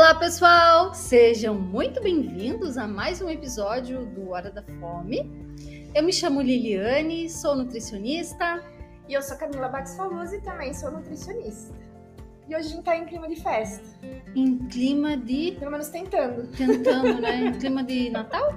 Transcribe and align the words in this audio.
Olá, 0.00 0.14
pessoal! 0.14 0.94
Sejam 0.94 1.54
muito 1.54 2.02
bem-vindos 2.02 2.78
a 2.78 2.88
mais 2.88 3.20
um 3.20 3.28
episódio 3.28 4.06
do 4.06 4.30
Hora 4.30 4.50
da 4.50 4.62
Fome. 4.62 5.30
Eu 5.94 6.02
me 6.02 6.10
chamo 6.10 6.40
Liliane, 6.40 7.28
sou 7.28 7.54
nutricionista. 7.54 8.64
E 9.06 9.12
eu 9.12 9.20
sou 9.20 9.36
Camila 9.36 9.68
Bax 9.68 9.94
Famoso 9.98 10.34
e 10.34 10.40
também 10.40 10.72
sou 10.72 10.90
nutricionista. 10.90 11.74
E 12.48 12.56
hoje 12.56 12.68
a 12.68 12.70
gente 12.70 12.82
tá 12.82 12.96
em 12.96 13.04
clima 13.04 13.28
de 13.28 13.42
festa. 13.42 13.84
Em 14.34 14.56
clima 14.68 15.18
de. 15.18 15.52
Pelo 15.58 15.70
menos 15.70 15.90
tentando. 15.90 16.50
Tentando, 16.56 17.20
né? 17.20 17.42
Em 17.48 17.52
clima 17.52 17.84
de 17.84 18.08
Natal? 18.08 18.54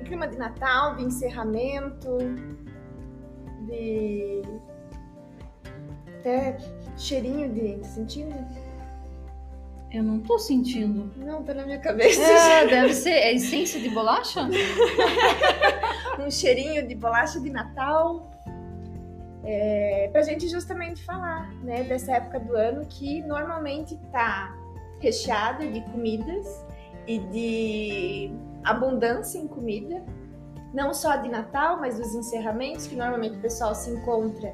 Em 0.00 0.04
clima 0.04 0.26
de 0.26 0.38
Natal, 0.38 0.96
de 0.96 1.04
encerramento, 1.04 2.16
de. 3.68 4.40
Até 6.20 6.56
cheirinho 6.96 7.52
de. 7.52 7.86
Sentindo? 7.86 8.34
Eu 9.94 10.02
não 10.02 10.18
tô 10.18 10.40
sentindo. 10.40 11.12
Não, 11.16 11.44
tá 11.44 11.54
na 11.54 11.64
minha 11.64 11.78
cabeça. 11.78 12.20
É, 12.20 12.66
deve 12.66 12.92
ser. 12.92 13.10
É 13.10 13.32
essência 13.32 13.80
de 13.80 13.88
bolacha? 13.90 14.40
um 16.18 16.28
cheirinho 16.28 16.84
de 16.84 16.96
bolacha 16.96 17.40
de 17.40 17.48
Natal. 17.48 18.28
É, 19.44 20.08
pra 20.10 20.22
gente 20.22 20.48
justamente 20.48 21.04
falar, 21.04 21.48
né, 21.62 21.84
dessa 21.84 22.12
época 22.12 22.40
do 22.40 22.56
ano 22.56 22.84
que 22.86 23.22
normalmente 23.22 23.96
tá 24.10 24.52
recheada 24.98 25.64
de 25.70 25.80
comidas 25.82 26.64
e 27.06 27.18
de 27.18 28.30
abundância 28.64 29.38
em 29.38 29.46
comida, 29.46 30.02
não 30.72 30.92
só 30.92 31.16
de 31.16 31.28
Natal, 31.28 31.78
mas 31.78 31.98
dos 31.98 32.14
encerramentos 32.14 32.86
que 32.86 32.96
normalmente 32.96 33.36
o 33.36 33.40
pessoal 33.40 33.74
se 33.74 33.90
encontra 33.90 34.52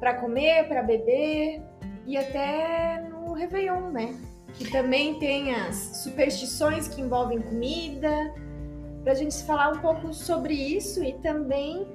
para 0.00 0.14
comer, 0.14 0.66
para 0.66 0.82
beber 0.82 1.62
e 2.06 2.16
até 2.16 3.06
no 3.10 3.34
Réveillon, 3.34 3.90
né? 3.90 4.18
Que 4.54 4.70
também 4.70 5.18
tem 5.18 5.54
as 5.54 5.76
superstições 6.02 6.88
que 6.88 7.00
envolvem 7.00 7.40
comida, 7.40 8.34
para 9.02 9.12
a 9.12 9.16
gente 9.16 9.42
falar 9.44 9.70
um 9.70 9.80
pouco 9.80 10.12
sobre 10.12 10.54
isso 10.54 11.02
e 11.02 11.14
também 11.14 11.86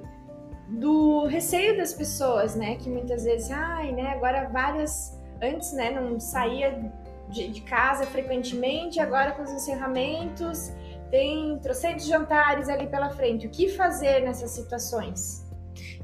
do 0.68 1.26
receio 1.26 1.76
das 1.76 1.92
pessoas, 1.92 2.56
né? 2.56 2.76
Que 2.76 2.90
muitas 2.90 3.24
vezes, 3.24 3.50
ai, 3.50 3.92
né? 3.92 4.08
Agora 4.08 4.48
várias 4.48 5.16
antes, 5.40 5.72
né? 5.72 5.90
Não 5.90 6.18
saía 6.18 6.92
de, 7.28 7.48
de 7.48 7.60
casa 7.60 8.04
frequentemente, 8.06 8.98
agora 8.98 9.32
com 9.32 9.42
os 9.42 9.50
encerramentos 9.50 10.72
tem 11.10 11.58
trocentos 11.58 12.06
jantares 12.06 12.68
ali 12.68 12.86
pela 12.86 13.10
frente. 13.10 13.46
O 13.46 13.50
que 13.50 13.68
fazer 13.68 14.20
nessas 14.22 14.50
situações? 14.50 15.46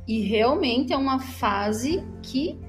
E 0.06 0.20
realmente 0.20 0.92
é 0.92 0.96
uma 0.96 1.18
fase 1.18 2.06
que 2.22 2.60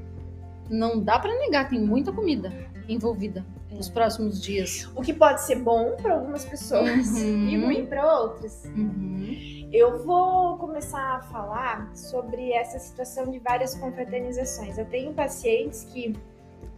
não 0.69 0.99
dá 0.99 1.19
para 1.19 1.37
negar, 1.39 1.69
tem 1.69 1.79
muita 1.79 2.11
comida 2.11 2.51
envolvida. 2.87 3.45
Nos 3.73 3.89
próximos 3.89 4.41
dias. 4.41 4.89
O 4.95 5.01
que 5.01 5.13
pode 5.13 5.41
ser 5.41 5.55
bom 5.55 5.95
para 6.01 6.13
algumas 6.13 6.45
pessoas 6.45 7.07
uhum. 7.07 7.47
e 7.47 7.57
ruim 7.57 7.85
para 7.85 8.19
outras. 8.19 8.63
Uhum. 8.65 9.69
Eu 9.71 10.03
vou 10.03 10.57
começar 10.57 11.15
a 11.15 11.21
falar 11.23 11.91
sobre 11.95 12.53
essa 12.53 12.77
situação 12.77 13.31
de 13.31 13.39
várias 13.39 13.73
confraternizações. 13.73 14.77
Eu 14.77 14.85
tenho 14.85 15.13
pacientes 15.13 15.83
que 15.85 16.13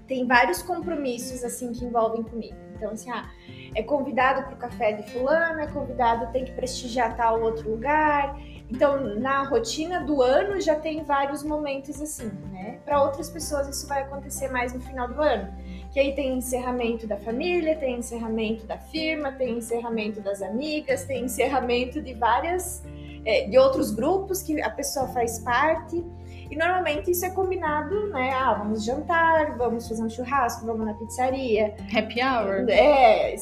têm 0.08 0.26
vários 0.26 0.62
compromissos 0.62 1.44
assim 1.44 1.74
que 1.74 1.84
envolvem 1.84 2.24
comida. 2.24 2.58
Então, 2.76 2.92
assim, 2.92 3.10
ah, 3.10 3.30
é 3.74 3.84
convidado 3.84 4.44
para 4.44 4.54
o 4.54 4.58
café 4.58 4.94
de 4.94 5.12
fulano, 5.12 5.60
é 5.60 5.68
convidado, 5.68 6.32
tem 6.32 6.46
que 6.46 6.52
prestigiar 6.52 7.16
tal 7.16 7.42
outro 7.42 7.70
lugar. 7.70 8.40
Então, 8.70 9.20
na 9.20 9.44
rotina 9.44 10.02
do 10.02 10.22
ano 10.22 10.60
já 10.60 10.76
tem 10.76 11.04
vários 11.04 11.44
momentos 11.44 12.02
assim, 12.02 12.32
né? 12.52 12.80
Para 12.84 13.04
outras 13.04 13.30
pessoas 13.30 13.68
isso 13.68 13.88
vai 13.88 14.02
acontecer 14.04 14.48
mais 14.50 14.74
no 14.74 14.80
final 14.82 15.08
do 15.08 15.22
ano. 15.22 15.54
Que 15.96 16.02
aí 16.02 16.14
tem 16.14 16.40
encerramento 16.40 17.08
da 17.08 17.16
família, 17.16 17.74
tem 17.78 18.00
encerramento 18.00 18.66
da 18.66 18.78
firma, 18.78 19.32
tem 19.32 19.60
encerramento 19.60 20.20
das 20.20 20.42
amigas, 20.42 21.06
tem 21.06 21.24
encerramento 21.24 22.02
de 22.02 22.14
várias 22.14 22.84
é, 23.24 23.48
de 23.48 23.58
outros 23.58 23.92
grupos 23.92 24.44
que 24.44 24.62
a 24.62 24.70
pessoa 24.70 25.08
faz 25.14 25.40
parte. 25.40 26.04
E 26.52 26.56
normalmente 26.58 27.12
isso 27.12 27.26
é 27.26 27.30
combinado, 27.30 28.10
né? 28.10 28.30
Ah, 28.34 28.56
vamos 28.56 28.84
jantar, 28.84 29.58
vamos 29.58 29.88
fazer 29.88 30.04
um 30.04 30.10
churrasco, 30.10 30.66
vamos 30.66 30.86
na 30.86 30.96
pizzaria. 30.96 31.74
Happy 31.98 32.22
hour. 32.22 32.70
É, 32.70 33.34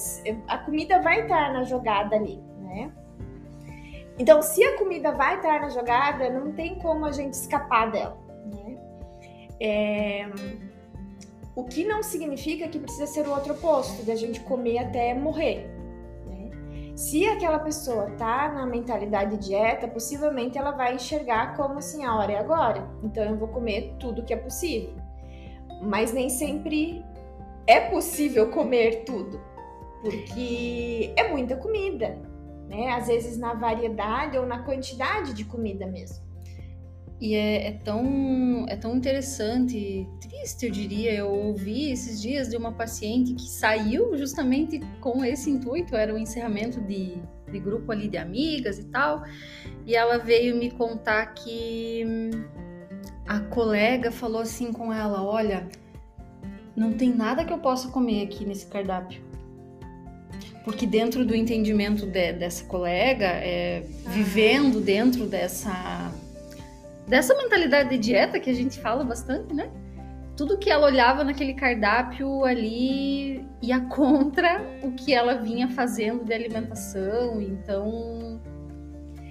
a 0.47 0.59
comida 0.59 1.02
vai 1.02 1.22
estar 1.22 1.52
na 1.53 1.63
jogada 1.63 2.16
ali, 2.16 2.40
né? 2.59 2.92
Então, 4.19 4.44
se 4.44 4.63
a 4.63 4.78
comida 4.78 5.12
vai 5.12 5.38
estar 5.38 5.59
na 5.59 5.69
jogada, 5.69 6.30
não 6.30 6.52
tem 6.52 6.75
como 6.75 7.03
a 7.03 7.12
gente 7.12 7.34
escapar 7.34 7.90
dela, 7.90 8.16
né? 8.46 8.78
É... 9.59 10.30
O 11.56 11.64
que 11.64 11.86
não 11.86 12.02
significa 12.02 12.68
que 12.68 12.80
precisa 12.80 13.06
ser 13.06 13.28
o 13.28 13.31
outro 13.31 13.53
oposto, 13.53 14.03
de 14.03 14.12
a 14.12 14.16
gente 14.16 14.40
comer 14.40 14.80
até 14.80 15.14
morrer. 15.14 15.69
Se 16.96 17.25
aquela 17.25 17.58
pessoa 17.58 18.12
tá 18.12 18.52
na 18.52 18.68
mentalidade 18.68 19.38
dieta, 19.38 19.88
possivelmente 19.88 20.59
ela 20.59 20.72
vai 20.72 20.94
enxergar 20.94 21.56
como 21.58 21.80
assim, 21.80 22.06
a 22.06 22.16
hora 22.16 22.34
é 22.34 22.38
agora. 22.38 22.88
Então 23.03 23.24
eu 23.24 23.36
vou 23.36 23.47
comer 23.47 23.96
tudo 24.00 24.24
que 24.24 24.34
é 24.34 24.38
possível. 24.38 24.96
Mas 25.81 26.13
nem 26.13 26.30
sempre 26.30 27.03
é 27.66 27.90
possível 27.90 28.52
comer 28.52 29.03
tudo, 29.06 29.42
porque 30.02 31.12
é 31.18 31.30
muita 31.30 31.56
comida, 31.56 32.22
né? 32.69 32.92
Às 32.92 33.08
vezes 33.08 33.40
na 33.40 33.56
variedade 33.56 34.38
ou 34.38 34.46
na 34.46 34.63
quantidade 34.63 35.34
de 35.34 35.46
comida 35.46 35.88
mesmo. 35.88 36.23
E 37.22 37.35
é, 37.35 37.68
é, 37.68 37.72
tão, 37.72 38.66
é 38.68 38.75
tão 38.75 38.96
interessante, 38.96 40.07
triste, 40.19 40.66
eu 40.66 40.72
diria. 40.72 41.13
Eu 41.13 41.29
ouvi 41.29 41.91
esses 41.91 42.22
dias 42.22 42.50
de 42.50 42.57
uma 42.57 42.72
paciente 42.72 43.34
que 43.34 43.47
saiu 43.50 44.18
justamente 44.18 44.79
com 45.00 45.24
esse 45.24 45.50
intuito, 45.50 45.96
era 45.96 46.12
o 46.13 46.16
um 46.16 46.19
encerramento 46.19 46.81
de, 46.81 47.18
de 47.51 47.59
grupo 47.59 47.91
ali 47.91 48.09
de 48.09 48.18
amigas 48.18 48.78
e 48.78 48.85
tal. 48.85 49.24
E 49.85 49.96
ela 49.96 50.18
veio 50.18 50.56
me 50.57 50.72
contar 50.72 51.28
que 51.28 52.31
a 53.28 53.40
colega 53.40 54.12
falou 54.12 54.41
assim 54.41 54.74
com 54.74 54.91
ela: 54.91 55.24
Olha, 55.24 55.68
não 56.75 56.94
tem 56.94 57.13
nada 57.13 57.45
que 57.45 57.53
eu 57.53 57.59
possa 57.59 57.90
comer 57.90 58.24
aqui 58.24 58.45
nesse 58.45 58.66
cardápio. 58.66 59.22
Porque 60.66 60.85
dentro 60.85 61.25
do 61.25 61.35
entendimento 61.35 62.06
de, 62.06 62.34
dessa 62.34 62.63
colega, 62.66 63.25
é, 63.25 63.84
vivendo 64.07 64.80
dentro 64.80 65.25
dessa 65.25 66.12
dessa 67.08 67.36
mentalidade 67.36 67.90
de 67.90 67.97
dieta 67.97 68.40
que 68.40 68.50
a 68.50 68.53
gente 68.53 68.80
fala 68.80 69.03
bastante, 69.03 69.53
né? 69.53 69.69
Tudo 70.36 70.58
que 70.58 70.69
ela 70.69 70.88
olhava 70.88 71.24
naquele 71.24 71.53
cardápio 71.53 72.44
ali 72.44 73.46
ia 73.62 73.81
contra 73.81 74.62
o 74.81 74.91
que 74.91 75.13
ela 75.13 75.36
vinha 75.36 75.69
fazendo 75.69 76.25
de 76.25 76.34
alimentação. 76.34 77.40
Então, 77.40 78.42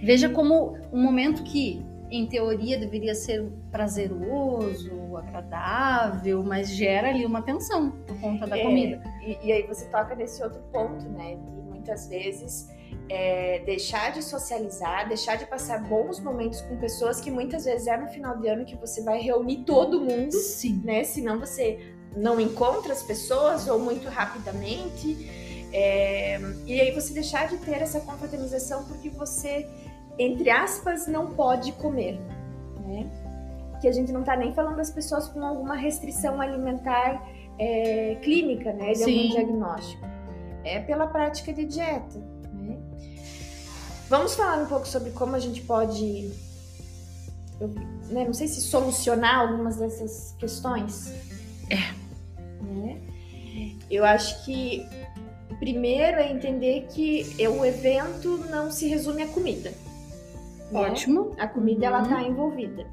veja 0.02 0.28
como 0.28 0.78
um 0.92 1.02
momento 1.02 1.42
que, 1.42 1.84
em 2.08 2.26
teoria, 2.26 2.78
deveria 2.78 3.16
ser 3.16 3.50
prazeroso, 3.70 5.16
agradável, 5.16 6.42
mas 6.44 6.70
gera 6.70 7.08
ali 7.08 7.26
uma 7.26 7.42
tensão 7.42 7.90
por 8.06 8.20
conta 8.20 8.46
da 8.46 8.56
é, 8.56 8.62
comida. 8.62 9.02
E, 9.26 9.38
e 9.48 9.52
aí 9.52 9.66
você 9.66 9.86
toca 9.86 10.14
nesse 10.14 10.42
outro 10.42 10.60
ponto, 10.72 11.08
né? 11.08 11.34
De 11.34 11.62
muitas 11.62 12.08
vezes 12.08 12.70
é, 13.08 13.60
deixar 13.64 14.12
de 14.12 14.22
socializar, 14.22 15.08
deixar 15.08 15.36
de 15.36 15.46
passar 15.46 15.82
bons 15.82 16.20
momentos 16.20 16.60
com 16.62 16.76
pessoas 16.76 17.20
que 17.20 17.30
muitas 17.30 17.64
vezes 17.64 17.86
é 17.86 17.96
no 17.96 18.08
final 18.08 18.38
de 18.38 18.48
ano 18.48 18.64
que 18.64 18.76
você 18.76 19.02
vai 19.02 19.20
reunir 19.20 19.64
todo 19.64 20.00
mundo, 20.00 20.32
Sim. 20.32 20.80
né? 20.84 21.04
Senão 21.04 21.38
você 21.38 21.94
não 22.16 22.40
encontra 22.40 22.92
as 22.92 23.02
pessoas 23.02 23.68
ou 23.68 23.78
muito 23.78 24.08
rapidamente. 24.08 25.70
É, 25.72 26.38
e 26.66 26.80
aí 26.80 26.90
você 26.92 27.14
deixar 27.14 27.48
de 27.48 27.56
ter 27.58 27.80
essa 27.80 28.00
confraternização 28.00 28.84
porque 28.84 29.08
você, 29.08 29.66
entre 30.18 30.50
aspas, 30.50 31.06
não 31.06 31.28
pode 31.34 31.72
comer, 31.72 32.18
né? 32.86 33.10
Que 33.80 33.88
a 33.88 33.92
gente 33.92 34.12
não 34.12 34.22
tá 34.22 34.36
nem 34.36 34.52
falando 34.52 34.76
das 34.76 34.90
pessoas 34.90 35.28
com 35.28 35.42
alguma 35.44 35.74
restrição 35.74 36.40
alimentar 36.40 37.26
é, 37.58 38.16
clínica, 38.22 38.72
né? 38.72 38.92
De 38.92 38.98
Sim. 38.98 39.18
algum 39.18 39.30
diagnóstico. 39.30 40.04
É 40.64 40.80
pela 40.80 41.06
prática 41.06 41.52
de 41.52 41.64
dieta. 41.64 42.31
Vamos 44.12 44.34
falar 44.34 44.62
um 44.62 44.66
pouco 44.66 44.86
sobre 44.86 45.10
como 45.12 45.34
a 45.36 45.38
gente 45.38 45.62
pode, 45.62 46.30
eu, 47.58 47.68
né, 48.10 48.26
não 48.26 48.34
sei 48.34 48.46
se 48.46 48.60
solucionar 48.60 49.40
algumas 49.40 49.76
dessas 49.76 50.34
questões. 50.38 51.10
É. 51.70 51.94
Né? 52.62 53.00
Eu 53.90 54.04
acho 54.04 54.44
que 54.44 54.86
primeiro 55.58 56.18
é 56.18 56.30
entender 56.30 56.88
que 56.90 57.34
o 57.48 57.64
evento 57.64 58.36
não 58.50 58.70
se 58.70 58.86
resume 58.86 59.22
à 59.22 59.28
comida. 59.28 59.72
Né? 60.70 60.78
Ótimo. 60.78 61.34
A 61.38 61.48
comida 61.48 61.88
uhum. 61.88 61.96
ela 61.96 62.06
tá 62.06 62.22
envolvida. 62.22 62.86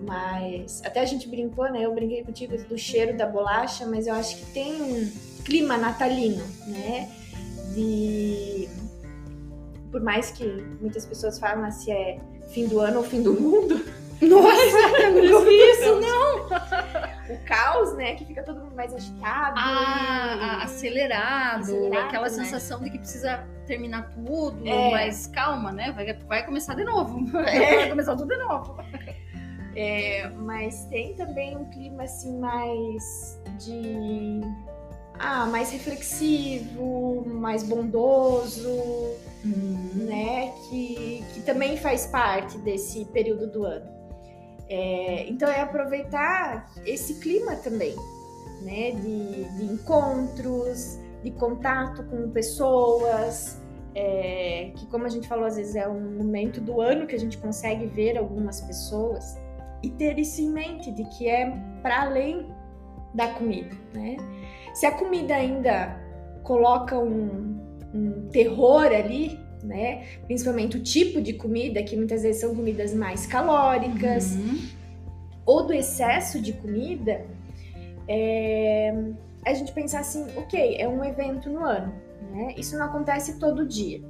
Mas 0.00 0.80
até 0.84 1.00
a 1.00 1.04
gente 1.06 1.28
brincou, 1.28 1.68
né? 1.72 1.84
Eu 1.84 1.92
brinquei 1.92 2.22
contigo 2.22 2.56
do 2.68 2.78
cheiro 2.78 3.16
da 3.16 3.26
bolacha, 3.26 3.84
mas 3.84 4.06
eu 4.06 4.14
acho 4.14 4.36
que 4.36 4.46
tem 4.52 4.80
um 4.80 5.10
clima 5.44 5.76
natalino, 5.76 6.44
né? 6.68 7.10
De 7.74 8.68
por 9.96 10.02
mais 10.02 10.30
que 10.30 10.44
muitas 10.78 11.06
pessoas 11.06 11.38
falam 11.38 11.70
se 11.70 11.90
é 11.90 12.20
fim 12.52 12.68
do 12.68 12.80
ano 12.80 12.98
ou 12.98 13.02
fim 13.02 13.22
do 13.22 13.32
mundo. 13.32 13.82
Nossa, 14.20 15.00
eu 15.00 15.30
não 15.30 15.42
vi 15.42 15.54
isso, 15.54 16.00
não! 16.00 16.46
o 17.34 17.44
caos, 17.46 17.96
né? 17.96 18.14
Que 18.14 18.26
fica 18.26 18.42
todo 18.42 18.60
mundo 18.60 18.76
mais 18.76 18.92
agitado. 18.92 19.56
Ah, 19.58 20.58
e... 20.60 20.64
acelerado, 20.64 21.60
Acelerado, 21.62 22.06
aquela 22.08 22.24
né? 22.24 22.28
sensação 22.28 22.80
de 22.80 22.90
que 22.90 22.98
precisa 22.98 23.46
terminar 23.66 24.10
tudo, 24.10 24.68
É. 24.68 24.90
mas 24.90 25.28
calma, 25.28 25.72
né? 25.72 25.92
Vai, 25.92 26.12
vai 26.12 26.44
começar 26.44 26.74
de 26.74 26.84
novo. 26.84 27.26
É. 27.38 27.76
Vai 27.76 27.88
começar 27.88 28.16
tudo 28.16 28.28
de 28.28 28.36
novo. 28.36 28.76
É, 29.74 30.28
mas 30.28 30.84
tem 30.90 31.14
também 31.14 31.56
um 31.56 31.64
clima 31.70 32.02
assim 32.02 32.38
mais 32.38 33.40
de 33.58 34.42
ah, 35.18 35.46
mais 35.46 35.70
reflexivo, 35.72 37.24
mais 37.26 37.62
bondoso, 37.62 39.16
né? 39.46 40.52
Que, 40.68 41.24
que 41.34 41.40
também 41.42 41.76
faz 41.76 42.06
parte 42.06 42.58
desse 42.58 43.04
período 43.06 43.46
do 43.46 43.64
ano. 43.64 43.86
É, 44.68 45.28
então 45.28 45.48
é 45.48 45.60
aproveitar 45.60 46.72
esse 46.84 47.20
clima 47.20 47.56
também, 47.56 47.94
né? 48.62 48.92
De, 48.92 49.44
de 49.56 49.64
encontros, 49.64 50.98
de 51.22 51.30
contato 51.32 52.04
com 52.04 52.30
pessoas, 52.30 53.60
é, 53.94 54.72
que 54.76 54.86
como 54.86 55.06
a 55.06 55.08
gente 55.08 55.26
falou, 55.26 55.46
às 55.46 55.56
vezes 55.56 55.74
é 55.74 55.88
um 55.88 56.18
momento 56.18 56.60
do 56.60 56.80
ano 56.80 57.06
que 57.06 57.14
a 57.14 57.18
gente 57.18 57.38
consegue 57.38 57.86
ver 57.86 58.18
algumas 58.18 58.60
pessoas 58.60 59.38
e 59.82 59.90
ter 59.90 60.18
isso 60.18 60.42
em 60.42 60.50
mente 60.50 60.90
de 60.90 61.04
que 61.16 61.28
é 61.28 61.50
para 61.82 62.02
além 62.02 62.46
da 63.14 63.28
comida, 63.28 63.74
né? 63.94 64.16
Se 64.74 64.84
a 64.84 64.92
comida 64.92 65.34
ainda 65.34 65.98
coloca 66.42 66.98
um, 66.98 67.55
um 67.94 68.28
terror 68.28 68.86
ali, 68.86 69.38
né? 69.62 70.04
Principalmente 70.26 70.76
o 70.76 70.82
tipo 70.82 71.20
de 71.20 71.32
comida, 71.32 71.82
que 71.82 71.96
muitas 71.96 72.22
vezes 72.22 72.40
são 72.40 72.54
comidas 72.54 72.94
mais 72.94 73.26
calóricas, 73.26 74.34
Uhum. 74.36 74.58
ou 75.44 75.66
do 75.66 75.72
excesso 75.72 76.40
de 76.40 76.52
comida, 76.52 77.24
é, 78.08 78.94
a 79.44 79.54
gente 79.54 79.72
pensar 79.72 80.00
assim, 80.00 80.26
ok, 80.36 80.76
é 80.78 80.88
um 80.88 81.04
evento 81.04 81.48
no 81.50 81.64
ano, 81.64 81.92
né? 82.32 82.54
Isso 82.56 82.76
não 82.78 82.86
acontece 82.86 83.38
todo 83.38 83.66
dia. 83.66 84.00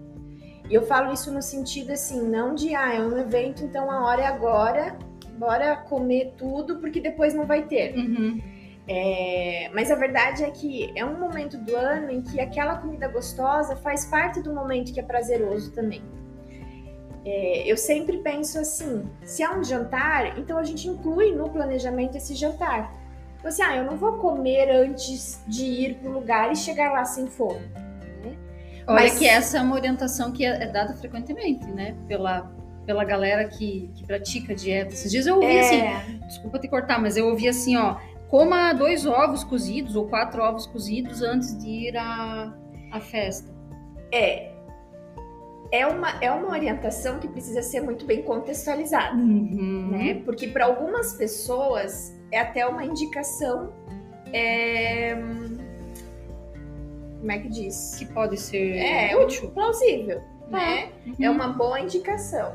E 0.69 0.75
eu 0.75 0.83
falo 0.83 1.13
isso 1.13 1.33
no 1.33 1.41
sentido 1.41 1.93
assim, 1.93 2.27
não 2.29 2.55
de 2.55 2.75
ah, 2.75 2.95
é 2.95 3.01
um 3.01 3.17
evento, 3.19 3.63
então 3.65 3.91
a 3.91 4.05
hora 4.07 4.23
é 4.23 4.27
agora, 4.27 4.99
bora 5.39 5.77
comer 5.77 6.33
tudo, 6.37 6.79
porque 6.79 7.01
depois 7.01 7.35
não 7.35 7.47
vai 7.47 7.63
ter. 7.67 7.95
Uhum. 7.97 8.41
É, 8.89 9.69
mas 9.75 9.91
a 9.91 9.97
verdade 9.97 10.45
é 10.45 10.51
que 10.51 10.93
é 10.95 11.05
um 11.05 11.19
momento 11.19 11.59
do 11.59 11.75
ano 11.77 12.11
em 12.11 12.23
que 12.23 12.41
aquela 12.41 12.77
comida 12.77 13.09
gostosa 13.09 13.75
faz 13.77 14.05
parte 14.05 14.41
do 14.41 14.55
momento 14.55 14.93
que 14.93 15.01
é 15.01 15.03
prazeroso 15.03 15.73
também. 15.73 16.03
É, 17.25 17.65
eu 17.71 17.77
sempre 17.77 18.19
penso 18.19 18.59
assim: 18.59 19.03
se 19.25 19.43
há 19.43 19.53
um 19.57 19.65
jantar, 19.65 20.39
então 20.39 20.57
a 20.59 20.63
gente 20.65 20.87
inclui 20.89 21.33
no 21.35 21.49
planejamento 21.51 22.17
esse 22.17 22.35
jantar. 22.37 22.95
Então, 23.39 23.49
assim, 23.49 23.63
ah, 23.63 23.77
eu 23.77 23.85
não 23.85 23.97
vou 23.97 24.15
comer 24.15 24.71
antes 24.71 25.43
de 25.47 25.65
ir 25.65 25.95
para 25.97 26.09
o 26.09 26.13
lugar 26.13 26.53
e 26.53 26.57
chegar 26.57 26.93
lá 26.93 27.05
sem 27.05 27.27
fome. 27.27 27.61
né? 28.25 28.37
Olha 28.87 28.95
Mas- 29.03 29.19
que 29.19 29.27
essa 29.27 29.59
é 29.59 29.61
uma 29.61 29.75
orientação 29.75 30.31
que 30.33 30.45
é, 30.45 30.63
é 30.63 30.67
dada 30.69 30.95
frequentemente, 30.95 31.67
né? 31.67 31.97
Pela, 32.07 32.51
pela 32.87 33.05
galera 33.05 33.49
que, 33.49 33.91
que 33.97 34.07
pratica 34.07 34.55
dieta. 34.55 34.93
Esses 34.95 35.11
dias 35.11 35.27
eu 35.27 35.35
ouvi 35.37 35.59
assim, 35.59 35.81
É, 35.81 36.01
desculpa 36.29 36.59
te 36.61 36.69
cortar, 36.69 37.01
mas 37.01 37.17
eu 37.17 37.27
ouvi 37.29 37.49
assim, 37.49 37.77
ó, 37.77 37.97
coma 38.29 38.73
dois 38.73 39.07
ovos 39.07 39.45
cozidos 39.45 39.95
ou 39.97 40.07
quatro 40.09 40.43
ovos 40.43 40.67
cozidos 40.67 41.23
antes 41.23 41.57
de 41.59 41.69
ir 41.69 41.97
à, 41.97 42.53
à 42.93 43.01
festa. 43.01 43.49
é, 44.13 44.53
é, 45.73 45.87
uma, 45.87 46.11
é 46.23 46.31
uma 46.31 46.49
orientação 46.51 47.19
que 47.19 47.27
precisa 47.29 47.61
ser 47.63 47.81
muito 47.81 48.05
bem 48.07 48.23
contextualizada. 48.23 49.17
Uhum. 49.17 49.89
né? 49.91 50.23
Porque 50.25 50.47
para 50.49 50.65
algumas 50.67 51.15
pessoas 51.15 52.15
é 52.31 52.39
até 52.41 52.67
uma 52.67 52.85
indicação. 52.85 53.73
é, 54.33 55.15
Como 57.19 57.33
é 57.33 57.39
que 57.39 57.49
diz? 57.49 57.97
Que 57.99 58.07
pode 58.07 58.39
ser 58.39 58.77
É 58.77 59.17
útil. 59.17 59.51
plausível, 59.51 60.21
né? 60.49 60.91
Uhum. 61.07 61.15
É 61.21 61.31
uma 61.31 61.49
boa 61.49 61.81
indicação. 61.81 62.55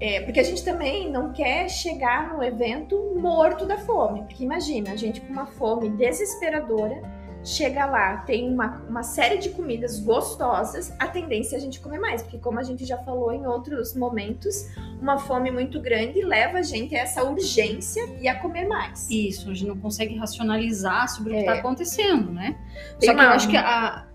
É, 0.00 0.20
porque 0.20 0.38
a 0.40 0.42
gente 0.42 0.62
também 0.64 1.10
não 1.10 1.32
quer 1.32 1.68
chegar 1.70 2.32
no 2.34 2.42
evento 2.42 3.14
morto 3.16 3.64
da 3.64 3.78
fome. 3.78 4.22
Porque 4.24 4.44
imagina, 4.44 4.92
a 4.92 4.96
gente 4.96 5.20
com 5.22 5.32
uma 5.32 5.46
fome 5.46 5.88
desesperadora, 5.88 7.00
chega 7.42 7.86
lá, 7.86 8.18
tem 8.18 8.52
uma, 8.52 8.82
uma 8.88 9.02
série 9.02 9.38
de 9.38 9.50
comidas 9.50 10.00
gostosas, 10.00 10.92
a 10.98 11.06
tendência 11.06 11.54
é 11.56 11.58
a 11.58 11.60
gente 11.60 11.80
comer 11.80 11.98
mais. 11.98 12.22
Porque 12.22 12.38
como 12.38 12.58
a 12.58 12.62
gente 12.62 12.84
já 12.84 12.98
falou 12.98 13.32
em 13.32 13.46
outros 13.46 13.94
momentos, 13.94 14.66
uma 15.00 15.16
fome 15.18 15.50
muito 15.50 15.80
grande 15.80 16.20
leva 16.22 16.58
a 16.58 16.62
gente 16.62 16.94
a 16.94 16.98
essa 17.00 17.22
urgência 17.24 18.02
e 18.20 18.28
a 18.28 18.38
comer 18.38 18.66
mais. 18.66 19.08
Isso, 19.10 19.48
a 19.50 19.54
gente 19.54 19.68
não 19.68 19.78
consegue 19.78 20.16
racionalizar 20.16 21.08
sobre 21.08 21.30
o 21.30 21.32
que 21.34 21.38
É. 21.38 21.40
está 21.42 21.54
acontecendo, 21.54 22.32
né? 22.32 22.58
Tem 23.00 23.08
Só 23.08 23.14
que 23.14 23.20
eu 23.20 23.24
uma- 23.26 23.34
acho 23.34 23.48
que 23.48 23.56
a. 23.56 24.06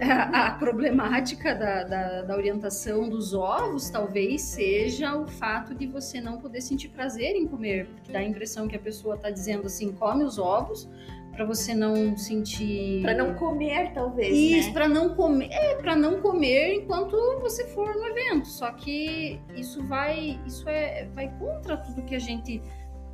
a, 0.00 0.46
a 0.48 0.50
problemática 0.52 1.54
da, 1.54 1.84
da, 1.84 2.22
da 2.22 2.36
orientação 2.36 3.08
dos 3.08 3.32
ovos 3.34 3.90
talvez 3.90 4.42
seja 4.42 5.16
o 5.16 5.26
fato 5.26 5.74
de 5.74 5.86
você 5.86 6.20
não 6.20 6.38
poder 6.38 6.60
sentir 6.60 6.88
prazer 6.88 7.34
em 7.36 7.46
comer, 7.46 7.86
porque 7.86 8.12
dá 8.12 8.20
a 8.20 8.24
impressão 8.24 8.66
que 8.68 8.76
a 8.76 8.80
pessoa 8.80 9.14
está 9.16 9.30
dizendo 9.30 9.66
assim, 9.66 9.92
come 9.92 10.24
os 10.24 10.38
ovos 10.38 10.88
para 11.32 11.44
você 11.44 11.74
não 11.74 12.16
sentir 12.16 13.00
Pra 13.02 13.14
não 13.14 13.34
comer, 13.34 13.92
talvez. 13.94 14.36
isso 14.36 14.68
né? 14.68 14.74
para 14.74 14.88
não 14.88 15.14
comer 15.14 15.48
é 15.50 15.74
para 15.76 15.94
não 15.96 16.20
comer 16.20 16.74
enquanto 16.74 17.16
você 17.40 17.66
for 17.68 17.94
no 17.94 18.04
evento 18.06 18.46
só 18.48 18.70
que 18.72 19.40
isso 19.56 19.82
vai 19.86 20.38
isso 20.44 20.68
é 20.68 21.08
vai 21.14 21.32
contra 21.38 21.76
tudo 21.76 22.02
que 22.02 22.14
a 22.14 22.18
gente 22.18 22.60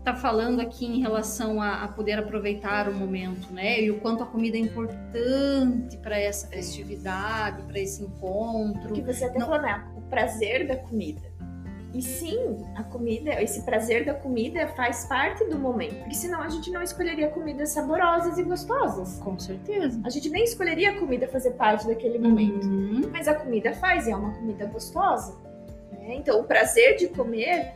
tá 0.07 0.15
falando 0.15 0.61
aqui 0.61 0.87
em 0.87 1.01
relação 1.01 1.61
a, 1.61 1.83
a 1.83 1.89
poder 1.89 2.17
aproveitar 2.19 2.89
o 2.89 2.95
momento 2.95 3.53
né 3.53 3.81
e 3.83 3.91
o 3.91 3.99
quanto 4.01 4.23
a 4.23 4.27
comida 4.27 4.57
é 4.57 4.61
importante 4.61 5.97
para 5.99 6.17
essa 6.19 6.47
festividade 6.47 7.63
para 7.63 7.79
esse 7.81 8.03
encontro 8.05 8.93
que 8.95 9.01
você 9.03 9.25
até 9.25 9.39
Não- 9.39 9.47
falou, 9.47 9.63
né? 9.63 9.85
O 9.97 10.01
prazer 10.03 10.67
da 10.69 10.77
comida. 10.77 11.21
E 11.95 12.03
sim, 12.03 12.63
a 12.75 12.83
comida, 12.83 13.43
esse 13.43 13.63
prazer 13.63 14.05
da 14.05 14.13
comida 14.13 14.69
faz 14.69 15.07
parte 15.07 15.43
do 15.47 15.59
momento. 15.59 15.95
Porque 16.01 16.15
senão 16.15 16.43
a 16.43 16.49
gente 16.49 16.71
não 16.71 16.83
escolheria 16.83 17.29
comidas 17.31 17.71
saborosas 17.71 18.37
e 18.37 18.43
gostosas. 18.43 19.19
com 19.21 19.39
certeza 19.39 19.99
A 20.05 20.11
gente 20.11 20.29
nem 20.29 20.45
escolheria 20.45 20.91
a 20.91 20.99
comida 21.01 21.27
fazer 21.27 21.53
parte 21.53 21.87
daquele 21.87 22.19
momento. 22.19 22.67
Uhum. 22.67 23.01
Mas 23.11 23.27
a 23.27 23.35
comida 23.35 23.73
faz, 23.73 24.07
e 24.07 24.11
é 24.11 24.17
uma 24.17 24.33
comida 24.35 24.67
gostosa. 24.67 25.35
né? 25.93 26.17
Então 26.17 26.39
o 26.41 26.45
prazer 26.45 26.97
de 26.97 27.09
comer, 27.09 27.73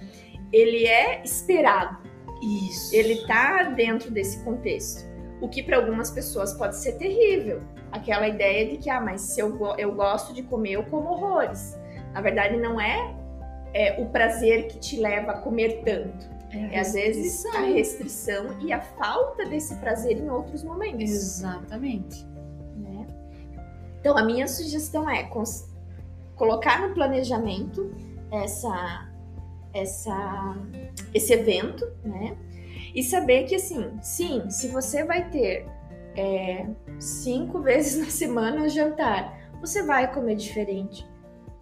ele 0.52 0.86
é 0.86 1.22
esperado. 1.24 1.96
Isso 2.40 2.94
Ele 2.94 3.26
tá 3.26 3.64
dentro 3.64 4.10
desse 4.10 4.42
contexto. 4.44 5.04
O 5.40 5.48
que 5.48 5.62
para 5.62 5.76
algumas 5.76 6.10
pessoas 6.10 6.52
pode 6.52 6.76
ser 6.76 6.92
terrível. 6.92 7.62
Aquela 7.92 8.28
ideia 8.28 8.70
de 8.70 8.76
que, 8.76 8.90
ah, 8.90 9.00
mas 9.00 9.20
se 9.22 9.40
eu, 9.40 9.58
eu 9.78 9.94
gosto 9.94 10.32
de 10.34 10.42
comer, 10.42 10.72
eu 10.72 10.84
como 10.84 11.10
horrores. 11.10 11.78
Na 12.12 12.20
verdade, 12.20 12.56
não 12.56 12.80
é, 12.80 13.14
é 13.72 14.00
o 14.02 14.06
prazer 14.10 14.68
que 14.68 14.78
te 14.78 15.00
leva 15.00 15.32
a 15.32 15.38
comer 15.38 15.82
tanto. 15.84 16.28
é, 16.52 16.76
É 16.76 16.80
às 16.80 16.92
vezes 16.92 17.44
a 17.46 17.60
restrição. 17.60 18.58
e 18.60 18.72
a 18.72 18.80
falta 18.80 19.46
desse 19.46 19.74
prazer 19.76 20.18
em 20.18 20.28
outros 20.28 20.62
momentos. 20.62 21.02
exatamente 21.02 22.26
né? 22.76 23.06
Então, 24.00 24.16
a 24.16 24.24
minha 24.24 24.46
sugestão 24.46 25.08
é 25.08 25.28
colocar 26.36 26.86
no 26.86 26.94
planejamento 26.94 27.92
essa, 28.32 29.09
essa, 29.72 30.56
esse 31.14 31.32
evento, 31.32 31.86
né? 32.04 32.36
E 32.94 33.02
saber 33.02 33.44
que, 33.44 33.54
assim, 33.54 33.90
sim, 34.02 34.48
se 34.50 34.68
você 34.68 35.04
vai 35.04 35.28
ter 35.30 35.66
é, 36.16 36.66
cinco 36.98 37.60
vezes 37.62 37.98
na 38.04 38.10
semana 38.10 38.62
o 38.64 38.68
jantar, 38.68 39.38
você 39.60 39.82
vai 39.82 40.12
comer 40.12 40.34
diferente. 40.36 41.08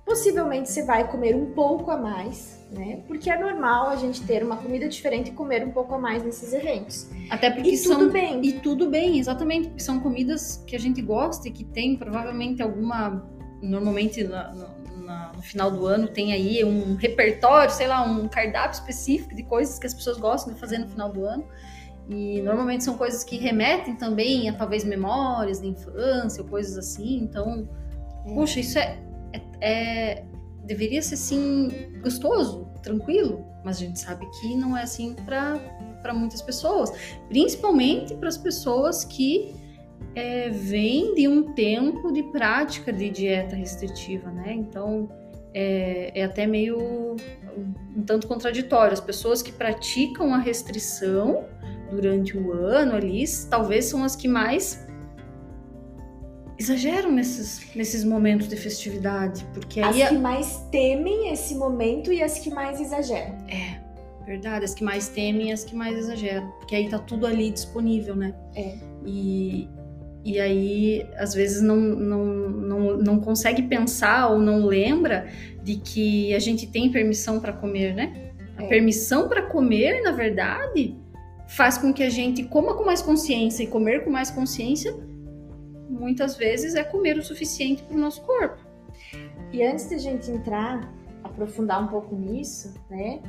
Possivelmente 0.07 0.71
você 0.71 0.85
vai 0.87 1.07
comer 1.07 1.35
um 1.37 1.53
pouco 1.53 1.91
a 1.91 1.97
mais, 1.99 2.65
né? 2.71 3.03
Porque 3.07 3.29
é 3.29 3.39
normal 3.39 3.89
a 3.91 3.97
gente 3.97 4.23
ter 4.27 4.43
uma 4.43 4.57
comida 4.57 4.89
diferente 4.89 5.29
e 5.29 5.35
comer 5.35 5.63
um 5.67 5.71
pouco 5.71 5.95
a 5.95 5.99
mais 5.99 6.23
nesses 6.23 6.55
eventos. 6.55 7.07
até 7.29 7.51
porque 7.51 7.69
E 7.73 7.77
são 7.77 7.99
tudo 7.99 8.11
bem. 8.13 8.41
E 8.43 8.53
tudo 8.61 8.89
bem, 8.89 9.19
exatamente, 9.19 9.69
porque 9.69 9.83
são 9.83 10.01
comidas 10.01 10.65
que 10.67 10.75
a 10.75 10.79
gente 10.79 11.03
gosta 11.03 11.49
e 11.49 11.51
que 11.51 11.63
tem 11.63 11.95
provavelmente 11.95 12.63
alguma. 12.63 13.29
Normalmente 13.61 14.25
na- 14.25 14.55
na- 15.09 15.33
no 15.35 15.43
final 15.43 15.71
do 15.71 15.87
ano 15.87 16.07
tem 16.07 16.33
aí 16.33 16.63
um 16.65 16.95
repertório, 16.97 17.73
sei 17.73 17.89
lá, 17.89 18.03
um 18.03 18.29
cardápio 18.29 18.75
específico 18.79 19.35
de 19.35 19.43
coisas 19.43 19.79
que 19.79 19.87
as 19.87 19.95
pessoas 19.95 20.19
gostam 20.19 20.53
de 20.53 20.61
fazer 20.61 20.79
no 20.79 20.89
final 20.89 21.11
do 21.11 21.25
ano. 21.25 21.45
E 22.09 22.41
normalmente 22.43 22.85
são 22.85 22.97
coisas 22.97 23.25
que 23.25 23.37
remetem 23.39 23.95
também 23.97 24.49
a 24.49 24.53
talvez 24.53 24.85
memórias 24.85 25.61
da 25.61 25.67
infância 25.67 26.45
coisas 26.45 26.77
assim. 26.79 27.17
Então, 27.23 27.69
É. 28.27 28.35
poxa, 28.35 28.61
isso 28.61 28.79
é, 28.79 28.99
é- 29.33 29.43
é- 29.61 30.25
deveria 30.65 31.01
ser 31.03 31.15
assim 31.15 31.71
gostoso, 32.03 32.69
tranquilo, 32.83 33.45
mas 33.65 33.79
a 33.79 33.81
gente 33.81 33.99
sabe 33.99 34.27
que 34.41 34.55
não 34.55 34.77
é 34.77 34.83
assim 34.83 35.15
para 35.25 36.15
muitas 36.15 36.43
pessoas, 36.43 36.93
principalmente 37.29 38.15
para 38.15 38.29
as 38.29 38.37
pessoas 38.39 39.05
que 39.05 39.55
é, 40.15 40.49
vêm 40.49 41.15
de 41.15 41.29
um 41.29 41.53
tempo 41.55 42.13
de 42.13 42.23
prática 42.25 42.93
de 42.93 43.11
dieta 43.11 43.55
restritiva, 43.55 44.31
né? 44.31 44.53
Então 44.53 45.09
é, 45.55 46.13
é 46.15 46.25
até 46.25 46.47
meio 46.47 47.17
um, 47.97 48.03
tanto 48.03 48.27
contraditório. 48.27 48.93
As 48.93 49.01
pessoas 49.01 49.43
que 49.43 49.53
praticam 49.53 50.35
a 50.35 50.39
restrição 50.39 51.45
durante 51.91 52.37
o 52.37 52.53
ano 52.53 52.95
ali, 52.95 53.25
talvez 53.49 53.87
são 53.87 54.05
as 54.05 54.15
que 54.15 54.29
mais 54.29 54.87
exageram 56.59 57.13
nesses, 57.13 57.75
nesses 57.75 58.03
momentos 58.03 58.49
de 58.49 58.57
festividade, 58.57 59.47
porque 59.55 59.81
As 59.81 59.95
aí 59.95 60.09
que 60.09 60.19
mais 60.19 60.59
temem 60.73 61.33
esse 61.33 61.55
momento 61.55 62.13
e 62.13 62.21
as 62.21 62.41
que 62.41 62.51
mais 62.51 62.81
exageram. 62.81 63.37
é 63.49 63.89
verdade, 64.29 64.67
as 64.67 64.75
que 64.75 64.85
mais 64.85 65.09
temem, 65.09 65.53
as 65.53 65.65
que 65.65 65.75
mais 65.75 65.97
exageram, 65.97 66.51
porque 66.59 66.77
aí 66.77 66.89
tá 66.91 66.99
tudo 66.99 67.27
ali 67.27 67.51
disponível, 67.51 68.15
né? 68.15 68.35
É. 68.55 68.77
E 69.07 69.67
e 70.29 70.41
aí, 70.41 71.07
às 71.17 71.33
vezes, 71.35 71.63
não, 71.63 71.77
não, 71.77 72.25
não, 72.25 72.97
não 72.99 73.21
consegue 73.21 73.63
pensar 73.63 74.29
ou 74.29 74.39
não 74.39 74.67
lembra 74.67 75.27
de 75.63 75.77
que 75.77 76.35
a 76.35 76.39
gente 76.39 76.67
tem 76.67 76.91
permissão 76.91 77.41
para 77.41 77.53
comer, 77.53 77.95
né? 77.95 78.33
A 78.57 78.65
É. 78.65 78.67
permissão 78.67 79.29
para 79.29 79.43
comer, 79.43 80.03
na 80.03 80.13
verdade, 80.13 80.97
faz 81.47 81.79
com 81.79 81.93
que 81.93 82.03
a 82.03 82.11
gente 82.11 82.43
coma 82.45 82.75
com 82.75 82.85
mais 82.85 83.01
consciência 83.01 83.63
e 83.63 83.67
comer 83.67 84.05
com 84.05 84.11
mais 84.11 84.31
consciência, 84.31 84.95
muitas 85.89 86.37
vezes 86.37 86.75
é 86.75 86.85
comer 86.85 87.17
o 87.17 87.23
suficiente 87.23 87.83
para 87.83 87.97
o 87.97 88.01
nosso 88.01 88.23
corpo. 88.23 88.59
E 89.53 89.63
antes 89.63 89.89
de 89.89 89.95
a 89.95 89.99
gente 89.99 90.31
entrar, 90.31 90.93
aprofundar 91.25 91.83
um 91.83 91.89
pouco 91.89 92.15
nisso, 92.15 92.75
né? 92.91 93.21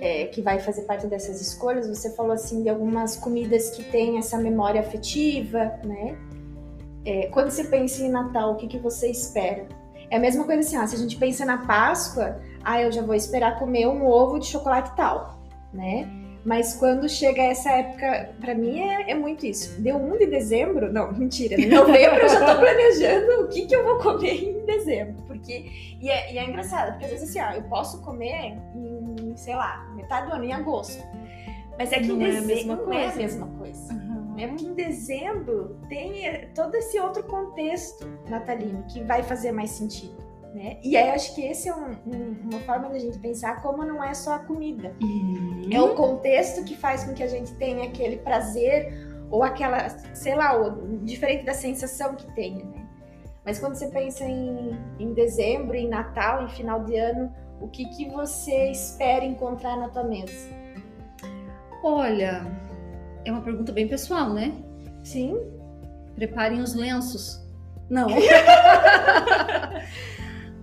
é, 0.00 0.26
que 0.26 0.40
vai 0.42 0.58
fazer 0.60 0.82
parte 0.82 1.06
dessas 1.06 1.40
escolhas, 1.40 1.88
você 1.88 2.10
falou 2.14 2.32
assim 2.32 2.62
de 2.62 2.68
algumas 2.68 3.16
comidas 3.16 3.70
que 3.70 3.82
têm 3.84 4.18
essa 4.18 4.38
memória 4.38 4.80
afetiva, 4.80 5.72
né? 5.84 6.16
É, 7.08 7.26
quando 7.28 7.50
você 7.50 7.64
pensa 7.64 8.02
em 8.02 8.10
Natal, 8.10 8.52
o 8.52 8.56
que, 8.56 8.66
que 8.66 8.76
você 8.78 9.10
espera? 9.10 9.66
É 10.10 10.18
a 10.18 10.20
mesma 10.20 10.44
coisa 10.44 10.60
assim, 10.60 10.76
ah, 10.76 10.86
se 10.86 10.94
a 10.94 10.98
gente 10.98 11.16
pensa 11.16 11.42
na 11.46 11.56
Páscoa, 11.56 12.38
ah, 12.62 12.82
eu 12.82 12.92
já 12.92 13.00
vou 13.00 13.14
esperar 13.14 13.58
comer 13.58 13.86
um 13.86 14.06
ovo 14.06 14.38
de 14.38 14.46
chocolate 14.46 14.94
tal, 14.94 15.38
né? 15.72 16.06
Mas 16.44 16.74
quando 16.74 17.08
chega 17.08 17.40
essa 17.42 17.70
época, 17.70 18.34
pra 18.38 18.54
mim 18.54 18.80
é, 18.80 19.12
é 19.12 19.14
muito 19.14 19.46
isso. 19.46 19.80
Deu 19.80 19.96
1 19.96 20.18
de 20.18 20.26
dezembro, 20.26 20.92
não, 20.92 21.10
mentira, 21.16 21.58
em 21.58 21.66
novembro 21.66 22.20
eu 22.20 22.28
já 22.28 22.44
tô 22.44 22.60
planejando 22.60 23.44
o 23.44 23.48
que, 23.48 23.64
que 23.64 23.74
eu 23.74 23.84
vou 23.84 23.98
comer 23.98 24.44
em 24.44 24.66
dezembro, 24.66 25.22
porque 25.26 25.96
e 25.98 26.10
é, 26.10 26.34
e 26.34 26.38
é 26.38 26.44
engraçado, 26.46 26.90
porque 26.90 27.06
às 27.06 27.10
vezes 27.12 27.30
assim, 27.30 27.40
ó, 27.40 27.56
eu 27.56 27.62
posso 27.70 28.02
comer 28.02 28.54
em, 28.74 29.32
sei 29.34 29.54
lá, 29.54 29.90
metade 29.96 30.26
do 30.26 30.34
ano, 30.34 30.44
em 30.44 30.52
agosto. 30.52 31.02
Mas 31.78 31.90
é 31.92 32.00
que 32.00 32.08
Não 32.08 32.20
em 32.20 32.24
é 32.24 32.26
a 32.26 32.40
dezembro 32.40 32.54
mesma 32.54 32.76
não 32.76 32.92
é 32.92 32.96
a 32.96 33.02
coisa. 33.04 33.16
mesma 33.18 33.46
coisa. 33.58 34.07
Porque 34.46 34.64
em 34.66 34.74
dezembro 34.74 35.76
tem 35.88 36.26
eh, 36.26 36.48
todo 36.54 36.74
esse 36.76 37.00
outro 37.00 37.24
contexto 37.24 38.06
natalino 38.28 38.84
que 38.88 39.02
vai 39.02 39.22
fazer 39.22 39.50
mais 39.50 39.70
sentido. 39.70 40.14
Né? 40.54 40.78
E 40.82 40.96
aí 40.96 41.10
acho 41.10 41.34
que 41.34 41.44
esse 41.44 41.68
é 41.68 41.74
um- 41.74 41.96
um- 42.06 42.36
uma 42.50 42.60
forma 42.60 42.88
da 42.88 42.98
gente 42.98 43.18
pensar 43.18 43.60
como 43.62 43.84
não 43.84 44.02
é 44.02 44.14
só 44.14 44.34
a 44.34 44.38
comida. 44.38 44.94
Uhum. 45.02 45.68
É 45.72 45.80
o 45.80 45.94
contexto 45.94 46.64
que 46.64 46.76
faz 46.76 47.04
com 47.04 47.12
que 47.14 47.22
a 47.22 47.26
gente 47.26 47.52
tenha 47.56 47.84
aquele 47.84 48.16
prazer 48.18 48.92
ou 49.30 49.42
aquela, 49.42 49.90
sei 50.14 50.34
lá, 50.34 50.58
o- 50.58 50.98
diferente 51.04 51.44
da 51.44 51.52
sensação 51.52 52.14
que 52.14 52.26
tenha, 52.34 52.64
né? 52.64 52.86
Mas 53.44 53.58
quando 53.58 53.74
você 53.74 53.88
pensa 53.88 54.24
em, 54.24 54.70
em 54.98 55.12
dezembro, 55.12 55.74
em 55.74 55.88
Natal, 55.88 56.44
em 56.44 56.48
final 56.48 56.82
de 56.84 56.96
ano, 56.96 57.32
o 57.60 57.68
que, 57.68 57.84
que 57.90 58.08
você 58.10 58.70
espera 58.70 59.24
encontrar 59.24 59.76
na 59.76 59.88
tua 59.88 60.04
mesa? 60.04 60.48
Olha, 61.82 62.44
é 63.24 63.32
uma 63.32 63.42
pergunta 63.42 63.72
bem 63.72 63.88
pessoal, 63.88 64.32
né? 64.32 64.52
Sim? 65.02 65.38
Preparem 66.14 66.60
os 66.60 66.74
lenços. 66.74 67.42
Não. 67.88 68.08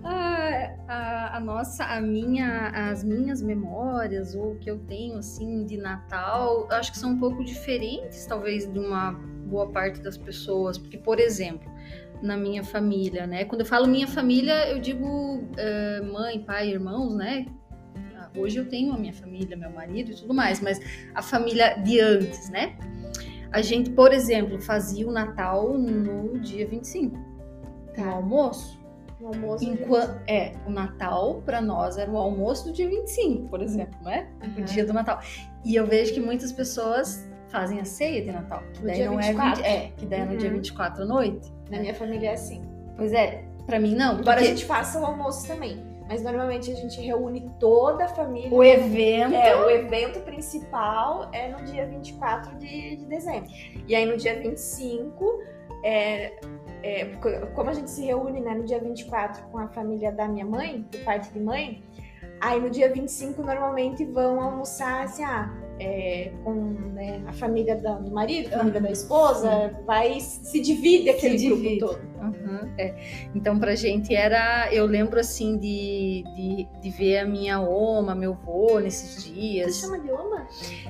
a, 0.04 0.70
a, 0.86 1.36
a 1.36 1.40
nossa, 1.40 1.84
a 1.84 2.00
minha, 2.00 2.68
as 2.90 3.02
minhas 3.02 3.42
memórias 3.42 4.34
ou 4.34 4.52
o 4.52 4.58
que 4.58 4.70
eu 4.70 4.78
tenho 4.78 5.18
assim 5.18 5.64
de 5.64 5.76
Natal, 5.76 6.68
acho 6.70 6.92
que 6.92 6.98
são 6.98 7.10
um 7.10 7.18
pouco 7.18 7.44
diferentes, 7.44 8.26
talvez, 8.26 8.70
de 8.70 8.78
uma 8.78 9.12
boa 9.12 9.70
parte 9.70 10.00
das 10.00 10.16
pessoas, 10.16 10.78
porque, 10.78 10.98
por 10.98 11.18
exemplo, 11.18 11.70
na 12.22 12.36
minha 12.36 12.64
família, 12.64 13.26
né? 13.26 13.44
Quando 13.44 13.60
eu 13.60 13.66
falo 13.66 13.86
minha 13.86 14.06
família, 14.06 14.68
eu 14.70 14.80
digo 14.80 15.44
eh, 15.56 16.00
mãe, 16.00 16.40
pai, 16.40 16.70
irmãos, 16.70 17.14
né? 17.14 17.46
Hoje 18.36 18.58
eu 18.58 18.68
tenho 18.68 18.92
a 18.92 18.98
minha 18.98 19.12
família, 19.12 19.56
meu 19.56 19.70
marido 19.70 20.10
e 20.10 20.14
tudo 20.14 20.34
mais, 20.34 20.60
mas 20.60 20.80
a 21.14 21.22
família 21.22 21.74
de 21.82 22.00
antes, 22.00 22.48
né? 22.50 22.76
A 23.52 23.62
gente, 23.62 23.90
por 23.90 24.12
exemplo, 24.12 24.60
fazia 24.60 25.08
o 25.08 25.12
Natal 25.12 25.72
no 25.78 26.38
dia 26.38 26.66
25, 26.66 27.16
Tá. 27.94 28.04
no 28.04 28.10
almoço. 28.12 28.78
No 29.20 29.28
almoço. 29.28 29.64
Enquanto, 29.64 30.20
é, 30.28 30.52
o 30.66 30.70
Natal 30.70 31.40
para 31.46 31.60
nós 31.62 31.96
era 31.96 32.10
o 32.10 32.16
almoço 32.18 32.66
do 32.66 32.72
dia 32.72 32.86
25, 32.88 33.48
por 33.48 33.62
exemplo, 33.62 33.98
né? 34.04 34.28
O 34.42 34.58
Uhum. 34.60 34.64
dia 34.66 34.84
do 34.84 34.92
Natal. 34.92 35.20
E 35.64 35.74
eu 35.74 35.86
vejo 35.86 36.12
que 36.12 36.20
muitas 36.20 36.52
pessoas 36.52 37.26
fazem 37.48 37.80
a 37.80 37.84
ceia 37.84 38.22
de 38.22 38.30
Natal, 38.30 38.62
que 38.74 38.80
No 38.80 38.86
daí 38.88 39.04
não 39.06 39.16
24. 39.16 39.62
é 39.64 39.64
20, 39.64 39.64
é, 39.64 39.92
que 39.96 40.04
daí 40.06 40.20
é 40.20 40.24
no 40.26 40.36
dia 40.36 40.48
Uhum. 40.50 40.56
24 40.56 41.02
à 41.02 41.06
noite. 41.06 41.50
Na 41.70 41.78
minha 41.78 41.94
família 41.94 42.30
é 42.30 42.32
assim. 42.34 42.60
Pois 42.96 43.12
é, 43.12 43.44
para 43.64 43.80
mim 43.80 43.94
não, 43.94 44.18
Embora 44.20 44.36
porque 44.36 44.44
a 44.44 44.54
gente 44.54 44.64
faça 44.66 45.00
o 45.00 45.06
almoço 45.06 45.46
também. 45.46 45.82
Mas 46.08 46.22
normalmente 46.22 46.70
a 46.70 46.74
gente 46.74 47.00
reúne 47.00 47.50
toda 47.58 48.04
a 48.04 48.08
família. 48.08 48.52
o 48.52 48.62
evento 48.62 49.34
É, 49.34 49.56
o 49.56 49.68
evento 49.70 50.20
principal 50.20 51.28
é 51.32 51.48
no 51.48 51.64
dia 51.64 51.84
24 51.86 52.54
de, 52.56 52.96
de 52.96 53.04
dezembro. 53.06 53.50
E 53.88 53.94
aí 53.94 54.06
no 54.06 54.16
dia 54.16 54.38
25, 54.40 55.42
é, 55.82 56.32
é, 56.82 57.04
co- 57.20 57.46
como 57.54 57.70
a 57.70 57.72
gente 57.72 57.90
se 57.90 58.04
reúne 58.04 58.40
né, 58.40 58.54
no 58.54 58.64
dia 58.64 58.78
24 58.78 59.42
com 59.48 59.58
a 59.58 59.68
família 59.68 60.12
da 60.12 60.28
minha 60.28 60.44
mãe, 60.46 60.86
por 60.90 61.00
parte 61.00 61.30
de 61.32 61.40
mãe, 61.40 61.82
aí 62.40 62.60
no 62.60 62.70
dia 62.70 62.92
25 62.92 63.42
normalmente 63.42 64.04
vão 64.04 64.40
almoçar 64.40 65.02
assim, 65.04 65.24
ah, 65.24 65.50
é, 65.78 66.32
com 66.42 66.54
né, 66.54 67.22
a 67.26 67.32
família 67.32 67.76
da- 67.76 67.98
do 67.98 68.10
marido, 68.10 68.48
a 68.54 68.58
família 68.58 68.80
da 68.80 68.90
esposa, 68.90 69.70
vai 69.86 70.18
se 70.20 70.60
divide 70.60 71.10
aquele 71.10 71.36
divide. 71.36 71.78
grupo 71.78 71.98
todo. 71.98 72.16
Uhum, 72.22 72.72
é. 72.78 72.94
Então, 73.34 73.58
pra 73.58 73.74
gente 73.74 74.14
era. 74.14 74.72
Eu 74.72 74.86
lembro 74.86 75.20
assim 75.20 75.58
de, 75.58 76.24
de, 76.34 76.68
de 76.80 76.90
ver 76.90 77.18
a 77.18 77.26
minha 77.26 77.60
oma, 77.60 78.14
meu 78.14 78.34
vô 78.34 78.78
nesses 78.78 79.22
Você 79.24 79.30
dias. 79.32 79.76
chama 79.80 79.98
de 80.00 80.10
oma? 80.10 80.46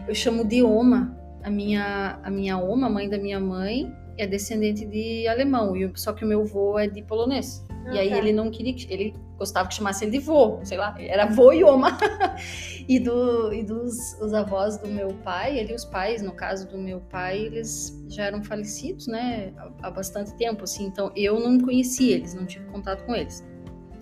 Eu 0.06 0.14
chamo 0.14 0.44
de 0.44 0.62
oma. 0.62 1.16
A 1.42 1.50
minha, 1.50 2.18
a 2.22 2.30
minha 2.30 2.56
oma, 2.58 2.88
mãe 2.88 3.08
da 3.08 3.18
minha 3.18 3.38
mãe, 3.40 3.92
é 4.16 4.26
descendente 4.26 4.86
de 4.86 5.26
alemão, 5.28 5.74
só 5.94 6.12
que 6.12 6.24
o 6.24 6.28
meu 6.28 6.44
vô 6.44 6.78
é 6.78 6.86
de 6.88 7.02
polonês. 7.02 7.65
E 7.92 7.98
Ah, 7.98 8.00
aí 8.00 8.10
tá. 8.10 8.18
ele 8.18 8.32
não 8.32 8.50
queria 8.50 8.74
que. 8.74 8.92
Ele 8.92 9.14
gostava 9.36 9.68
que 9.68 9.74
chamasse 9.74 10.04
ele 10.04 10.12
de 10.12 10.18
vô, 10.18 10.60
sei 10.64 10.78
lá, 10.78 10.94
era 10.98 11.26
vô 11.26 11.52
e 11.52 11.62
oma. 11.62 11.96
e 12.88 12.98
do, 12.98 13.52
e 13.52 13.62
dos 13.62 14.14
os 14.20 14.32
avós 14.32 14.78
do 14.78 14.88
meu 14.88 15.08
pai, 15.22 15.58
ele, 15.58 15.74
os 15.74 15.84
pais, 15.84 16.22
no 16.22 16.32
caso 16.32 16.68
do 16.68 16.78
meu 16.78 17.00
pai, 17.00 17.38
eles 17.40 17.92
já 18.08 18.24
eram 18.24 18.42
falecidos, 18.42 19.06
né, 19.06 19.52
há, 19.56 19.88
há 19.88 19.90
bastante 19.90 20.34
tempo, 20.34 20.64
assim. 20.64 20.86
Então 20.86 21.12
eu 21.14 21.38
não 21.38 21.60
conhecia 21.60 22.16
eles, 22.16 22.34
não 22.34 22.46
tive 22.46 22.64
contato 22.66 23.04
com 23.04 23.14
eles. 23.14 23.44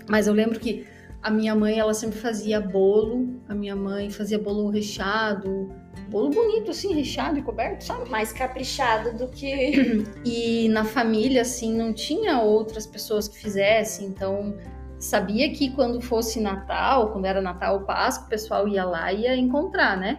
Mas 0.08 0.26
eu 0.26 0.34
lembro 0.34 0.60
que 0.60 0.86
a 1.24 1.30
minha 1.30 1.54
mãe, 1.54 1.78
ela 1.78 1.94
sempre 1.94 2.18
fazia 2.18 2.60
bolo, 2.60 3.40
a 3.48 3.54
minha 3.54 3.74
mãe 3.74 4.10
fazia 4.10 4.38
bolo 4.38 4.68
recheado, 4.68 5.74
bolo 6.10 6.28
bonito, 6.28 6.70
assim, 6.70 6.92
recheado 6.92 7.38
e 7.38 7.42
coberto, 7.42 7.82
sabe? 7.82 8.10
mais 8.10 8.30
caprichado 8.30 9.16
do 9.16 9.28
que. 9.28 10.04
E 10.22 10.68
na 10.68 10.84
família, 10.84 11.40
assim, 11.40 11.74
não 11.74 11.94
tinha 11.94 12.40
outras 12.42 12.86
pessoas 12.86 13.26
que 13.26 13.38
fizessem, 13.38 14.06
então 14.06 14.54
sabia 14.98 15.50
que 15.50 15.70
quando 15.70 15.98
fosse 15.98 16.38
Natal, 16.40 17.10
quando 17.10 17.24
era 17.24 17.40
Natal 17.40 17.76
ou 17.76 17.80
Páscoa, 17.86 18.26
o 18.26 18.28
pessoal 18.28 18.68
ia 18.68 18.84
lá 18.84 19.10
e 19.10 19.22
ia 19.22 19.34
encontrar, 19.34 19.96
né? 19.96 20.18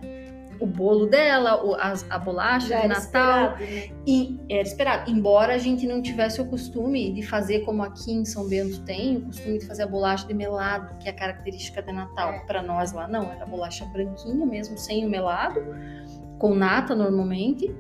O 0.60 0.66
bolo 0.66 1.06
dela, 1.08 1.64
o- 1.66 1.76
as- 1.76 2.06
a, 2.10 2.18
bolacha 2.18 2.68
Já 2.68 2.82
de 2.82 2.88
Natal. 2.88 3.04
esperado, 3.04 3.60
né? 3.64 3.84
E 4.08 4.40
era 4.50 4.62
esperado. 4.62 5.12
Embora 5.12 5.54
a 5.54 5.58
gente 5.58 5.86
não 5.88 6.02
tivesse 6.02 6.40
o 6.42 6.46
costume 6.46 7.12
de 7.12 7.22
fazer 7.24 7.62
como 7.62 7.84
aqui 7.84 8.12
em 8.12 8.24
São 8.26 8.48
Bento 8.48 8.82
tem, 8.84 9.18
o 9.18 9.22
costume 9.26 9.60
de 9.60 9.66
fazer 9.66 9.84
a 9.84 9.88
bolacha 9.88 10.26
de 10.28 10.34
melado, 10.34 10.96
que 11.00 11.08
é 11.08 11.12
a 11.12 11.16
característica 11.16 11.82
de 11.82 11.92
Natal. 11.92 12.32
É. 12.34 12.40
Para 12.40 12.62
nós 12.64 12.92
lá 12.94 13.08
não, 13.08 13.32
era 13.32 13.46
bolacha 13.46 13.86
branquinha 13.86 14.46
mesmo, 14.46 14.78
sem 14.78 15.06
o 15.06 15.10
melado, 15.10 15.62
com 16.40 16.54
nata 16.54 16.94
normalmente, 16.96 17.74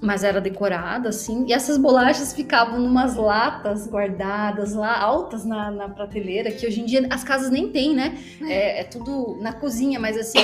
mas 0.00 0.24
era 0.24 0.40
decorada 0.40 1.10
assim. 1.10 1.44
E 1.46 1.52
essas 1.52 1.76
bolachas 1.76 2.32
ficavam 2.32 2.80
numas 2.80 3.16
latas 3.16 3.86
guardadas 3.86 4.74
lá, 4.74 4.98
altas 4.98 5.44
na, 5.44 5.70
na 5.70 5.88
prateleira, 5.88 6.50
que 6.50 6.66
hoje 6.66 6.80
em 6.80 6.84
dia 6.86 7.06
as 7.10 7.22
casas 7.22 7.50
nem 7.50 7.70
tem, 7.70 7.94
né? 7.94 8.18
É, 8.42 8.80
é 8.80 8.84
tudo 8.84 9.38
na 9.40 9.52
cozinha, 9.52 10.00
mas 10.00 10.16
assim, 10.16 10.38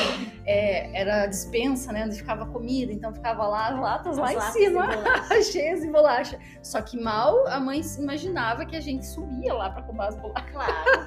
é, 0.45 1.01
era 1.01 1.23
a 1.23 1.27
dispensa, 1.27 1.93
né? 1.93 2.05
Onde 2.05 2.17
ficava 2.17 2.47
comida, 2.47 2.93
então 2.93 3.13
ficava 3.13 3.47
lá 3.47 3.69
as 3.69 3.81
latas 3.81 4.19
lá 4.19 4.27
As 4.27 4.33
em 4.33 4.37
latas 4.37 4.53
cima 4.53 4.87
de 4.87 4.97
bolacha. 4.97 5.43
cheias 5.53 5.81
de 5.81 5.91
bolacha. 5.91 6.39
Só 6.63 6.83
que 6.83 7.01
mal 7.01 7.47
a 7.49 7.59
mãe 7.59 7.81
imaginava 7.99 8.67
que 8.67 8.77
a 8.77 8.81
gente 8.81 9.07
subia 9.07 9.55
lá 9.55 9.71
pra 9.71 9.83
roubar 9.83 10.09
as 10.09 10.17
bolachas. 10.17 10.51
Claro. 10.53 11.07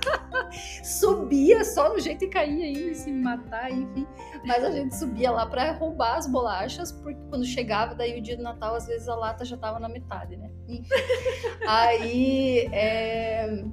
Subia 0.83 1.63
só 1.63 1.93
no 1.93 1.99
jeito 1.99 2.19
de 2.21 2.27
cair 2.27 2.63
ainda 2.63 2.91
e 2.91 2.95
se 2.95 3.11
matar, 3.11 3.71
enfim. 3.71 4.07
Mas 4.45 4.63
a 4.63 4.71
gente 4.71 4.95
subia 4.95 5.31
lá 5.31 5.45
pra 5.45 5.71
roubar 5.73 6.17
as 6.17 6.27
bolachas, 6.27 6.91
porque 6.91 7.19
quando 7.29 7.45
chegava 7.45 7.93
daí 7.93 8.17
o 8.19 8.21
dia 8.21 8.37
do 8.39 8.43
Natal, 8.43 8.75
às 8.75 8.87
vezes 8.87 9.07
a 9.07 9.15
lata 9.15 9.45
já 9.45 9.57
tava 9.57 9.79
na 9.79 9.87
metade, 9.87 10.35
né? 10.35 10.49
Enfim. 10.67 10.87
Aí, 11.67 12.67
é... 12.71 13.63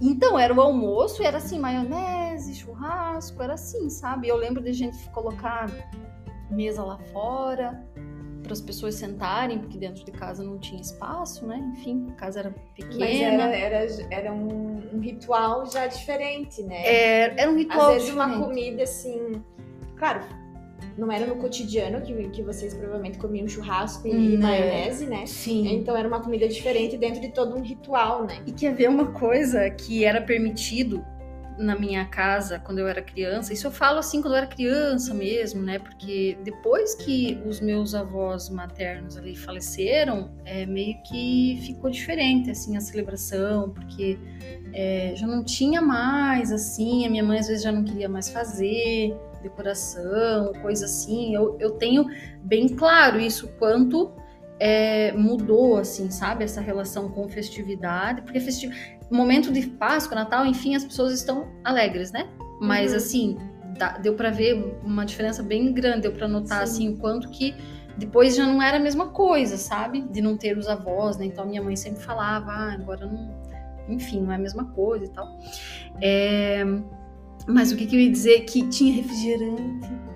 Então, 0.00 0.38
era 0.38 0.52
o 0.52 0.60
almoço, 0.60 1.22
era 1.22 1.38
assim, 1.38 1.58
maionese, 1.58 2.54
churrasco, 2.54 3.42
era 3.42 3.54
assim, 3.54 3.88
sabe? 3.88 4.28
Eu 4.28 4.36
lembro 4.36 4.62
de 4.62 4.72
gente 4.72 5.08
colocar 5.10 5.70
mesa 6.50 6.84
lá 6.84 6.98
fora, 7.12 7.82
as 8.52 8.60
pessoas 8.60 8.94
sentarem, 8.94 9.58
porque 9.58 9.78
dentro 9.78 10.04
de 10.04 10.12
casa 10.12 10.42
não 10.44 10.58
tinha 10.58 10.80
espaço, 10.80 11.46
né? 11.46 11.58
Enfim, 11.72 12.06
a 12.10 12.12
casa 12.12 12.40
era 12.40 12.54
pequena. 12.74 12.98
Mas 13.00 13.20
era, 13.20 13.56
era, 13.56 13.86
era 14.10 14.32
um, 14.32 14.88
um 14.92 15.00
ritual 15.00 15.66
já 15.66 15.86
diferente, 15.86 16.62
né? 16.62 16.86
É, 16.86 17.40
era 17.40 17.50
um 17.50 17.56
ritual 17.56 17.88
Às 17.88 17.94
vezes 17.94 18.08
diferente. 18.08 18.36
uma 18.36 18.46
comida 18.46 18.82
assim. 18.82 19.42
Claro, 19.96 20.20
não 20.96 21.12
era 21.12 21.26
no 21.26 21.36
cotidiano 21.36 22.00
que, 22.00 22.12
que 22.30 22.42
vocês 22.42 22.72
provavelmente 22.74 23.18
comiam 23.18 23.46
churrasco 23.46 24.08
e 24.08 24.12
Hum, 24.12 24.34
é. 24.34 24.36
maionese, 24.38 25.06
né? 25.06 25.26
Sim. 25.26 25.68
Então 25.74 25.96
era 25.96 26.08
uma 26.08 26.20
comida 26.20 26.48
diferente 26.48 26.96
dentro 26.96 27.20
de 27.20 27.28
todo 27.28 27.56
um 27.56 27.62
ritual, 27.62 28.24
né? 28.24 28.38
E 28.46 28.52
quer 28.52 28.74
ver 28.74 28.88
uma 28.88 29.06
coisa 29.12 29.68
que 29.70 30.04
era 30.04 30.20
permitido 30.20 31.04
na 31.58 31.74
minha 31.74 32.04
casa 32.04 32.58
quando 32.58 32.78
eu 32.78 32.88
era 32.88 33.02
criança? 33.02 33.52
Isso 33.52 33.66
eu 33.66 33.70
falo 33.70 33.98
assim 33.98 34.20
quando 34.20 34.34
eu 34.34 34.38
era 34.38 34.46
criança 34.46 35.14
mesmo, 35.14 35.62
né? 35.62 35.78
Porque 35.78 36.36
depois 36.42 36.94
que 36.94 37.40
os 37.46 37.60
meus 37.60 37.94
avós 37.94 38.48
maternos 38.48 39.16
ali 39.16 39.34
faleceram, 39.34 40.30
é, 40.44 40.66
meio 40.66 40.96
que 41.02 41.58
ficou 41.64 41.90
diferente 41.90 42.50
assim 42.50 42.76
a 42.76 42.80
celebração, 42.80 43.70
porque 43.70 44.18
é, 44.72 45.14
já 45.16 45.26
não 45.26 45.42
tinha 45.42 45.80
mais 45.80 46.52
assim, 46.52 47.06
a 47.06 47.10
minha 47.10 47.24
mãe 47.24 47.38
às 47.38 47.48
vezes 47.48 47.62
já 47.62 47.72
não 47.72 47.84
queria 47.84 48.08
mais 48.08 48.28
fazer 48.28 49.16
decoração, 49.42 50.52
coisa 50.62 50.84
assim. 50.86 51.34
Eu, 51.34 51.56
eu 51.60 51.72
tenho 51.72 52.06
bem 52.42 52.68
claro 52.68 53.18
isso 53.20 53.48
quanto 53.58 54.12
é, 54.58 55.12
mudou, 55.12 55.76
assim, 55.78 56.10
sabe? 56.10 56.44
Essa 56.44 56.60
relação 56.60 57.08
com 57.10 57.28
festividade, 57.28 58.22
porque 58.22 58.40
festi 58.40 58.70
momento 59.10 59.52
de 59.52 59.66
Páscoa, 59.66 60.14
Natal, 60.16 60.44
enfim, 60.46 60.74
as 60.74 60.84
pessoas 60.84 61.12
estão 61.12 61.46
alegres, 61.62 62.10
né? 62.10 62.28
Mas 62.60 62.90
Uhum. 62.90 62.96
assim, 62.96 63.36
dá- 63.78 63.98
deu 63.98 64.14
pra 64.14 64.30
ver 64.30 64.78
uma 64.82 65.04
diferença 65.04 65.42
bem 65.42 65.72
grande, 65.72 66.02
deu 66.02 66.12
pra 66.12 66.26
notar 66.26 66.66
Sim. 66.66 66.88
assim 66.88 66.94
o 66.94 66.96
quanto 66.98 67.28
que 67.30 67.54
depois 67.98 68.34
já 68.36 68.46
não 68.46 68.60
era 68.62 68.78
a 68.78 68.80
mesma 68.80 69.08
coisa, 69.08 69.56
sabe? 69.56 70.02
De 70.02 70.20
não 70.20 70.36
ter 70.36 70.56
os 70.58 70.66
avós, 70.68 71.16
né? 71.18 71.26
Então 71.26 71.46
minha 71.46 71.62
mãe 71.62 71.76
sempre 71.76 72.02
falava, 72.02 72.50
ah, 72.50 72.72
agora 72.72 73.06
não, 73.06 73.30
enfim, 73.88 74.20
não 74.22 74.32
é 74.32 74.34
a 74.34 74.38
mesma 74.38 74.64
coisa 74.72 75.04
e 75.04 75.08
tal. 75.08 75.38
É, 76.00 76.64
Mas 77.46 77.70
o 77.72 77.76
que, 77.76 77.86
que 77.86 77.96
eu 77.96 78.00
ia 78.00 78.10
dizer? 78.10 78.40
Que 78.40 78.66
tinha 78.68 78.94
refrigerante. 78.94 79.62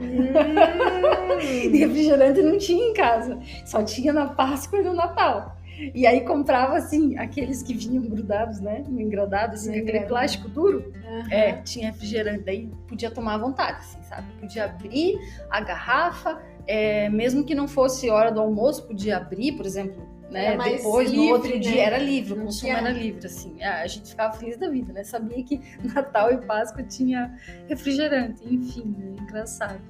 E 0.01 1.69
Hum. 1.69 1.73
refrigerante 1.79 2.43
não 2.43 2.59
tinha 2.59 2.85
em 2.89 2.93
casa. 2.93 3.39
Só 3.65 3.83
tinha 3.83 4.13
na 4.13 4.27
Páscoa 4.27 4.81
e 4.81 4.83
no 4.85 4.93
Natal. 4.95 5.57
E 5.95 6.07
aí 6.07 6.21
comprava, 6.23 6.77
assim, 6.77 7.17
aqueles 7.17 7.63
que 7.63 7.73
vinham 7.73 8.03
grudados, 8.03 8.61
né? 8.61 8.85
Engradados, 8.89 9.61
assim, 9.61 9.71
aquele 9.71 9.83
engradado. 9.83 10.09
plástico 10.09 10.49
duro. 10.49 10.93
Aham. 11.07 11.29
É, 11.31 11.53
tinha 11.63 11.87
refrigerante. 11.91 12.45
Daí 12.45 12.71
podia 12.87 13.11
tomar 13.11 13.35
à 13.35 13.39
vontade, 13.39 13.79
assim, 13.79 14.03
sabe? 14.03 14.27
Podia 14.39 14.67
abrir 14.67 15.19
a 15.49 15.61
garrafa, 15.63 16.39
é, 16.67 17.09
mesmo 17.09 17.45
que 17.45 17.55
não 17.55 17.67
fosse 17.67 18.11
hora 18.11 18.31
do 18.31 18.41
almoço, 18.41 18.87
podia 18.87 19.17
abrir, 19.17 19.53
por 19.53 19.65
exemplo, 19.65 20.07
né? 20.31 20.57
Depois, 20.57 21.11
no 21.11 21.17
livre, 21.17 21.33
outro 21.33 21.51
né? 21.51 21.59
dia, 21.59 21.85
era 21.85 21.99
livre, 21.99 22.35
o 22.35 22.43
consumo 22.45 22.73
era 22.73 22.91
livre, 22.91 23.27
assim. 23.27 23.63
A 23.63 23.87
gente 23.87 24.11
ficava 24.11 24.33
feliz 24.37 24.57
da 24.57 24.69
vida, 24.69 24.93
né? 24.93 25.05
Sabia 25.05 25.43
que 25.43 25.61
Natal 25.95 26.33
e 26.33 26.39
Páscoa 26.39 26.83
tinha 26.83 27.37
refrigerante, 27.69 28.43
enfim, 28.45 28.95
né? 28.97 29.17
engraçado. 29.21 29.81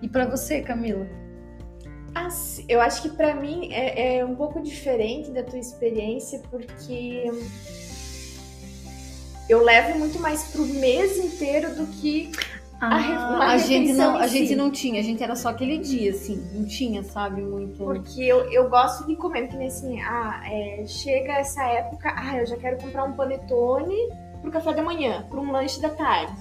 E 0.00 0.08
pra 0.08 0.24
você, 0.26 0.62
Camila? 0.62 1.06
Assim, 2.14 2.64
eu 2.68 2.80
acho 2.80 3.02
que 3.02 3.10
pra 3.10 3.34
mim 3.34 3.72
é, 3.72 4.18
é 4.18 4.24
um 4.24 4.34
pouco 4.34 4.60
diferente 4.60 5.30
da 5.30 5.42
tua 5.42 5.58
experiência, 5.58 6.40
porque 6.50 7.30
eu 9.48 9.62
levo 9.62 9.98
muito 9.98 10.18
mais 10.18 10.44
pro 10.44 10.64
mês 10.64 11.18
inteiro 11.18 11.74
do 11.74 11.86
que 11.86 12.30
A 12.82 12.96
re- 12.96 13.12
uma 13.12 13.44
a 13.52 13.56
gente 13.58 13.92
não, 13.92 14.16
a 14.16 14.26
gente 14.26 14.56
não 14.56 14.68
tinha, 14.68 14.98
a 15.00 15.04
gente 15.04 15.22
era 15.22 15.36
só 15.36 15.50
aquele 15.50 15.78
dia, 15.78 16.10
assim, 16.10 16.44
não 16.52 16.64
tinha, 16.66 17.04
sabe, 17.04 17.40
muito. 17.40 17.76
Porque 17.76 18.20
eu, 18.22 18.50
eu 18.50 18.68
gosto 18.68 19.06
de 19.06 19.14
comer, 19.14 19.42
porque 19.42 19.56
nem 19.56 19.68
assim, 19.68 20.00
ah, 20.00 20.42
é, 20.50 20.84
chega 20.84 21.34
essa 21.34 21.62
época, 21.64 22.12
ah, 22.16 22.38
eu 22.38 22.46
já 22.46 22.56
quero 22.56 22.78
comprar 22.78 23.04
um 23.04 23.12
panetone 23.12 23.96
pro 24.40 24.50
café 24.50 24.72
da 24.74 24.82
manhã, 24.82 25.24
para 25.30 25.38
um 25.38 25.52
lanche 25.52 25.80
da 25.80 25.90
tarde. 25.90 26.32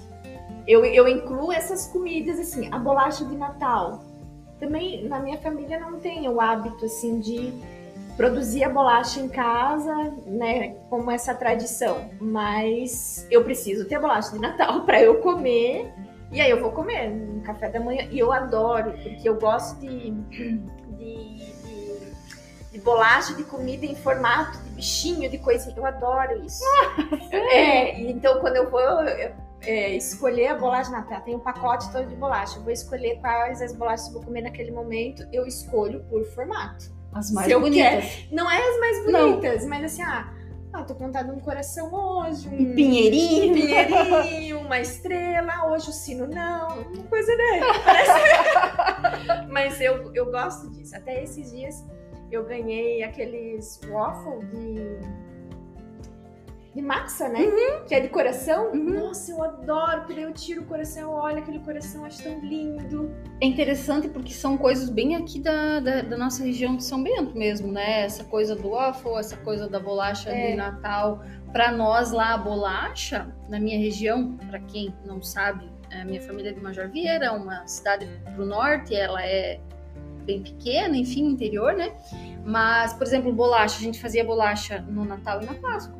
Eu, 0.67 0.83
eu 0.83 1.07
incluo 1.07 1.51
essas 1.51 1.85
comidas, 1.87 2.39
assim, 2.39 2.67
a 2.71 2.79
bolacha 2.79 3.23
de 3.23 3.35
Natal. 3.35 4.03
Também 4.59 5.07
na 5.07 5.19
minha 5.19 5.37
família 5.37 5.79
não 5.79 5.99
tem 5.99 6.27
o 6.27 6.41
hábito, 6.41 6.85
assim, 6.85 7.19
de 7.19 7.53
produzir 8.17 8.63
a 8.63 8.69
bolacha 8.69 9.19
em 9.19 9.27
casa, 9.29 9.93
né, 10.25 10.75
como 10.89 11.09
essa 11.11 11.33
tradição. 11.35 12.09
Mas 12.19 13.27
eu 13.29 13.43
preciso 13.43 13.85
ter 13.85 13.95
a 13.95 13.99
bolacha 13.99 14.31
de 14.31 14.39
Natal 14.39 14.81
para 14.85 14.99
eu 15.01 15.15
comer. 15.21 15.91
E 16.31 16.39
aí 16.39 16.49
eu 16.49 16.59
vou 16.59 16.71
comer 16.71 17.09
no 17.09 17.41
café 17.41 17.69
da 17.69 17.79
manhã. 17.79 18.07
E 18.09 18.17
eu 18.17 18.31
adoro, 18.31 18.93
porque 18.93 19.27
eu 19.27 19.35
gosto 19.35 19.79
de, 19.79 20.11
de, 20.11 20.57
de, 20.97 21.53
de 22.71 22.79
bolacha, 22.79 23.33
de 23.33 23.43
comida 23.43 23.85
em 23.85 23.95
formato 23.95 24.57
de 24.59 24.69
bichinho, 24.69 25.29
de 25.29 25.37
coisinha. 25.37 25.75
Eu 25.75 25.85
adoro 25.85 26.45
isso. 26.45 26.63
é, 27.31 27.99
então 28.01 28.39
quando 28.39 28.55
eu 28.55 28.69
vou 28.69 28.79
eu, 28.79 29.33
é, 29.63 29.95
escolher 29.95 30.47
a 30.47 30.55
bolacha 30.55 30.89
de 30.89 30.95
Natal, 30.95 31.21
tem 31.21 31.35
um 31.35 31.39
pacote 31.39 31.91
todo 31.91 32.07
de 32.07 32.15
bolacha. 32.15 32.57
Eu 32.57 32.63
vou 32.63 32.71
escolher 32.71 33.19
quais 33.19 33.61
as 33.61 33.73
bolachas 33.73 34.07
eu 34.07 34.13
vou 34.13 34.23
comer 34.23 34.41
naquele 34.41 34.71
momento. 34.71 35.27
Eu 35.33 35.45
escolho 35.45 36.01
por 36.09 36.23
formato. 36.27 36.91
As 37.13 37.29
mais 37.29 37.47
Se 37.47 37.53
eu 37.53 37.59
bonitas. 37.59 38.25
Não 38.31 38.49
é 38.49 38.57
as 38.57 38.79
mais 38.79 39.05
Não. 39.05 39.31
bonitas, 39.31 39.65
mas 39.65 39.83
assim, 39.83 40.01
ah, 40.01 40.31
ah, 40.73 40.83
tô 40.83 40.95
de 41.29 41.35
um 41.35 41.39
coração 41.39 41.93
hoje, 41.93 42.47
um 42.47 42.73
pinheirinho. 42.73 43.51
um 43.51 43.53
pinheirinho, 43.53 44.59
uma 44.61 44.79
estrela, 44.79 45.69
hoje 45.69 45.89
o 45.89 45.93
sino 45.93 46.27
não, 46.27 46.67
uma 46.81 47.03
coisa 47.03 47.35
né? 47.35 47.61
Parece... 47.83 49.47
Mas 49.51 49.81
eu, 49.81 50.13
eu 50.13 50.31
gosto 50.31 50.69
disso. 50.69 50.95
Até 50.95 51.23
esses 51.23 51.51
dias 51.51 51.85
eu 52.31 52.45
ganhei 52.45 53.03
aqueles 53.03 53.79
waffle 53.89 54.45
de 54.47 55.30
de 56.73 56.81
massa, 56.81 57.27
né? 57.27 57.39
Que 57.87 57.95
é 57.95 57.99
de 57.99 58.07
coração. 58.07 58.71
Uhum. 58.71 58.99
Nossa, 58.99 59.31
eu 59.31 59.43
adoro, 59.43 59.99
porque 59.99 60.13
daí 60.13 60.23
eu 60.23 60.33
tiro 60.33 60.61
o 60.61 60.65
coração, 60.65 61.03
eu 61.03 61.09
olho 61.11 61.39
aquele 61.39 61.59
coração, 61.59 62.05
acho 62.05 62.23
tão 62.23 62.39
lindo. 62.39 63.11
É 63.41 63.45
interessante 63.45 64.07
porque 64.07 64.33
são 64.33 64.57
coisas 64.57 64.89
bem 64.89 65.15
aqui 65.15 65.39
da, 65.39 65.79
da, 65.81 66.01
da 66.01 66.17
nossa 66.17 66.43
região 66.43 66.77
de 66.77 66.83
São 66.83 67.03
Bento 67.03 67.37
mesmo, 67.37 67.71
né? 67.71 68.03
Essa 68.03 68.23
coisa 68.23 68.55
do 68.55 68.69
waffle, 68.69 69.15
essa 69.15 69.35
coisa 69.37 69.67
da 69.67 69.79
bolacha 69.79 70.29
É. 70.29 70.51
de 70.51 70.55
Natal. 70.55 71.21
Pra 71.51 71.71
nós 71.71 72.11
lá, 72.11 72.33
a 72.33 72.37
bolacha, 72.37 73.35
na 73.49 73.59
minha 73.59 73.77
região, 73.77 74.37
pra 74.49 74.59
quem 74.59 74.95
não 75.05 75.21
sabe, 75.21 75.69
a 75.91 76.05
minha 76.05 76.21
família 76.21 76.51
é 76.51 76.53
de 76.53 76.61
Major 76.61 76.87
Vieira, 76.89 77.33
uma 77.33 77.67
cidade 77.67 78.07
pro 78.33 78.45
norte, 78.45 78.95
ela 78.95 79.21
é 79.21 79.59
bem 80.23 80.41
pequena, 80.41 80.95
enfim, 80.95 81.25
interior, 81.25 81.73
né? 81.73 81.91
Mas, 82.45 82.93
por 82.93 83.03
exemplo, 83.03 83.33
bolacha, 83.33 83.77
a 83.77 83.81
gente 83.81 83.99
fazia 83.99 84.23
bolacha 84.23 84.79
no 84.87 85.03
Natal 85.03 85.41
e 85.41 85.45
na 85.45 85.55
Páscoa. 85.55 85.99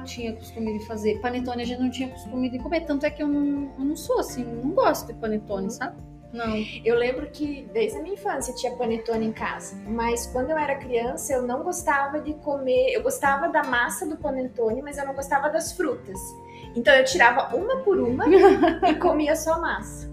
Ah, 0.00 0.02
tinha 0.04 0.34
costume 0.34 0.78
de 0.78 0.86
fazer. 0.86 1.20
Panetone 1.20 1.62
a 1.62 1.64
gente 1.64 1.80
não 1.80 1.90
tinha 1.90 2.08
costume 2.08 2.48
de 2.48 2.58
comer. 2.58 2.80
Tanto 2.82 3.06
é 3.06 3.10
que 3.10 3.22
eu 3.22 3.28
não, 3.28 3.72
eu 3.78 3.84
não 3.84 3.96
sou 3.96 4.20
assim, 4.20 4.44
não 4.44 4.70
gosto 4.70 5.06
de 5.06 5.14
panetone, 5.14 5.70
sabe? 5.70 5.96
Não. 6.34 6.56
Eu 6.84 6.96
lembro 6.96 7.30
que 7.30 7.68
desde 7.72 7.96
a 7.96 8.02
minha 8.02 8.14
infância 8.14 8.52
tinha 8.54 8.74
panetone 8.74 9.26
em 9.26 9.32
casa, 9.32 9.76
mas 9.86 10.26
quando 10.26 10.50
eu 10.50 10.58
era 10.58 10.74
criança 10.74 11.32
eu 11.32 11.42
não 11.42 11.62
gostava 11.62 12.20
de 12.20 12.34
comer. 12.34 12.92
Eu 12.92 13.04
gostava 13.04 13.48
da 13.48 13.62
massa 13.62 14.04
do 14.04 14.16
panetone, 14.16 14.82
mas 14.82 14.98
eu 14.98 15.06
não 15.06 15.14
gostava 15.14 15.48
das 15.48 15.72
frutas. 15.72 16.18
Então 16.74 16.92
eu 16.92 17.04
tirava 17.04 17.54
uma 17.54 17.76
por 17.84 18.00
uma 18.00 18.24
e 18.90 18.94
comia 18.96 19.36
só 19.36 19.60
massa. 19.60 20.12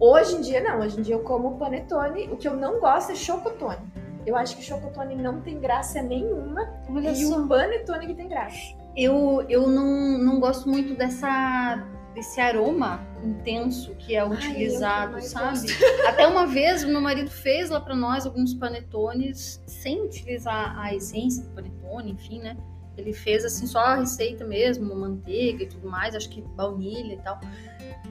Hoje 0.00 0.36
em 0.36 0.40
dia 0.40 0.62
não, 0.62 0.80
hoje 0.80 0.98
em 0.98 1.02
dia 1.02 1.16
eu 1.16 1.20
como 1.20 1.58
panetone. 1.58 2.28
O 2.32 2.36
que 2.38 2.48
eu 2.48 2.56
não 2.56 2.80
gosto 2.80 3.12
é 3.12 3.14
chocotone. 3.14 3.86
Eu 4.24 4.36
acho 4.36 4.56
que 4.56 4.62
chocotone 4.62 5.14
não 5.16 5.42
tem 5.42 5.60
graça 5.60 6.00
nenhuma 6.00 6.66
Olha 6.88 7.10
e 7.10 7.26
só. 7.26 7.40
o 7.40 7.46
panetone 7.48 8.06
que 8.06 8.14
tem 8.14 8.28
graça. 8.28 8.77
Eu, 8.98 9.46
eu 9.48 9.68
não, 9.68 10.18
não 10.18 10.40
gosto 10.40 10.68
muito 10.68 10.92
dessa, 10.96 11.86
desse 12.16 12.40
aroma 12.40 13.06
intenso 13.22 13.94
que 13.94 14.16
é 14.16 14.24
utilizado, 14.24 15.12
mais 15.12 15.26
sabe? 15.26 15.68
Até 16.08 16.26
uma 16.26 16.48
vez 16.48 16.82
o 16.82 16.88
meu 16.88 17.00
marido 17.00 17.30
fez 17.30 17.70
lá 17.70 17.80
pra 17.80 17.94
nós 17.94 18.26
alguns 18.26 18.52
panetones 18.54 19.62
sem 19.68 20.02
utilizar 20.02 20.76
a 20.76 20.92
essência 20.92 21.44
do 21.44 21.50
panetone, 21.50 22.10
enfim, 22.10 22.40
né? 22.40 22.56
Ele 22.96 23.12
fez 23.12 23.44
assim 23.44 23.68
só 23.68 23.78
a 23.78 23.94
receita 23.94 24.44
mesmo, 24.44 24.92
manteiga 24.96 25.62
e 25.62 25.68
tudo 25.68 25.88
mais, 25.88 26.16
acho 26.16 26.28
que 26.28 26.42
baunilha 26.42 27.14
e 27.14 27.18
tal. 27.18 27.40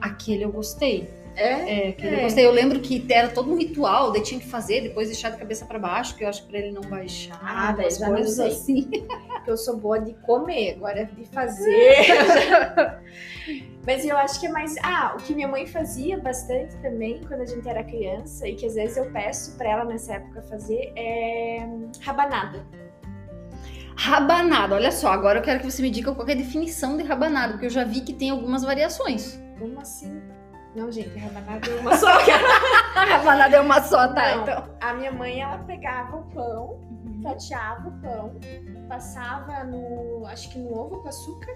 Aquele 0.00 0.44
eu 0.44 0.50
gostei. 0.50 1.10
É? 1.38 1.88
É, 1.90 1.96
É. 1.98 2.22
gostei. 2.22 2.44
Eu 2.44 2.50
lembro 2.52 2.80
que 2.80 3.06
era 3.10 3.28
todo 3.28 3.52
um 3.52 3.56
ritual, 3.56 4.10
daí 4.10 4.22
tinha 4.22 4.40
que 4.40 4.46
fazer, 4.48 4.80
depois 4.80 5.08
deixar 5.08 5.30
de 5.30 5.36
cabeça 5.38 5.64
pra 5.64 5.78
baixo, 5.78 6.16
que 6.16 6.24
eu 6.24 6.28
acho 6.28 6.42
que 6.42 6.48
pra 6.48 6.58
ele 6.58 6.72
não 6.72 6.82
baixar, 6.82 7.38
Ah, 7.42 7.72
daí 7.72 7.84
umas 7.86 7.98
já 7.98 8.06
não 8.08 8.14
coisas 8.16 8.34
sei. 8.34 8.46
assim. 8.46 8.90
que 9.44 9.50
eu 9.50 9.56
sou 9.56 9.76
boa 9.76 10.00
de 10.00 10.14
comer, 10.14 10.74
agora 10.76 11.04
de 11.04 11.24
fazer. 11.26 12.06
Mas 13.86 14.04
eu 14.04 14.16
acho 14.18 14.38
que 14.40 14.46
é 14.46 14.50
mais. 14.50 14.74
Ah, 14.82 15.14
o 15.18 15.22
que 15.22 15.34
minha 15.34 15.48
mãe 15.48 15.66
fazia 15.66 16.18
bastante 16.18 16.76
também 16.82 17.20
quando 17.26 17.40
a 17.40 17.46
gente 17.46 17.66
era 17.66 17.82
criança 17.82 18.46
e 18.46 18.54
que 18.54 18.66
às 18.66 18.74
vezes 18.74 18.96
eu 18.98 19.10
peço 19.10 19.56
pra 19.56 19.70
ela 19.70 19.84
nessa 19.86 20.14
época 20.14 20.42
fazer 20.42 20.92
é 20.94 21.66
rabanada. 22.02 22.66
Rabanada, 23.96 24.74
olha 24.74 24.92
só, 24.92 25.08
agora 25.10 25.38
eu 25.38 25.42
quero 25.42 25.60
que 25.60 25.70
você 25.70 25.80
me 25.82 25.90
diga 25.90 26.14
qual 26.14 26.28
é 26.28 26.32
a 26.32 26.36
definição 26.36 26.96
de 26.96 27.02
rabanada, 27.02 27.52
porque 27.54 27.66
eu 27.66 27.70
já 27.70 27.82
vi 27.82 28.02
que 28.02 28.12
tem 28.12 28.30
algumas 28.30 28.62
variações. 28.62 29.40
Como 29.58 29.80
assim? 29.80 30.20
Não, 30.78 30.90
gente, 30.92 31.16
rabanada 31.18 31.68
é 31.70 31.80
uma 31.80 31.94
só. 31.96 32.06
rabanada 32.94 33.56
é 33.56 33.60
uma 33.60 33.82
só, 33.82 34.08
tá? 34.12 34.36
Não, 34.36 34.42
Então. 34.42 34.64
A 34.80 34.94
minha 34.94 35.12
mãe, 35.12 35.40
ela 35.40 35.58
pegava 35.58 36.16
o 36.16 36.22
pão, 36.30 36.80
Uhum. 37.04 37.20
fatiava 37.22 37.88
o 37.88 37.92
pão, 38.00 38.36
passava 38.88 39.64
no, 39.64 40.24
acho 40.26 40.50
que 40.50 40.58
no 40.58 40.72
ovo 40.78 41.00
com 41.02 41.08
açúcar, 41.08 41.52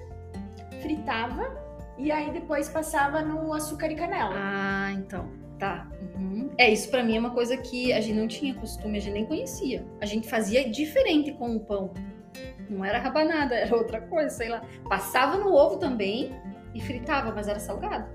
fritava 0.81 1.57
e 1.99 2.11
aí 2.11 2.31
depois 2.33 2.69
passava 2.69 3.23
no 3.23 3.53
açúcar 3.53 3.87
e 3.91 3.95
canela. 3.95 4.35
Ah, 4.37 4.93
então. 4.93 5.29
Tá. 5.59 5.87
Uhum. 6.17 6.51
É, 6.59 6.69
isso 6.71 6.91
pra 6.91 7.05
mim 7.05 7.17
é 7.17 7.21
uma 7.21 7.31
coisa 7.31 7.57
que 7.57 7.93
a 7.93 8.01
gente 8.01 8.19
não 8.19 8.27
tinha 8.27 8.53
costume, 8.55 8.99
a 8.99 9.01
gente 9.01 9.13
nem 9.15 9.25
conhecia. 9.27 9.85
A 10.01 10.07
gente 10.07 10.29
fazia 10.29 10.69
diferente 10.69 11.33
com 11.33 11.55
o 11.55 11.61
pão. 11.61 11.93
Não 12.69 12.85
era 12.85 12.99
rabanada, 12.99 13.55
era 13.55 13.77
outra 13.77 14.01
coisa, 14.01 14.31
sei 14.31 14.49
lá. 14.49 14.63
Passava 14.89 15.37
no 15.37 15.53
ovo 15.55 15.77
também 15.77 16.35
e 16.75 16.81
fritava, 16.81 17.31
mas 17.33 17.47
era 17.47 17.61
salgado. 17.61 18.07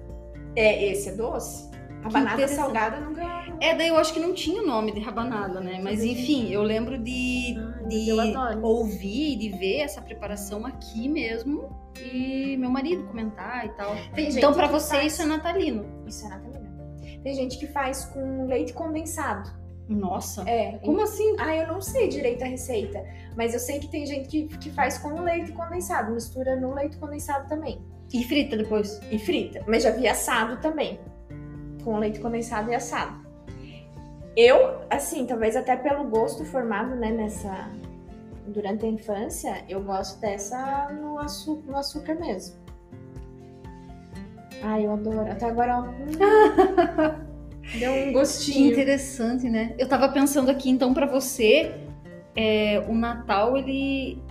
É, 0.57 0.85
esse 0.91 1.09
é 1.09 1.11
doce. 1.13 1.69
Rabanada 2.01 2.47
salgada 2.47 2.99
nunca. 2.99 3.21
É, 3.59 3.75
daí 3.75 3.87
eu 3.89 3.97
acho 3.97 4.13
que 4.13 4.19
não 4.19 4.33
tinha 4.33 4.61
o 4.61 4.65
nome 4.65 4.91
de 4.91 4.99
rabanada, 4.99 5.59
né? 5.59 5.79
Mas 5.83 6.03
enfim, 6.03 6.49
eu 6.49 6.61
lembro 6.63 6.97
de, 6.97 7.55
Ai, 7.57 8.31
mas 8.33 8.55
de 8.55 8.61
ouvir 8.63 9.33
e 9.33 9.35
de 9.35 9.49
ver 9.57 9.79
essa 9.81 10.01
preparação 10.01 10.65
aqui 10.65 11.09
mesmo 11.09 11.69
e 11.99 12.55
meu 12.57 12.69
marido 12.69 13.03
comentar 13.07 13.65
e 13.65 13.69
tal. 13.69 13.95
Tem 14.13 14.29
Então, 14.29 14.53
pra 14.53 14.67
que 14.67 14.73
você, 14.73 14.95
faz- 14.95 15.13
isso 15.13 15.21
é 15.21 15.25
natalino. 15.25 15.85
Isso 16.05 16.25
é 16.25 16.29
natalina. 16.29 16.67
Tem 17.23 17.33
gente 17.35 17.57
que 17.57 17.67
faz 17.67 18.05
com 18.05 18.45
leite 18.45 18.73
condensado. 18.73 19.49
Nossa. 19.89 20.47
É. 20.49 20.77
Como 20.79 21.01
assim? 21.01 21.35
Ah, 21.39 21.55
eu 21.55 21.67
não 21.67 21.81
sei 21.81 22.07
direito 22.09 22.43
a 22.43 22.47
receita, 22.47 23.03
mas 23.35 23.53
eu 23.53 23.59
sei 23.59 23.79
que 23.79 23.87
tem 23.89 24.05
gente 24.05 24.27
que, 24.27 24.47
que 24.57 24.69
faz 24.69 24.97
com 24.97 25.21
leite 25.21 25.51
condensado, 25.51 26.11
mistura 26.13 26.55
no 26.55 26.73
leite 26.73 26.97
condensado 26.97 27.47
também. 27.47 27.81
E 28.13 28.23
frita 28.23 28.55
depois. 28.55 28.99
E 29.11 29.19
frita. 29.19 29.63
Mas 29.67 29.83
já 29.83 29.91
vi 29.91 30.07
assado 30.07 30.57
também. 30.61 30.99
Com 31.83 31.97
leite 31.97 32.19
condensado 32.19 32.71
e 32.71 32.75
assado. 32.75 33.25
Eu, 34.35 34.81
assim, 34.89 35.25
talvez 35.25 35.55
até 35.55 35.75
pelo 35.75 36.05
gosto 36.05 36.45
formado, 36.45 36.95
né, 36.95 37.11
nessa. 37.11 37.69
Durante 38.47 38.85
a 38.85 38.89
infância, 38.89 39.65
eu 39.67 39.83
gosto 39.83 40.21
dessa 40.21 40.89
no, 40.93 41.19
açu 41.19 41.61
no 41.67 41.75
açúcar 41.75 42.15
mesmo. 42.15 42.55
Ai, 44.63 44.85
eu 44.85 44.93
adoro. 44.93 45.29
Até 45.29 45.47
agora, 45.47 45.79
ó, 45.79 45.81
deu 47.77 47.91
um 47.91 48.05
Que 48.05 48.11
gostinho. 48.13 48.71
interessante, 48.71 49.49
né? 49.49 49.75
Eu 49.77 49.87
tava 49.87 50.07
pensando 50.09 50.49
aqui, 50.49 50.69
então, 50.69 50.93
pra 50.93 51.05
você, 51.05 51.75
é, 52.35 52.85
o 52.87 52.95
Natal, 52.95 53.57
ele 53.57 54.21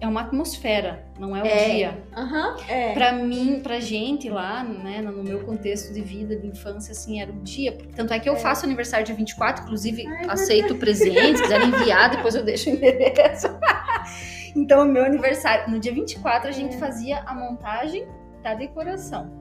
é 0.00 0.06
uma 0.08 0.22
atmosfera, 0.22 1.04
não 1.18 1.36
é 1.36 1.42
o 1.42 1.46
É. 1.46 1.70
dia. 1.70 2.04
Aham, 2.16 2.56
é. 2.68 2.92
Pra 2.94 3.12
mim, 3.12 3.60
pra 3.62 3.78
gente 3.80 4.28
lá, 4.30 4.64
né, 4.64 5.00
no 5.02 5.22
meu 5.22 5.40
contexto 5.44 5.92
de 5.92 6.00
vida, 6.00 6.34
de 6.36 6.46
infância, 6.46 6.92
assim, 6.92 7.20
era 7.20 7.30
o 7.30 7.36
dia. 7.42 7.76
Tanto 7.94 8.12
é 8.14 8.18
que 8.18 8.28
eu 8.28 8.34
É. 8.34 8.38
faço 8.38 8.64
aniversário 8.64 9.04
dia 9.04 9.14
24, 9.14 9.64
inclusive 9.64 10.06
Ai, 10.06 10.26
aceito 10.28 10.74
presentes, 10.76 11.36
se 11.38 11.42
quiserem 11.42 11.68
enviar, 11.68 12.10
depois 12.10 12.34
eu 12.34 12.42
deixo 12.42 12.70
o 12.70 12.72
endereço. 12.72 13.46
então, 14.56 14.82
o 14.82 14.86
meu 14.86 15.04
aniversário, 15.04 15.70
no 15.70 15.78
dia 15.78 15.92
24, 15.92 16.48
a 16.48 16.52
gente 16.52 16.76
É. 16.76 16.78
fazia 16.78 17.20
a 17.26 17.34
montagem 17.34 18.06
da 18.42 18.54
decoração. 18.54 19.38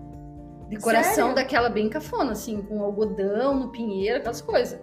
Decoração 0.67 1.13
Sério? 1.29 1.35
daquela 1.35 1.67
bem 1.69 1.89
cafona, 1.89 2.33
assim, 2.33 2.61
com 2.61 2.83
algodão 2.83 3.55
no 3.55 3.69
pinheiro, 3.69 4.17
aquelas 4.19 4.41
coisas. 4.41 4.79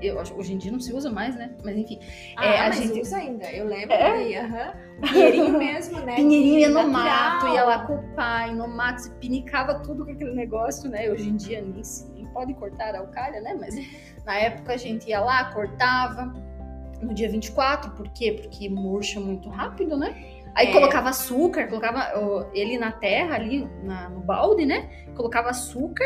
Eu, 0.00 0.16
hoje 0.36 0.54
em 0.54 0.58
dia 0.58 0.70
não 0.70 0.78
se 0.80 0.92
usa 0.92 1.10
mais, 1.10 1.34
né? 1.36 1.50
Mas 1.64 1.76
enfim. 1.76 1.98
Ah, 2.36 2.44
É, 2.46 2.60
a 2.60 2.68
mas 2.68 2.76
gente- 2.78 3.00
usa 3.00 3.16
ainda. 3.16 3.50
Eu 3.50 3.66
lembro 3.66 3.92
É? 3.94 4.24
de, 4.24 4.34
aham. 4.36 4.72
Pinheirinho 5.00 5.58
mesmo, 5.58 6.00
né? 6.00 6.14
Pinheirinho 6.16 6.58
ia 6.60 6.68
no 6.68 6.88
mato, 6.88 7.48
ia 7.48 7.64
lá 7.64 7.84
com 7.86 7.94
o 7.96 8.02
pai, 8.14 8.54
no 8.54 8.68
mato, 8.68 8.98
se 9.02 9.10
pinicava 9.16 9.76
tudo 9.80 10.04
com 10.04 10.12
aquele 10.12 10.34
negócio, 10.34 10.88
né? 10.90 11.10
Hoje 11.10 11.28
em 11.28 11.36
dia 11.36 11.60
nem, 11.62 11.82
se- 11.82 12.08
nem 12.12 12.26
pode 12.26 12.54
cortar 12.54 12.94
a 12.94 12.98
alcalha, 13.00 13.40
né? 13.40 13.56
Mas 13.58 13.74
na 14.24 14.36
época 14.38 14.72
a 14.74 14.76
gente 14.76 15.08
ia 15.08 15.20
lá, 15.20 15.52
cortava 15.52 16.32
no 17.02 17.14
dia 17.14 17.28
24, 17.30 17.92
por 17.92 18.08
quê? 18.10 18.32
Porque 18.40 18.68
murcha 18.68 19.20
muito 19.20 19.48
rápido, 19.48 19.96
né? 19.96 20.14
Aí 20.54 20.68
É. 20.68 20.72
colocava 20.72 21.10
açúcar, 21.10 21.68
colocava 21.68 22.48
ele 22.52 22.76
na 22.78 22.90
terra 22.90 23.36
ali, 23.36 23.68
na- 23.84 24.08
no 24.08 24.20
balde, 24.20 24.66
né? 24.66 24.88
Colocava 25.14 25.50
açúcar 25.50 26.04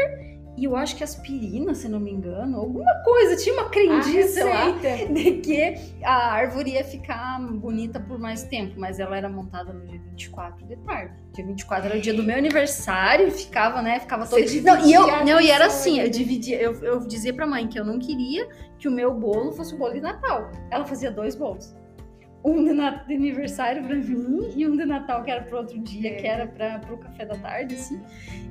e 0.56 0.64
eu 0.64 0.76
acho 0.76 0.96
que 0.96 1.02
aspirina, 1.02 1.74
se 1.74 1.88
não 1.88 1.98
me 1.98 2.10
engano, 2.10 2.58
alguma 2.58 2.92
coisa, 3.02 3.36
tinha 3.36 3.54
uma 3.54 3.70
crendice 3.70 4.42
lá 4.42 4.70
de 5.10 5.32
que 5.38 5.74
a 6.04 6.32
árvore 6.32 6.72
ia 6.72 6.84
ficar 6.84 7.40
bonita 7.40 7.98
por 7.98 8.18
mais 8.18 8.42
tempo, 8.44 8.74
mas 8.78 9.00
ela 9.00 9.16
era 9.16 9.30
montada 9.30 9.72
no 9.72 9.86
dia 9.86 9.98
24 10.10 10.66
de 10.66 10.76
tarde. 10.76 11.14
Dia 11.32 11.46
24 11.46 11.88
era 11.88 11.98
o 11.98 12.00
dia 12.00 12.12
do 12.12 12.22
meu 12.22 12.36
aniversário 12.36 13.28
e 13.28 13.30
ficava, 13.30 13.80
né? 13.80 14.00
Ficava 14.00 14.26
todo. 14.26 14.46
Você 14.46 14.60
Não, 14.60 14.86
e 14.86 14.92
eu, 14.92 15.24
não, 15.24 15.40
e 15.40 15.50
era 15.50 15.66
assim, 15.66 15.96
eu 15.96 16.02
ali. 16.02 16.10
dividia, 16.10 16.60
eu, 16.60 16.74
eu 16.84 17.00
dizia 17.00 17.32
pra 17.32 17.46
mãe 17.46 17.66
que 17.66 17.80
eu 17.80 17.84
não 17.84 17.98
queria 17.98 18.46
que 18.78 18.86
o 18.86 18.90
meu 18.90 19.14
bolo 19.14 19.52
fosse 19.52 19.74
o 19.74 19.78
bolo 19.78 19.94
de 19.94 20.00
Natal. 20.00 20.50
Ela 20.70 20.84
fazia 20.84 21.10
dois 21.10 21.34
bolos. 21.34 21.74
Um 22.44 22.64
de, 22.64 22.74
de 22.74 23.14
aniversário 23.14 23.84
pra 23.84 23.94
mim 23.94 24.52
e 24.56 24.66
um 24.66 24.76
de 24.76 24.84
Natal 24.84 25.22
que 25.22 25.30
era 25.30 25.42
pro 25.44 25.58
outro 25.58 25.78
dia, 25.78 26.10
É. 26.10 26.14
que 26.14 26.26
era 26.26 26.46
pra, 26.46 26.78
pro 26.80 26.98
café 26.98 27.24
da 27.24 27.36
tarde, 27.36 27.76
assim. 27.76 28.00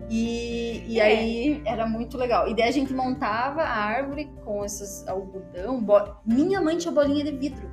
E, 0.09 0.83
e 0.87 0.99
É. 0.99 1.03
aí 1.03 1.61
era 1.65 1.85
muito 1.85 2.17
legal. 2.17 2.47
E 2.47 2.55
daí 2.55 2.69
a 2.69 2.71
gente 2.71 2.93
montava 2.93 3.61
a 3.61 3.69
árvore 3.75 4.29
com 4.45 4.63
esses 4.63 5.05
algodão. 5.07 5.81
bo- 5.83 6.15
Minha 6.25 6.61
mãe 6.61 6.77
tinha 6.77 6.91
bolinha 6.93 7.23
de 7.25 7.31
vidro. 7.31 7.69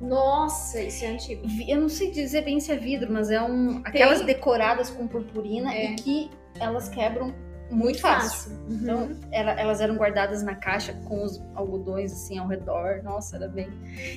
Nossa, 0.00 0.82
isso 0.82 1.04
é 1.04 1.08
antigo. 1.08 1.42
Eu 1.66 1.80
não 1.80 1.88
sei 1.88 2.10
dizer 2.10 2.42
bem 2.44 2.60
se 2.60 2.70
é 2.70 2.76
vidro, 2.76 3.10
mas 3.12 3.30
é 3.30 3.40
um. 3.40 3.78
Aquelas 3.84 4.20
decoradas 4.22 4.90
com 4.90 5.06
purpurina 5.08 5.72
É. 5.74 5.92
e 5.92 5.94
que 5.96 6.30
elas 6.60 6.88
quebram 6.88 7.32
muito 7.70 8.00
fácil. 8.00 8.52
Então, 8.70 8.98
Uhum. 9.04 9.20
ela- 9.32 9.52
elas 9.60 9.80
eram 9.80 9.96
guardadas 9.96 10.42
na 10.42 10.54
caixa 10.54 10.92
com 11.08 11.22
os 11.24 11.42
algodões 11.54 12.12
assim 12.12 12.38
ao 12.38 12.46
redor. 12.46 13.02
Nossa, 13.02 13.36
era 13.36 13.48
bem. 13.48 13.68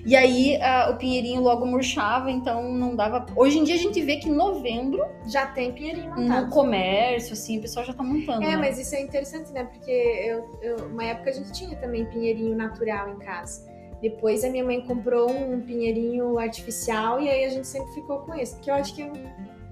E 0.06 0.16
aí 0.16 0.58
ah, 0.62 0.92
o 0.94 0.98
pinheirinho 0.98 1.42
logo 1.42 1.66
murchava, 1.66 2.30
então 2.30 2.72
não 2.72 2.96
dava. 2.96 3.26
Hoje 3.36 3.58
em 3.60 3.64
dia 3.64 3.76
a 3.76 3.80
gente 3.80 4.02
vê 4.02 4.18
que 4.18 4.30
em 4.30 4.34
novembro, 4.36 5.04
Já 5.28 5.48
tem 5.48 5.72
pinheirinho 5.74 6.10
no 6.16 6.22
montado. 6.22 6.50
comércio, 6.50 7.34
assim, 7.34 7.58
o 7.58 7.62
pessoal 7.62 7.86
já 7.86 7.94
tá 7.94 8.04
montando. 8.04 8.44
É, 8.44 8.50
né? 8.50 8.58
mas 8.58 8.78
isso 8.80 8.94
é 8.96 9.02
interessante, 9.02 9.52
né? 9.52 9.64
Porque 9.64 9.92
eu, 9.92 10.60
eu- 10.62 10.86
uma 10.88 11.04
época 11.04 11.30
a 11.30 11.34
gente 11.34 11.52
tinha 11.52 11.76
também 11.78 12.06
pinheirinho 12.06 12.56
natural 12.56 13.10
em 13.10 13.20
casa. 13.20 13.68
Depois 14.02 14.44
a 14.46 14.50
minha 14.50 14.64
mãe 14.64 14.80
comprou 14.82 15.30
um 15.30 15.60
pinheirinho 15.60 16.38
artificial 16.40 17.20
e 17.22 17.30
aí 17.30 17.44
a 17.44 17.50
gente 17.50 17.68
sempre 17.68 17.92
ficou 17.94 18.20
com 18.20 18.34
esse. 18.34 18.56
Que 18.60 18.70
eu 18.72 18.76
acho 18.76 18.96
que 18.96 19.02
é 19.02 19.12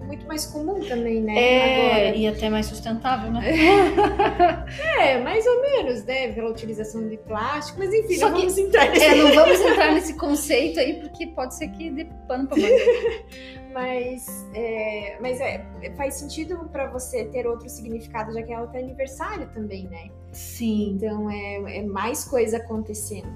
muito 0.08 0.26
mais 0.26 0.46
comum 0.46 0.80
também, 0.80 1.22
né? 1.22 1.36
É, 1.38 1.92
Agora. 2.06 2.16
e 2.18 2.28
até 2.28 2.50
mais 2.50 2.66
sustentável, 2.66 3.32
né? 3.32 3.42
É, 5.00 5.20
mais 5.22 5.46
ou 5.46 5.62
menos, 5.62 6.04
né? 6.06 6.32
Pela 6.34 6.50
utilização 6.50 7.08
de 7.08 7.18
plástico, 7.18 7.80
mas 7.80 7.94
enfim, 7.94 8.16
Só 8.16 8.30
não 8.30 8.36
que- 8.36 8.42
vamos 8.42 8.58
entrar 8.58 8.90
nesse 8.90 9.06
É, 9.06 9.16
não 9.16 9.34
vamos 9.34 9.60
entrar 9.62 9.94
nesse 9.94 10.14
conceito 10.16 10.80
aí, 10.80 11.00
porque 11.02 11.28
pode 11.28 11.56
ser 11.56 11.68
que 11.70 11.90
dê 11.92 12.06
pano 12.28 12.48
pra 12.48 12.58
manga. 12.58 12.74
Mas, 13.74 14.26
é, 14.56 15.18
mas 15.22 15.40
é, 15.40 15.64
faz 15.96 16.16
sentido 16.16 16.68
pra 16.72 16.88
você 16.90 17.26
ter 17.26 17.46
outro 17.46 17.70
significado, 17.70 18.34
já 18.34 18.42
que 18.42 18.52
é 18.52 18.60
outro 18.60 18.76
aniversário 18.80 19.48
também, 19.54 19.88
né? 19.88 20.10
Sim. 20.32 20.94
Então 20.96 21.30
é, 21.30 21.78
é 21.78 21.84
mais 21.84 22.24
coisa 22.26 22.58
acontecendo 22.58 23.32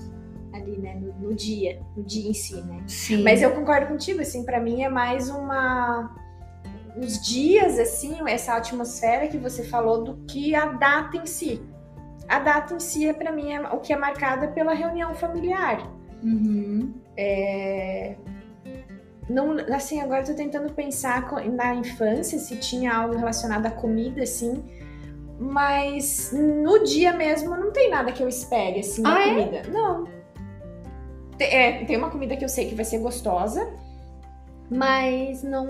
ali, 0.52 0.80
né? 0.80 0.96
No, 1.00 1.14
no 1.30 1.36
dia, 1.36 1.80
no 1.96 2.02
dia 2.04 2.28
em 2.28 2.34
si, 2.34 2.56
né? 2.64 2.82
Sim. 2.88 3.22
Mas 3.22 3.44
eu 3.44 3.52
concordo 3.52 3.86
contigo, 3.86 4.20
assim, 4.22 4.44
pra 4.44 4.60
mim 4.60 4.82
é 4.82 4.90
mais 4.90 5.30
uma 5.30 6.12
os 6.98 7.22
dias, 7.22 7.80
assim, 7.80 8.18
essa 8.28 8.54
atmosfera 8.56 9.28
que 9.28 9.38
você 9.38 9.64
falou 9.64 10.04
do 10.04 10.18
que 10.26 10.54
a 10.56 10.66
data 10.68 11.18
em 11.18 11.26
si. 11.26 11.62
A 12.28 12.40
data 12.40 12.74
em 12.74 12.80
si, 12.80 13.08
é, 13.08 13.14
pra 13.14 13.32
mim, 13.32 13.52
é 13.54 13.62
o 13.70 13.80
que 13.80 13.92
é 13.94 13.98
marcada 13.98 14.48
pela 14.50 14.74
reunião 14.74 15.14
familiar. 15.16 15.82
Uhum. 16.24 16.94
É, 17.18 18.16
Não, 19.30 19.56
assim, 19.74 20.02
agora 20.02 20.22
eu 20.22 20.26
tô 20.26 20.34
tentando 20.34 20.74
pensar 20.74 21.32
na 21.52 21.74
infância 21.76 22.38
se 22.38 22.58
tinha 22.58 22.94
algo 22.94 23.16
relacionado 23.16 23.66
à 23.66 23.72
comida, 23.72 24.24
assim. 24.24 24.64
Mas 25.40 26.32
no 26.34 26.84
dia 26.84 27.14
mesmo 27.14 27.56
não 27.58 27.72
tem 27.72 27.90
nada 27.90 28.12
que 28.12 28.22
eu 28.22 28.28
espere, 28.28 28.82
assim, 28.82 29.02
na 29.02 29.16
Ah, 29.16 29.28
é? 29.28 29.34
comida. 29.34 29.62
Não. 29.70 30.04
Te- 31.38 31.46
é, 31.46 31.84
tem 31.86 31.98
uma 31.98 32.10
comida 32.12 32.36
que 32.38 32.44
eu 32.46 32.50
sei 32.50 32.68
que 32.70 32.76
vai 32.76 32.86
ser 32.86 33.00
gostosa, 33.00 33.68
mas 34.70 35.42
não. 35.44 35.66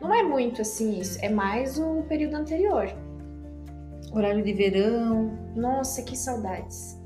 Não 0.00 0.14
é 0.14 0.22
muito 0.22 0.62
assim 0.62 0.98
isso. 0.98 1.18
É 1.22 1.28
mais 1.28 1.78
o 1.78 2.02
período 2.08 2.36
anterior. 2.36 2.86
Horário 4.12 4.42
de 4.42 4.52
verão, 4.52 5.30
Nossa, 5.54 6.02
que 6.02 6.16
saudades. 6.16 6.98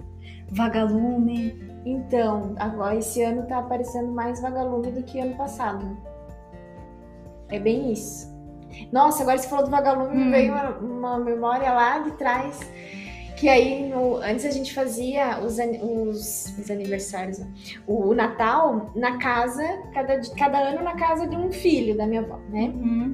vagalume. 0.51 1.71
Então, 1.85 2.55
agora 2.59 2.97
esse 2.97 3.23
ano 3.23 3.45
tá 3.47 3.59
aparecendo 3.59 4.13
mais 4.13 4.41
vagalume 4.41 4.93
do 4.93 5.03
que 5.03 5.19
ano 5.19 5.35
passado. 5.37 5.97
É 7.49 7.59
bem 7.59 7.91
isso. 7.93 8.31
Nossa, 8.93 9.23
agora 9.23 9.37
você 9.39 9.49
falou 9.49 9.65
do 9.65 9.71
vagalume, 9.71 10.17
me 10.17 10.25
Hum. 10.27 10.31
veio 10.31 10.53
uma, 10.53 10.69
uma 10.79 11.19
memória 11.19 11.73
lá 11.73 11.99
de 11.99 12.13
trás. 12.13 12.61
Que 13.43 13.49
aí, 13.49 13.89
no- 13.89 14.19
antes 14.19 14.45
a 14.47 14.53
gente 14.53 14.73
fazia 14.73 15.41
os, 15.41 15.59
os- 15.83 16.57
os 16.57 16.71
aniversários, 16.71 17.41
ó. 17.41 17.45
o, 17.93 18.11
o 18.11 18.15
Natal 18.15 18.93
na 18.95 19.19
casa, 19.19 19.65
cada, 19.93 20.21
cada 20.39 20.59
ano 20.59 20.81
na 20.85 20.95
casa 20.95 21.27
de 21.27 21.35
um 21.35 21.51
filho 21.51 21.97
da 21.97 22.07
minha 22.07 22.21
avó, 22.21 22.39
né? 22.51 22.73
Uhum. 22.73 23.13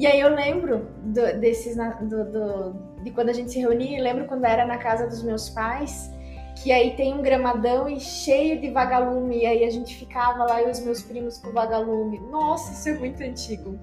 E 0.00 0.04
aí 0.04 0.18
eu 0.18 0.30
lembro 0.34 0.88
do, 1.04 1.38
desses, 1.38 1.76
do, 1.76 2.24
do, 2.24 2.74
de 3.04 3.12
quando 3.12 3.28
a 3.28 3.32
gente 3.32 3.52
se 3.52 3.60
reunia, 3.60 4.02
lembro 4.02 4.24
quando 4.26 4.44
era 4.46 4.66
na 4.66 4.78
casa 4.78 5.06
dos 5.06 5.22
meus 5.22 5.48
pais, 5.48 6.10
que 6.60 6.72
aí 6.72 6.96
tem 6.96 7.14
um 7.14 7.22
gramadão 7.22 7.88
e 7.88 8.00
cheio 8.00 8.60
de 8.60 8.68
vagalume, 8.70 9.42
e 9.42 9.46
aí 9.46 9.64
a 9.64 9.70
gente 9.70 9.94
ficava 9.96 10.42
lá 10.42 10.60
e 10.60 10.68
os 10.68 10.80
meus 10.80 11.02
primos 11.02 11.38
com 11.38 11.52
vagalume. 11.52 12.18
Nossa, 12.32 12.72
isso 12.72 12.88
é 12.88 12.98
muito 12.98 13.22
antigo. 13.22 13.78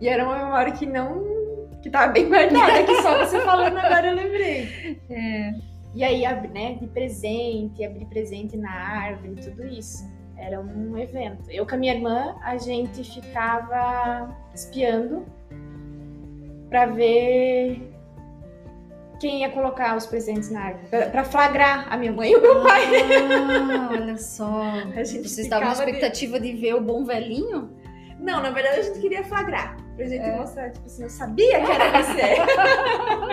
E 0.00 0.08
era 0.08 0.24
uma 0.24 0.44
memória 0.44 0.72
que 0.72 0.86
não. 0.86 1.22
Que 1.82 1.90
tava 1.90 2.12
bem 2.12 2.28
guardada, 2.28 2.82
que 2.84 3.02
só 3.02 3.24
você 3.24 3.40
falando 3.44 3.76
agora 3.78 4.08
eu 4.08 4.14
lembrei. 4.14 5.00
É. 5.10 5.54
E 5.94 6.04
aí, 6.04 6.22
né, 6.52 6.74
de 6.74 6.86
presente, 6.86 7.84
abrir 7.84 8.06
presente 8.06 8.56
na 8.56 8.70
árvore, 8.70 9.36
tudo 9.42 9.66
isso. 9.66 10.06
Era 10.36 10.60
um 10.60 10.96
evento. 10.96 11.50
Eu 11.50 11.66
com 11.66 11.74
a 11.74 11.78
minha 11.78 11.94
irmã, 11.94 12.36
a 12.42 12.56
gente 12.56 13.02
ficava 13.02 14.32
espiando 14.54 15.26
para 16.68 16.86
ver 16.86 17.92
quem 19.18 19.40
ia 19.40 19.50
colocar 19.50 19.96
os 19.96 20.06
presentes 20.06 20.50
na 20.50 20.60
árvore, 20.60 20.86
para 21.10 21.24
flagrar 21.24 21.92
a 21.92 21.96
minha 21.96 22.12
mãe 22.12 22.30
e 22.30 22.36
o 22.36 22.40
meu 22.40 22.62
pai. 22.62 22.84
Ah, 23.76 23.88
olha 23.98 24.16
só. 24.16 24.62
Vocês 24.94 25.38
estavam 25.38 25.66
na 25.66 25.72
expectativa 25.72 26.38
de... 26.38 26.52
de... 26.52 26.60
ver 26.60 26.74
o 26.74 26.80
bom 26.80 27.04
velhinho? 27.04 27.76
Não, 28.20 28.40
na 28.40 28.50
verdade 28.50 28.80
a 28.80 28.82
gente 28.82 29.00
queria 29.00 29.24
flagrar, 29.24 29.76
pra 29.98 30.06
gente 30.06 30.24
é. 30.24 30.38
mostrar, 30.38 30.70
tipo 30.70 30.86
assim, 30.86 31.02
eu 31.02 31.10
sabia 31.10 31.60
que 31.60 31.72
era 31.72 32.02
você. 32.02 32.22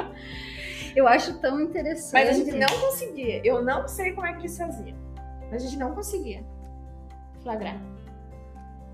eu 0.98 1.08
acho 1.08 1.40
tão 1.40 1.62
interessante. 1.62 2.14
Mas 2.14 2.30
a 2.30 2.34
gente 2.34 2.52
não 2.58 2.80
conseguia. 2.80 3.42
Eu 3.46 3.64
não 3.64 3.88
sei 3.88 4.14
como 4.14 4.26
é 4.26 4.34
que 4.34 4.40
eles 4.40 4.58
faziam. 4.58 4.98
Mas 5.52 5.64
a 5.64 5.68
gente 5.68 5.78
não 5.78 5.94
conseguia 5.94 6.44
flagrar. 7.44 7.80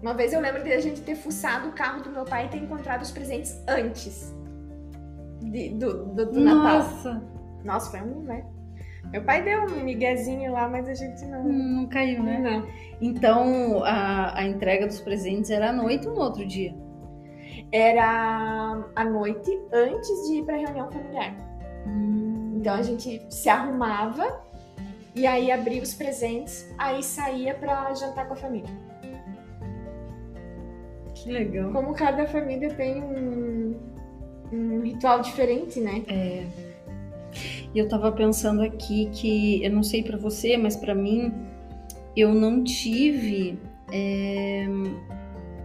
Uma 0.01 0.13
vez 0.13 0.33
eu 0.33 0.41
lembro 0.41 0.63
de 0.63 0.73
a 0.73 0.81
gente 0.81 1.01
ter 1.01 1.15
fuçado 1.15 1.69
o 1.69 1.71
carro 1.71 2.03
do 2.03 2.09
meu 2.09 2.25
pai 2.25 2.47
e 2.47 2.49
ter 2.49 2.57
encontrado 2.57 3.03
os 3.03 3.11
presentes 3.11 3.57
antes 3.67 4.35
de, 5.39 5.69
do, 5.69 6.07
do, 6.07 6.25
do 6.25 6.39
Nossa. 6.41 7.13
Natal. 7.13 7.29
Nossa, 7.63 7.91
foi 7.91 8.01
um, 8.01 8.21
né? 8.23 8.43
Meu 9.11 9.23
pai 9.23 9.43
deu 9.43 9.63
um 9.63 9.83
miguezinho 9.83 10.51
lá, 10.51 10.67
mas 10.67 10.89
a 10.89 10.93
gente 10.93 11.23
não. 11.25 11.43
Não 11.43 11.87
caiu, 11.87 12.21
né? 12.21 12.39
Não. 12.39 12.67
Então 12.99 13.83
a, 13.83 14.39
a 14.39 14.43
entrega 14.45 14.87
dos 14.87 14.99
presentes 14.99 15.49
era 15.49 15.69
à 15.69 15.73
noite 15.73 16.07
ou 16.07 16.15
no 16.15 16.21
outro 16.21 16.45
dia? 16.45 16.75
Era 17.71 18.83
à 18.95 19.05
noite 19.05 19.59
antes 19.71 20.27
de 20.27 20.35
ir 20.35 20.45
para 20.45 20.57
reunião 20.57 20.91
familiar. 20.91 21.35
Hum. 21.87 22.57
Então 22.57 22.75
a 22.75 22.81
gente 22.81 23.21
se 23.29 23.49
arrumava 23.49 24.41
e 25.15 25.25
aí 25.25 25.51
abria 25.51 25.81
os 25.81 25.93
presentes, 25.93 26.73
aí 26.77 27.03
saía 27.03 27.53
para 27.53 27.93
jantar 27.93 28.27
com 28.27 28.33
a 28.33 28.37
família. 28.37 28.69
Que 31.15 31.31
legal. 31.31 31.71
Como 31.71 31.93
cada 31.93 32.25
família 32.27 32.73
tem 32.73 33.03
um, 33.03 33.79
um 34.51 34.81
ritual 34.81 35.21
diferente, 35.21 35.79
né? 35.79 36.03
É. 36.07 36.45
E 37.73 37.79
eu 37.79 37.87
tava 37.87 38.11
pensando 38.11 38.61
aqui 38.61 39.09
que, 39.11 39.63
eu 39.63 39.71
não 39.71 39.83
sei 39.83 40.03
para 40.03 40.17
você, 40.17 40.57
mas 40.57 40.75
para 40.75 40.93
mim, 40.93 41.33
eu 42.15 42.33
não 42.33 42.63
tive 42.63 43.57
é, 43.91 44.65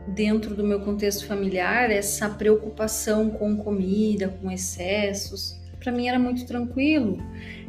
dentro 0.09 0.55
do 0.55 0.65
meu 0.65 0.81
contexto 0.81 1.27
familiar 1.27 1.91
essa 1.91 2.29
preocupação 2.29 3.31
com 3.31 3.57
comida, 3.57 4.29
com 4.41 4.51
excessos. 4.51 5.61
Para 5.81 5.93
mim 5.93 6.09
era 6.09 6.19
muito 6.19 6.47
tranquilo. 6.47 7.19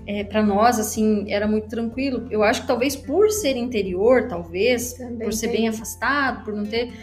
É, 0.06 0.24
para 0.24 0.42
nós, 0.42 0.80
assim, 0.80 1.26
era 1.30 1.48
muito 1.48 1.68
tranquilo. 1.68 2.28
Eu 2.32 2.42
acho 2.42 2.62
que 2.62 2.68
talvez 2.68 2.96
por 2.96 3.30
ser 3.30 3.58
interior, 3.58 4.28
talvez, 4.28 4.94
Também 4.94 5.20
por 5.20 5.34
ser 5.34 5.48
tem. 5.48 5.58
bem 5.58 5.68
afastado, 5.68 6.46
por 6.46 6.54
não 6.54 6.66
ter 6.66 6.94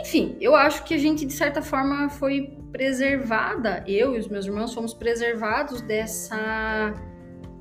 enfim, 0.00 0.36
eu 0.40 0.56
acho 0.56 0.82
que 0.84 0.92
a 0.92 0.98
gente, 0.98 1.24
de 1.24 1.32
certa 1.32 1.62
forma, 1.62 2.08
foi 2.08 2.58
preservada, 2.72 3.84
eu 3.86 4.16
e 4.16 4.18
os 4.18 4.26
meus 4.26 4.44
irmãos 4.44 4.74
fomos 4.74 4.92
preservados 4.92 5.80
dessa 5.82 6.92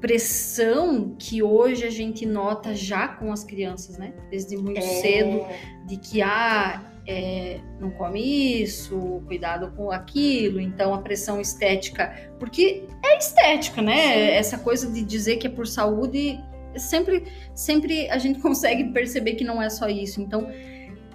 pressão 0.03 1.15
que 1.17 1.41
hoje 1.41 1.85
a 1.85 1.89
gente 1.89 2.25
nota 2.25 2.75
já 2.75 3.07
com 3.07 3.31
as 3.31 3.45
crianças, 3.45 3.97
né? 3.97 4.13
Desde 4.29 4.57
muito 4.57 4.79
é... 4.79 4.81
cedo, 4.81 5.45
de 5.85 5.95
que 5.95 6.21
ah, 6.21 6.83
é, 7.07 7.61
não 7.79 7.89
come 7.89 8.19
isso, 8.61 9.23
cuidado 9.25 9.71
com 9.77 9.91
aquilo, 9.91 10.59
então 10.59 10.93
a 10.93 10.97
pressão 10.97 11.39
estética, 11.39 12.13
porque 12.37 12.83
é 13.01 13.17
estética, 13.17 13.81
né? 13.81 13.95
Sim. 13.95 14.31
Essa 14.33 14.57
coisa 14.57 14.91
de 14.91 15.01
dizer 15.03 15.37
que 15.37 15.47
é 15.47 15.49
por 15.49 15.65
saúde, 15.65 16.37
sempre, 16.75 17.23
sempre 17.55 18.09
a 18.09 18.17
gente 18.17 18.39
consegue 18.43 18.91
perceber 18.91 19.35
que 19.35 19.45
não 19.45 19.61
é 19.61 19.69
só 19.69 19.87
isso. 19.87 20.19
Então, 20.19 20.51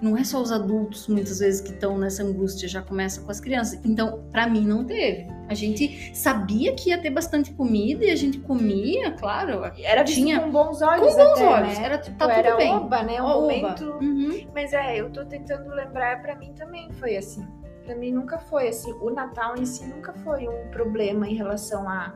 não 0.00 0.16
é 0.16 0.24
só 0.24 0.40
os 0.40 0.52
adultos 0.52 1.08
muitas 1.08 1.38
vezes 1.38 1.60
que 1.60 1.70
estão 1.70 1.98
nessa 1.98 2.22
angústia, 2.22 2.68
já 2.68 2.82
começa 2.82 3.20
com 3.20 3.30
as 3.30 3.40
crianças. 3.40 3.80
Então, 3.84 4.24
para 4.30 4.48
mim 4.48 4.64
não 4.66 4.84
teve. 4.84 5.26
A 5.48 5.54
gente 5.54 6.14
sabia 6.14 6.74
que 6.74 6.90
ia 6.90 6.98
ter 6.98 7.10
bastante 7.10 7.52
comida 7.52 8.04
e 8.04 8.10
a 8.10 8.16
gente 8.16 8.38
comia, 8.38 9.12
claro. 9.12 9.64
Era 9.82 10.04
tinha 10.04 10.40
com 10.40 10.50
bons 10.50 10.82
olhos, 10.82 11.14
com 11.14 11.16
bons 11.16 11.32
até, 11.32 11.48
olhos. 11.48 11.78
Né? 11.78 11.84
Era 11.84 11.98
tá 11.98 12.12
tudo 12.12 12.30
era 12.30 12.56
bem. 12.56 12.74
Oba, 12.74 13.02
né? 13.02 13.22
Um 13.22 13.24
oba. 13.24 13.40
momento. 13.40 13.84
Uhum. 14.00 14.46
Mas 14.54 14.72
é, 14.72 15.00
eu 15.00 15.10
tô 15.10 15.24
tentando 15.24 15.70
lembrar. 15.74 16.20
Para 16.22 16.34
mim 16.36 16.52
também 16.52 16.92
foi 16.92 17.16
assim. 17.16 17.46
Para 17.84 17.94
mim 17.94 18.12
nunca 18.12 18.38
foi 18.38 18.68
assim. 18.68 18.92
O 19.00 19.10
Natal 19.10 19.56
em 19.56 19.64
si 19.64 19.86
nunca 19.86 20.12
foi 20.12 20.46
um 20.46 20.70
problema 20.70 21.26
em 21.26 21.34
relação 21.34 21.88
a 21.88 22.14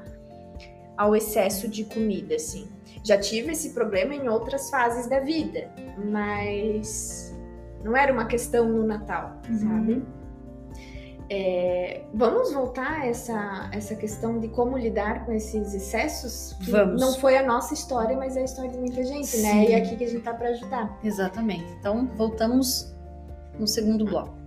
ao 0.97 1.17
excesso 1.17 1.69
de 1.69 1.85
comida, 1.85 2.35
assim. 2.35 2.69
Já 3.05 3.19
tive 3.19 3.53
esse 3.53 3.71
problema 3.71 4.15
em 4.15 4.29
outras 4.29 4.71
fases 4.71 5.09
da 5.09 5.21
vida, 5.21 5.71
mas 6.05 7.32
não 7.83 7.97
era 7.97 8.13
uma 8.13 8.27
questão 8.27 8.69
no 8.69 8.87
Natal, 8.87 9.41
uhum. 9.49 9.59
sabe? 9.59 10.07
É, 11.35 12.03
vamos 12.13 12.53
voltar 12.53 13.01
a 13.01 13.07
essa, 13.07 13.71
essa 13.73 13.95
questão 13.95 14.39
de 14.39 14.49
como 14.49 14.77
lidar 14.77 15.25
com 15.25 15.33
esses 15.33 15.73
excessos? 15.73 16.55
vamos. 16.69 17.01
Não 17.01 17.15
foi 17.15 17.39
a 17.39 17.43
nossa 17.43 17.73
história, 17.73 18.17
mas 18.17 18.37
é 18.37 18.43
a 18.43 18.45
história 18.45 18.71
de 18.71 18.79
muita 18.79 19.03
gente, 19.03 19.37
né? 19.39 19.51
Sim. 19.51 19.59
né? 19.59 19.71
E 19.71 19.73
é 19.73 19.77
aqui 19.77 19.97
que 19.97 20.05
a 20.05 20.09
gente 20.09 20.23
tá 20.23 20.35
para 20.35 20.51
ajudar. 20.51 20.99
Exatamente. 21.03 21.65
Então, 21.81 22.07
voltamos 22.17 22.95
no 23.59 23.67
segundo 23.67 24.05
bloco. 24.05 24.43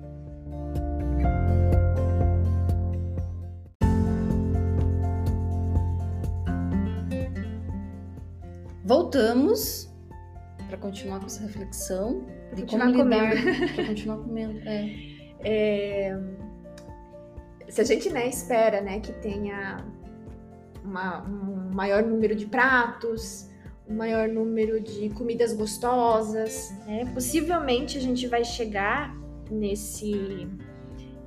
Voltamos 8.84 9.85
para 10.68 10.78
continuar 10.78 11.20
com 11.20 11.26
essa 11.26 11.44
reflexão 11.44 12.26
de 12.54 12.62
continuar 12.62 12.92
como 12.92 13.04
lidar, 13.04 13.34
para 13.76 13.86
continuar 13.86 14.18
comendo. 14.18 14.60
É. 14.68 15.16
É, 15.44 16.20
se 17.70 17.82
a 17.82 17.84
gente 17.84 18.10
né, 18.10 18.28
espera 18.28 18.82
né, 18.82 19.00
que 19.00 19.14
tenha 19.14 19.86
uma, 20.84 21.24
um 21.28 21.74
maior 21.74 22.04
número 22.04 22.36
de 22.36 22.46
pratos, 22.46 23.50
um 23.88 23.96
maior 23.96 24.28
número 24.28 24.80
de 24.80 25.10
comidas 25.10 25.54
gostosas, 25.54 26.74
né, 26.86 27.06
possivelmente 27.14 27.98
a 27.98 28.02
gente 28.02 28.28
vai 28.28 28.44
chegar 28.44 29.16
nesse, 29.52 30.48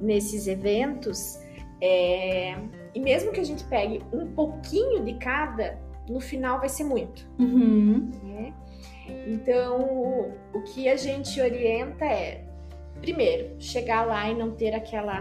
nesses 0.00 0.46
eventos 0.46 1.38
é, 1.80 2.56
e 2.94 3.00
mesmo 3.00 3.30
que 3.30 3.40
a 3.40 3.44
gente 3.44 3.64
pegue 3.64 4.02
um 4.12 4.26
pouquinho 4.32 5.04
de 5.04 5.14
cada, 5.14 5.78
no 6.08 6.20
final 6.20 6.58
vai 6.58 6.68
ser 6.68 6.84
muito. 6.84 7.28
Uhum. 7.38 8.10
Né? 8.24 8.54
Então, 9.26 10.32
o 10.52 10.62
que 10.62 10.88
a 10.88 10.96
gente 10.96 11.40
orienta 11.40 12.04
é, 12.04 12.44
primeiro, 13.00 13.54
chegar 13.58 14.06
lá 14.06 14.28
e 14.30 14.34
não 14.34 14.52
ter 14.52 14.74
aquela. 14.74 15.20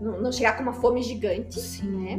Não, 0.00 0.20
não 0.20 0.32
chegar 0.32 0.56
com 0.56 0.62
uma 0.62 0.72
fome 0.72 1.02
gigante, 1.02 1.60
Sim. 1.60 2.04
né? 2.04 2.16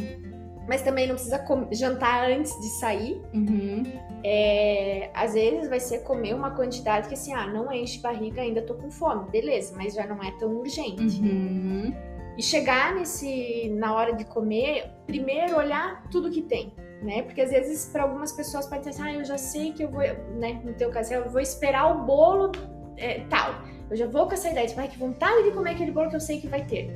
Mas 0.67 0.81
também 0.81 1.07
não 1.07 1.15
precisa 1.15 1.43
jantar 1.71 2.31
antes 2.31 2.51
de 2.59 2.69
sair. 2.79 3.21
Uhum. 3.33 3.83
É, 4.23 5.11
às 5.13 5.33
vezes 5.35 5.69
vai 5.69 5.79
ser 5.79 5.99
comer 5.99 6.33
uma 6.33 6.51
quantidade 6.51 7.07
que 7.07 7.13
assim, 7.13 7.33
ah, 7.33 7.45
não 7.45 7.71
enche 7.71 7.99
barriga, 7.99 8.41
ainda 8.41 8.61
tô 8.63 8.73
com 8.73 8.89
fome. 8.89 9.29
Beleza, 9.29 9.75
mas 9.77 9.93
já 9.93 10.07
não 10.07 10.23
é 10.23 10.31
tão 10.39 10.55
urgente. 10.55 11.21
Uhum. 11.21 11.93
E 12.35 12.41
chegar 12.41 12.95
nesse, 12.95 13.69
na 13.77 13.93
hora 13.93 14.13
de 14.13 14.25
comer, 14.25 14.89
primeiro 15.05 15.55
olhar 15.55 16.03
tudo 16.09 16.31
que 16.31 16.41
tem 16.41 16.73
né? 17.01 17.21
Porque 17.23 17.41
às 17.41 17.49
vezes 17.49 17.89
para 17.91 18.03
algumas 18.03 18.31
pessoas 18.31 18.65
pode 18.67 18.83
ser 18.83 18.89
assim, 18.91 19.01
ah, 19.03 19.13
eu 19.13 19.25
já 19.25 19.37
sei 19.37 19.71
que 19.73 19.83
eu 19.83 19.89
vou, 19.89 20.01
né? 20.01 20.61
No 20.63 20.73
teu 20.73 20.89
caso, 20.89 21.13
eu 21.13 21.29
vou 21.29 21.41
esperar 21.41 21.95
o 21.95 22.03
bolo 22.05 22.51
é, 22.97 23.21
tal. 23.29 23.53
Eu 23.89 23.95
já 23.95 24.07
vou 24.07 24.25
com 24.27 24.33
essa 24.33 24.49
ideia, 24.49 24.67
tipo, 24.67 24.81
que 24.87 24.97
vontade 24.97 25.43
de 25.43 25.51
comer 25.51 25.71
aquele 25.71 25.91
bolo 25.91 26.09
que 26.09 26.15
eu 26.15 26.21
sei 26.21 26.39
que 26.41 26.47
vai 26.47 26.65
ter. 26.65 26.89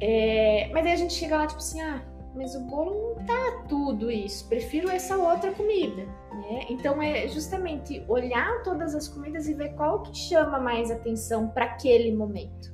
É, 0.00 0.70
mas 0.72 0.86
aí 0.86 0.92
a 0.92 0.96
gente 0.96 1.14
chega 1.14 1.36
lá, 1.36 1.46
tipo 1.46 1.58
assim, 1.58 1.80
ah, 1.80 2.02
mas 2.34 2.54
o 2.54 2.60
bolo 2.60 3.16
não 3.16 3.26
tá 3.26 3.64
tudo 3.68 4.10
isso, 4.10 4.48
prefiro 4.48 4.88
essa 4.88 5.16
outra 5.16 5.50
comida, 5.52 6.04
né? 6.04 6.66
Então 6.68 7.02
é 7.02 7.26
justamente 7.26 8.04
olhar 8.06 8.62
todas 8.62 8.94
as 8.94 9.08
comidas 9.08 9.48
e 9.48 9.54
ver 9.54 9.74
qual 9.74 10.02
que 10.02 10.16
chama 10.16 10.60
mais 10.60 10.90
atenção 10.90 11.48
para 11.48 11.64
aquele 11.64 12.14
momento. 12.14 12.72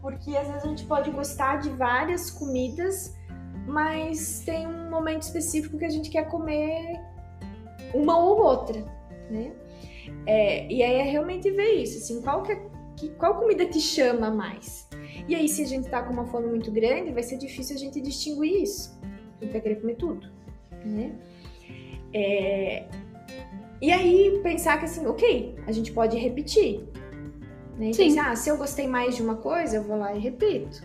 Porque 0.00 0.36
às 0.36 0.46
vezes 0.46 0.64
a 0.64 0.68
gente 0.68 0.84
pode 0.86 1.10
gostar 1.10 1.60
de 1.60 1.70
várias 1.70 2.30
comidas, 2.30 3.14
mas 3.66 4.40
tem 4.40 4.66
um 4.66 4.90
momento 4.90 5.22
específico 5.22 5.78
que 5.78 5.84
a 5.84 5.90
gente 5.90 6.10
quer 6.10 6.28
comer 6.28 7.00
uma 7.92 8.18
ou 8.18 8.42
outra, 8.42 8.80
né? 9.30 9.52
É, 10.26 10.70
e 10.70 10.82
aí 10.82 10.94
é 10.94 11.02
realmente 11.02 11.50
ver 11.50 11.72
isso, 11.74 11.98
assim, 11.98 12.20
qual 12.22 12.42
que 12.42 12.52
é, 12.52 12.62
que, 12.96 13.08
qual 13.10 13.36
comida 13.36 13.66
te 13.66 13.80
chama 13.80 14.30
mais? 14.30 14.88
E 15.28 15.34
aí, 15.34 15.48
se 15.48 15.62
a 15.62 15.66
gente 15.66 15.88
tá 15.88 16.02
com 16.02 16.12
uma 16.12 16.26
fome 16.26 16.48
muito 16.48 16.70
grande, 16.70 17.12
vai 17.12 17.22
ser 17.22 17.38
difícil 17.38 17.76
a 17.76 17.78
gente 17.78 18.00
distinguir 18.00 18.62
isso. 18.62 18.98
A 19.02 19.44
gente 19.44 19.52
vai 19.52 19.60
querer 19.60 19.80
comer 19.80 19.96
tudo, 19.96 20.28
né? 20.84 21.12
É... 22.12 22.84
E 23.80 23.90
aí, 23.90 24.40
pensar 24.42 24.78
que 24.78 24.84
assim, 24.84 25.06
ok, 25.06 25.56
a 25.66 25.72
gente 25.72 25.92
pode 25.92 26.16
repetir. 26.16 26.84
Né? 27.78 27.92
Sim. 27.92 28.08
Pensar, 28.08 28.30
ah, 28.30 28.36
se 28.36 28.48
eu 28.48 28.56
gostei 28.56 28.86
mais 28.86 29.16
de 29.16 29.22
uma 29.22 29.36
coisa, 29.36 29.76
eu 29.76 29.82
vou 29.82 29.96
lá 29.98 30.14
e 30.14 30.20
repito. 30.20 30.82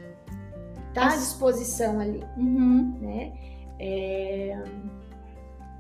Tá 0.94 1.14
à 1.14 1.16
disposição 1.16 2.00
ali, 2.00 2.24
uhum. 2.38 2.98
né? 3.02 3.32
É... 3.80 4.64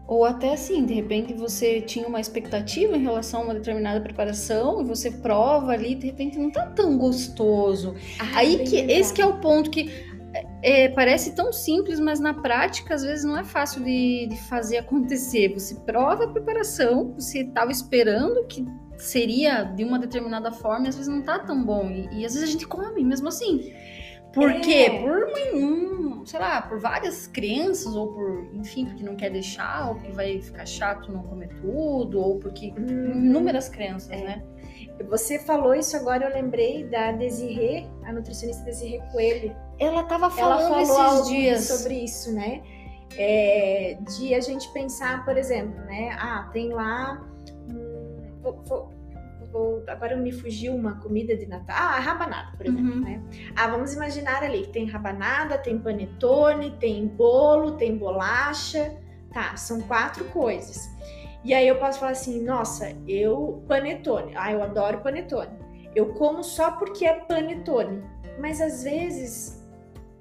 Ou 0.07 0.25
até 0.25 0.53
assim, 0.53 0.85
de 0.85 0.93
repente 0.95 1.33
você 1.35 1.81
tinha 1.81 2.07
uma 2.07 2.19
expectativa 2.19 2.97
em 2.97 3.03
relação 3.03 3.41
a 3.41 3.43
uma 3.43 3.53
determinada 3.53 4.01
preparação 4.01 4.81
e 4.81 4.83
você 4.83 5.11
prova 5.11 5.71
ali, 5.71 5.93
de 5.93 6.07
repente 6.07 6.37
não 6.39 6.49
tá 6.49 6.65
tão 6.65 6.97
gostoso. 6.97 7.93
Ah, 8.17 8.39
Aí 8.39 8.63
que 8.63 8.75
esse 8.75 9.13
que 9.13 9.21
é 9.21 9.25
o 9.25 9.39
ponto 9.39 9.69
que 9.69 9.87
é, 10.33 10.85
é, 10.85 10.89
parece 10.89 11.35
tão 11.35 11.53
simples, 11.53 11.99
mas 11.99 12.19
na 12.19 12.33
prática 12.33 12.95
às 12.95 13.03
vezes 13.03 13.23
não 13.23 13.37
é 13.37 13.43
fácil 13.43 13.83
de, 13.83 14.27
de 14.27 14.35
fazer 14.47 14.77
acontecer. 14.81 15.53
Você 15.53 15.75
prova 15.75 16.23
a 16.23 16.27
preparação, 16.27 17.13
você 17.13 17.41
estava 17.41 17.71
esperando 17.71 18.47
que 18.47 18.65
seria 18.97 19.63
de 19.63 19.83
uma 19.83 19.99
determinada 19.99 20.51
forma, 20.51 20.87
e 20.87 20.89
às 20.89 20.95
vezes 20.95 21.11
não 21.11 21.21
tá 21.21 21.37
tão 21.37 21.63
bom. 21.63 21.89
E, 21.89 22.21
e 22.21 22.25
às 22.25 22.33
vezes 22.33 22.49
a 22.49 22.51
gente 22.51 22.67
come 22.67 23.03
mesmo 23.03 23.27
assim. 23.27 23.71
Por 24.33 24.51
é. 24.51 24.59
quê? 24.59 25.01
Por 25.01 25.29
um, 25.55 26.25
sei 26.25 26.39
lá, 26.39 26.61
por 26.61 26.79
várias 26.79 27.27
crenças, 27.27 27.95
ou 27.95 28.13
por, 28.13 28.49
enfim, 28.53 28.85
porque 28.85 29.03
não 29.03 29.15
quer 29.15 29.31
deixar, 29.31 29.89
ou 29.89 29.95
porque 29.95 30.11
vai 30.11 30.39
ficar 30.41 30.65
chato 30.65 31.11
não 31.11 31.23
comer 31.23 31.49
tudo, 31.61 32.19
ou 32.19 32.39
porque. 32.39 32.73
Hum. 32.77 33.25
Inúmeras 33.25 33.69
crenças, 33.69 34.11
é. 34.11 34.23
né? 34.23 34.43
Você 35.09 35.39
falou 35.39 35.73
isso 35.73 35.95
agora, 35.95 36.25
eu 36.25 36.33
lembrei 36.33 36.83
da 36.85 37.11
Desirê, 37.13 37.87
a 38.03 38.11
nutricionista 38.11 38.63
Desirê 38.63 39.01
Coelho. 39.11 39.55
Ela 39.79 40.01
estava 40.01 40.29
falando 40.29 40.61
Ela 40.61 40.85
falou 40.85 41.13
esses 41.13 41.27
dias 41.29 41.63
sobre 41.63 42.03
isso, 42.03 42.33
né? 42.33 42.61
É, 43.17 43.97
de 44.17 44.35
a 44.35 44.39
gente 44.39 44.71
pensar, 44.71 45.25
por 45.25 45.37
exemplo, 45.37 45.79
né? 45.85 46.15
Ah, 46.19 46.49
tem 46.53 46.69
lá. 46.69 47.25
Vou, 48.41 48.61
vou, 48.65 48.98
vou, 49.51 49.83
agora 49.87 50.15
me 50.15 50.31
fugiu 50.31 50.75
uma 50.75 50.99
comida 50.99 51.35
de 51.35 51.45
Natal. 51.45 51.75
Ah, 51.77 51.99
rabanada, 51.99 52.55
por 52.57 52.65
exemplo, 52.65 52.93
uhum. 52.93 53.01
né? 53.01 53.21
Ah, 53.55 53.67
vamos 53.67 53.93
imaginar 53.93 54.43
ali 54.43 54.63
que 54.63 54.69
tem 54.69 54.85
rabanada, 54.85 55.57
tem 55.57 55.77
panetone, 55.77 56.71
tem 56.79 57.07
bolo, 57.07 57.73
tem 57.73 57.97
bolacha. 57.97 58.97
Tá, 59.31 59.55
são 59.55 59.81
quatro 59.81 60.25
coisas. 60.25 60.89
E 61.43 61.53
aí 61.53 61.67
eu 61.67 61.77
posso 61.77 61.99
falar 61.99 62.11
assim, 62.11 62.43
nossa, 62.43 62.95
eu 63.07 63.63
panetone. 63.67 64.33
Ah, 64.35 64.51
eu 64.51 64.61
adoro 64.61 64.99
panetone. 64.99 65.51
Eu 65.95 66.13
como 66.13 66.43
só 66.43 66.71
porque 66.71 67.05
é 67.05 67.13
panetone. 67.13 68.03
Mas 68.39 68.59
às 68.61 68.83
vezes 68.83 69.67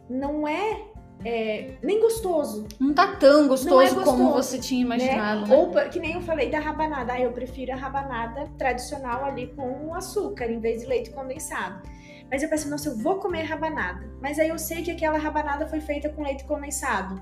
não 0.09 0.47
é 0.47 0.85
é, 1.24 1.74
nem 1.83 2.00
gostoso. 2.00 2.66
Não 2.78 2.94
tá 2.94 3.16
tão 3.16 3.48
gostoso, 3.48 3.81
é 3.81 3.90
gostoso 3.90 4.16
como 4.16 4.33
você 4.33 4.59
tinha 4.59 4.87
né? 4.87 4.96
imaginado. 4.96 5.40
Né? 5.42 5.48
Né? 5.48 5.57
Ou 5.57 5.90
que 5.90 5.98
nem 5.98 6.14
eu 6.14 6.20
falei 6.22 6.50
da 6.50 6.61
rabanada. 6.61 7.12
Ah, 7.12 7.20
eu 7.20 7.33
prefiro 7.33 7.72
a 7.72 7.76
rabanada 7.76 8.48
tradicional 8.57 9.24
ali 9.24 9.48
com 9.48 9.94
açúcar 9.94 10.50
em 10.50 10.61
vez 10.61 10.83
de 10.83 10.87
leite 10.87 11.11
condensado. 11.11 11.83
Mas 12.31 12.42
eu 12.42 12.48
penso, 12.48 12.68
nossa, 12.68 12.90
eu 12.90 12.96
vou 12.96 13.16
comer 13.16 13.42
rabanada. 13.42 14.07
Mas 14.20 14.38
aí 14.38 14.48
eu 14.48 14.59
sei 14.59 14.83
que 14.83 14.90
aquela 14.90 15.18
rabanada 15.18 15.66
foi 15.66 15.81
feita 15.81 16.09
com 16.11 16.22
leite 16.22 16.44
condensado. 16.44 17.20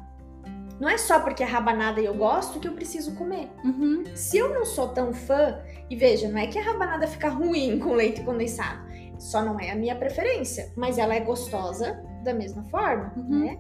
Não 0.79 0.89
é 0.89 0.99
só 0.99 1.21
porque 1.21 1.43
é 1.43 1.47
rabanada 1.47 2.01
e 2.01 2.05
eu 2.05 2.15
gosto 2.15 2.61
que 2.61 2.69
eu 2.69 2.73
preciso 2.73 3.15
comer. 3.15 3.49
Uhum. 3.65 4.05
Se 4.15 4.37
eu 4.37 4.53
não 4.53 4.65
sou 4.67 4.89
tão 4.89 5.13
fã, 5.13 5.59
e 5.89 5.97
veja, 5.97 6.29
não 6.29 6.39
é 6.39 6.47
que 6.49 6.59
a 6.59 6.63
rabanada 6.63 7.07
fica 7.07 7.29
ruim 7.29 7.79
com 7.79 7.95
leite 7.95 8.23
condensado. 8.23 8.85
Só 9.19 9.43
não 9.43 9.59
é 9.59 9.71
a 9.71 9.75
minha 9.75 9.97
preferência, 9.97 10.71
mas 10.77 10.99
ela 10.99 11.15
é 11.15 11.21
gostosa 11.21 12.05
da 12.23 12.35
mesma 12.35 12.63
forma, 12.65 13.15
uhum. 13.17 13.45
né? 13.45 13.59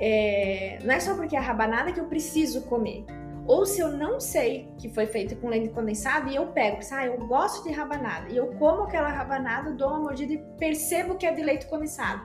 É, 0.00 0.78
não 0.82 0.92
é 0.92 1.00
só 1.00 1.14
porque 1.14 1.36
é 1.36 1.38
rabanada 1.38 1.92
que 1.92 2.00
eu 2.00 2.06
preciso 2.06 2.62
comer. 2.62 3.04
Ou 3.46 3.66
se 3.66 3.80
eu 3.80 3.92
não 3.92 4.18
sei 4.18 4.68
que 4.78 4.88
foi 4.88 5.06
feito 5.06 5.36
com 5.36 5.48
leite 5.48 5.68
condensado 5.68 6.30
e 6.30 6.36
eu 6.36 6.46
pego, 6.46 6.78
ah, 6.92 7.06
eu 7.06 7.18
gosto 7.26 7.62
de 7.68 7.74
rabanada, 7.74 8.30
e 8.30 8.36
eu 8.36 8.46
como 8.54 8.84
aquela 8.84 9.10
rabanada, 9.10 9.70
dou 9.72 9.88
uma 9.88 9.98
mordida 9.98 10.32
e 10.32 10.38
percebo 10.58 11.16
que 11.16 11.26
é 11.26 11.32
de 11.32 11.42
leite 11.42 11.66
condensado. 11.66 12.22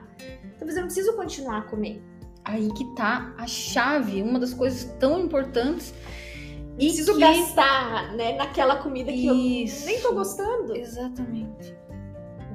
Talvez 0.58 0.76
eu 0.76 0.82
não 0.82 0.88
preciso 0.88 1.14
continuar 1.16 1.58
a 1.58 1.62
comer. 1.62 2.02
Aí 2.44 2.72
que 2.72 2.84
tá 2.94 3.34
a 3.36 3.46
chave, 3.46 4.22
uma 4.22 4.38
das 4.38 4.54
coisas 4.54 4.84
tão 4.98 5.20
importantes. 5.20 5.92
E 6.78 6.86
preciso 6.86 7.12
que... 7.14 7.20
gastar, 7.20 8.14
né, 8.14 8.32
naquela 8.36 8.76
comida 8.76 9.12
que 9.12 9.62
Isso. 9.64 9.82
eu 9.82 9.86
nem 9.86 10.00
tô 10.00 10.14
gostando. 10.14 10.74
Exatamente. 10.74 11.76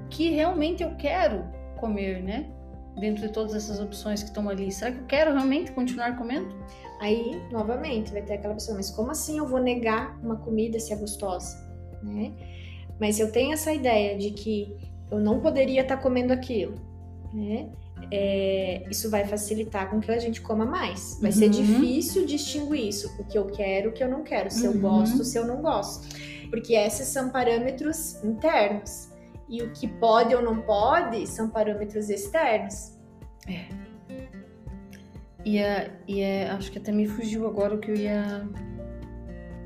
O 0.04 0.08
que 0.10 0.32
realmente 0.32 0.82
eu 0.82 0.96
quero 0.96 1.46
comer, 1.78 2.24
né? 2.24 2.50
Dentro 2.98 3.28
de 3.28 3.34
todas 3.34 3.54
essas 3.54 3.80
opções 3.80 4.22
que 4.22 4.30
estão 4.30 4.48
ali, 4.50 4.72
será 4.72 4.92
que 4.92 5.00
eu 5.00 5.06
quero 5.06 5.34
realmente 5.34 5.72
continuar 5.72 6.18
comendo? 6.18 6.56
Aí, 7.00 7.42
novamente, 7.52 8.12
vai 8.12 8.22
ter 8.22 8.36
aquela 8.36 8.54
pessoa, 8.54 8.78
mas 8.78 8.90
como 8.90 9.12
assim 9.12 9.38
eu 9.38 9.48
vou 9.48 9.60
negar 9.60 10.18
uma 10.24 10.38
comida 10.38 10.80
se 10.80 10.94
é 10.94 10.96
gostosa, 10.96 11.58
né? 12.02 12.32
Mas 13.00 13.20
eu 13.20 13.32
tenho 13.32 13.54
essa 13.54 13.74
ideia 13.74 14.18
de 14.18 14.32
que 14.32 14.76
eu 15.12 15.20
não 15.20 15.40
poderia 15.40 15.82
estar 15.82 15.98
tá 15.98 16.02
comendo 16.02 16.32
aquilo, 16.32 16.76
né? 17.34 17.70
É, 18.12 18.84
isso 18.90 19.10
vai 19.10 19.26
facilitar 19.26 19.90
com 19.90 20.00
que 20.00 20.12
a 20.12 20.20
gente 20.20 20.42
coma 20.42 20.66
mais. 20.66 21.18
Vai 21.22 21.32
uhum. 21.32 21.38
ser 21.38 21.50
difícil 21.50 22.26
distinguir 22.26 22.88
isso, 22.88 23.10
o 23.20 23.26
que 23.26 23.38
eu 23.38 23.48
quero, 23.48 23.90
o 23.90 23.94
que 23.94 24.04
eu 24.04 24.10
não 24.10 24.24
quero, 24.24 24.50
se 24.52 24.68
uhum. 24.68 24.74
eu 24.74 24.80
gosto, 24.80 25.24
se 25.24 25.38
eu 25.38 25.46
não 25.46 25.62
gosto. 25.62 26.08
Porque 26.50 26.74
esses 26.74 27.08
são 27.08 27.30
parâmetros 27.30 28.24
internos. 28.24 29.10
E 29.48 29.62
o 29.62 29.72
que 29.72 29.88
pode 29.88 30.34
ou 30.36 30.42
não 30.42 30.62
pode 30.62 31.28
são 31.28 31.50
parâmetros 31.50 32.10
externos. 32.10 32.98
É. 33.48 33.66
E, 35.46 35.60
é, 35.60 35.92
e 36.08 36.22
é, 36.22 36.50
acho 36.50 36.72
que 36.72 36.80
até 36.80 36.92
me 36.92 37.08
fugiu 37.08 37.46
agora 37.48 37.76
o 37.76 37.80
que 37.80 37.92
eu 37.92 37.96
ia. 37.96 38.48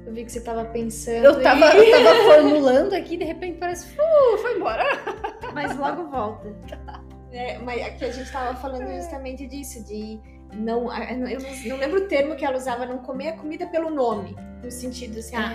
Eu 0.05 0.13
vi 0.13 0.25
que 0.25 0.31
você 0.31 0.39
estava 0.39 0.65
pensando. 0.65 1.23
Eu 1.23 1.37
estava 1.37 1.73
e... 1.75 1.89
eu 1.89 2.03
tava 2.03 2.19
formulando 2.35 2.93
aqui, 2.93 3.15
de 3.15 3.23
repente 3.23 3.57
parece. 3.57 3.95
Uh, 3.95 4.37
foi 4.37 4.57
embora. 4.57 4.83
Mas 5.53 5.77
logo 5.77 6.09
volta. 6.09 6.53
É, 7.31 7.59
mas 7.59 7.79
aqui 7.85 8.05
a 8.05 8.11
gente 8.11 8.25
estava 8.25 8.55
falando 8.55 8.91
justamente 8.91 9.45
disso, 9.45 9.85
de 9.85 10.19
não, 10.53 10.91
eu 11.27 11.39
não, 11.67 11.77
lembro 11.77 12.03
o 12.03 12.07
termo 12.07 12.35
que 12.35 12.45
ela 12.45 12.57
usava, 12.57 12.85
não 12.85 12.99
comer 12.99 13.29
a 13.29 13.33
comida 13.33 13.67
pelo 13.67 13.89
nome, 13.89 14.35
no 14.63 14.71
sentido 14.71 15.19
assim, 15.19 15.35
ah, 15.35 15.53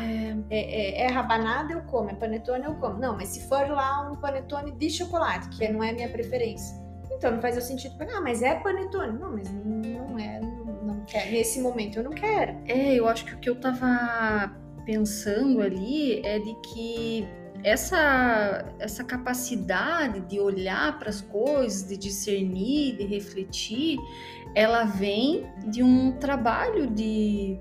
é, 0.50 0.56
é, 0.58 1.02
é, 1.02 1.06
rabanada 1.08 1.72
eu 1.72 1.82
como, 1.82 2.10
é 2.10 2.14
panetone 2.14 2.64
eu 2.64 2.74
como. 2.76 2.98
Não, 2.98 3.16
mas 3.16 3.28
se 3.28 3.48
for 3.48 3.68
lá 3.68 4.10
um 4.10 4.16
panetone 4.16 4.72
de 4.72 4.90
chocolate, 4.90 5.48
que 5.50 5.68
não 5.68 5.82
é 5.82 5.90
a 5.90 5.92
minha 5.92 6.08
preferência, 6.08 6.76
então 7.10 7.32
não 7.32 7.40
faz 7.40 7.56
o 7.56 7.60
sentido 7.60 7.96
pegar, 7.96 8.18
ah, 8.18 8.20
mas 8.20 8.42
é 8.42 8.54
panetone. 8.56 9.18
Não, 9.18 9.32
mas 9.32 9.50
não 9.50 10.18
é, 10.18 10.40
não, 10.40 10.82
não 10.82 11.04
quer. 11.04 11.30
Nesse 11.30 11.60
momento 11.60 11.98
eu 11.98 12.04
não 12.04 12.12
quero. 12.12 12.56
É, 12.66 12.94
eu 12.94 13.08
acho 13.08 13.24
que 13.24 13.34
o 13.34 13.38
que 13.38 13.50
eu 13.50 13.56
tava 13.56 14.52
pensando 14.84 15.60
ali 15.60 16.24
é 16.24 16.38
de 16.38 16.54
que 16.60 17.26
essa, 17.64 18.66
essa 18.78 19.02
capacidade 19.02 20.20
de 20.20 20.38
olhar 20.38 20.98
para 20.98 21.08
as 21.08 21.22
coisas, 21.22 21.88
de 21.88 21.96
discernir, 21.96 22.98
de 22.98 23.04
refletir, 23.04 23.98
ela 24.54 24.84
vem 24.84 25.46
de 25.66 25.82
um 25.82 26.12
trabalho 26.12 26.86
de 26.86 27.58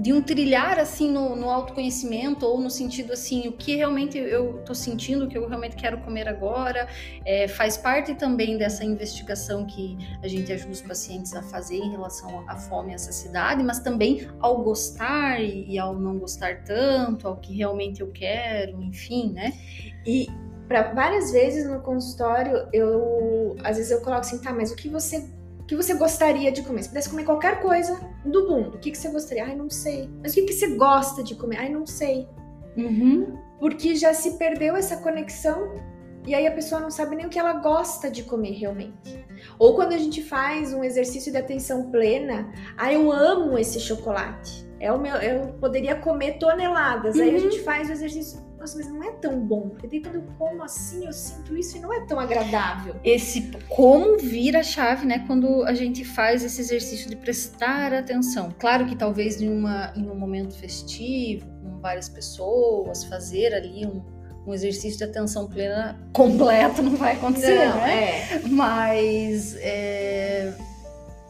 de 0.00 0.12
um 0.12 0.22
trilhar 0.22 0.78
assim 0.78 1.10
no, 1.10 1.34
no, 1.34 1.50
autoconhecimento 1.50 2.46
ou 2.46 2.60
no 2.60 2.70
sentido 2.70 3.12
assim 3.12 3.48
o 3.48 3.52
que 3.52 3.74
realmente 3.74 4.16
eu 4.16 4.60
estou 4.60 4.74
sentindo 4.74 5.24
o 5.24 5.28
que 5.28 5.36
eu 5.36 5.46
realmente 5.48 5.74
quero 5.74 5.98
comer 5.98 6.28
agora. 6.28 6.88
É, 7.24 7.48
faz 7.48 7.76
parte 7.76 8.14
também 8.14 8.56
dessa 8.56 8.84
investigação 8.84 9.66
que 9.66 9.98
a 10.22 10.28
gente 10.28 10.52
ajuda 10.52 10.70
os 10.70 10.82
pacientes 10.82 11.34
a 11.34 11.42
fazer 11.42 11.78
em 11.78 11.90
relação 11.90 12.44
à 12.48 12.56
fome 12.56 12.92
e 12.92 12.94
à 12.94 12.98
saciedade 12.98 13.62
mas 13.64 13.80
também 13.80 14.28
ao 14.38 14.62
gostar 14.62 15.40
e, 15.40 15.68
e 15.68 15.78
ao 15.78 15.98
não 15.98 16.18
gostar 16.18 16.62
tanto 16.62 17.26
ao 17.26 17.36
que 17.36 17.52
realmente 17.56 18.00
eu 18.00 18.10
quero 18.12 18.80
enfim 18.80 19.32
né? 19.32 19.52
E 20.06 20.28
para 20.68 20.92
várias 20.92 21.32
vezes 21.32 21.68
no 21.68 21.80
consultório 21.80 22.68
eu 22.72 23.56
às 23.64 23.76
vezes 23.76 23.90
eu 23.90 24.00
coloco 24.00 24.20
assim 24.20 24.38
tá 24.38 24.52
mas 24.52 24.70
o 24.70 24.76
que 24.76 24.88
você 24.88 25.37
que 25.68 25.76
você 25.76 25.92
gostaria 25.94 26.50
de 26.50 26.62
comer? 26.62 26.82
Se 26.82 26.88
pudesse 26.88 27.10
comer 27.10 27.24
qualquer 27.24 27.60
coisa 27.60 28.00
do 28.24 28.48
mundo, 28.48 28.76
o 28.76 28.78
que, 28.78 28.90
que 28.90 28.96
você 28.96 29.10
gostaria? 29.10 29.44
Ai, 29.44 29.54
não 29.54 29.68
sei. 29.68 30.08
Mas 30.22 30.32
o 30.32 30.36
que, 30.36 30.42
que 30.42 30.54
você 30.54 30.68
gosta 30.68 31.22
de 31.22 31.34
comer? 31.34 31.58
Ai, 31.58 31.68
não 31.68 31.86
sei. 31.86 32.26
Uhum. 32.74 33.38
Porque 33.60 33.94
já 33.94 34.14
se 34.14 34.38
perdeu 34.38 34.74
essa 34.74 34.96
conexão 34.96 35.74
e 36.26 36.34
aí 36.34 36.46
a 36.46 36.52
pessoa 36.52 36.80
não 36.80 36.90
sabe 36.90 37.16
nem 37.16 37.26
o 37.26 37.28
que 37.28 37.38
ela 37.38 37.52
gosta 37.52 38.10
de 38.10 38.22
comer 38.22 38.52
realmente. 38.52 39.22
Ou 39.58 39.74
quando 39.74 39.92
a 39.92 39.98
gente 39.98 40.22
faz 40.22 40.72
um 40.72 40.82
exercício 40.82 41.30
de 41.30 41.36
atenção 41.36 41.90
plena, 41.90 42.50
ah, 42.76 42.90
eu 42.90 43.12
amo 43.12 43.58
esse 43.58 43.78
chocolate. 43.78 44.66
É 44.80 44.90
o 44.90 44.98
meu, 44.98 45.16
eu 45.16 45.52
poderia 45.60 45.96
comer 45.96 46.38
toneladas. 46.38 47.16
Uhum. 47.16 47.22
Aí 47.22 47.30
a 47.30 47.32
uhum. 47.34 47.38
gente 47.40 47.60
faz 47.60 47.90
o 47.90 47.92
exercício 47.92 48.47
nossa, 48.58 48.76
mas 48.76 48.88
não 48.88 49.02
é 49.02 49.12
tão 49.12 49.38
bom. 49.40 49.68
Porque 49.68 49.86
daí 49.86 50.00
quando 50.02 50.16
eu 50.16 50.24
como 50.36 50.62
assim, 50.62 51.06
eu 51.06 51.12
sinto 51.12 51.56
isso 51.56 51.76
e 51.76 51.80
não 51.80 51.92
é 51.92 52.04
tão 52.06 52.18
agradável. 52.18 52.96
Esse 53.04 53.50
como 53.68 54.18
vira 54.18 54.60
a 54.60 54.62
chave, 54.62 55.06
né? 55.06 55.24
Quando 55.26 55.62
a 55.64 55.74
gente 55.74 56.04
faz 56.04 56.42
esse 56.42 56.60
exercício 56.60 57.08
de 57.08 57.16
prestar 57.16 57.92
atenção. 57.92 58.54
Claro 58.58 58.86
que 58.86 58.96
talvez 58.96 59.40
em, 59.40 59.48
uma, 59.48 59.92
em 59.94 60.08
um 60.08 60.14
momento 60.14 60.54
festivo, 60.54 61.46
com 61.62 61.78
várias 61.80 62.08
pessoas, 62.08 63.04
fazer 63.04 63.54
ali 63.54 63.86
um, 63.86 64.02
um 64.46 64.52
exercício 64.52 64.98
de 64.98 65.04
atenção 65.04 65.46
plena 65.46 65.98
completo 66.12 66.82
não 66.82 66.96
vai 66.96 67.14
acontecer, 67.14 67.54
não, 67.54 67.76
né? 67.76 68.32
É. 68.32 68.40
Mas 68.48 69.56
é, 69.60 70.52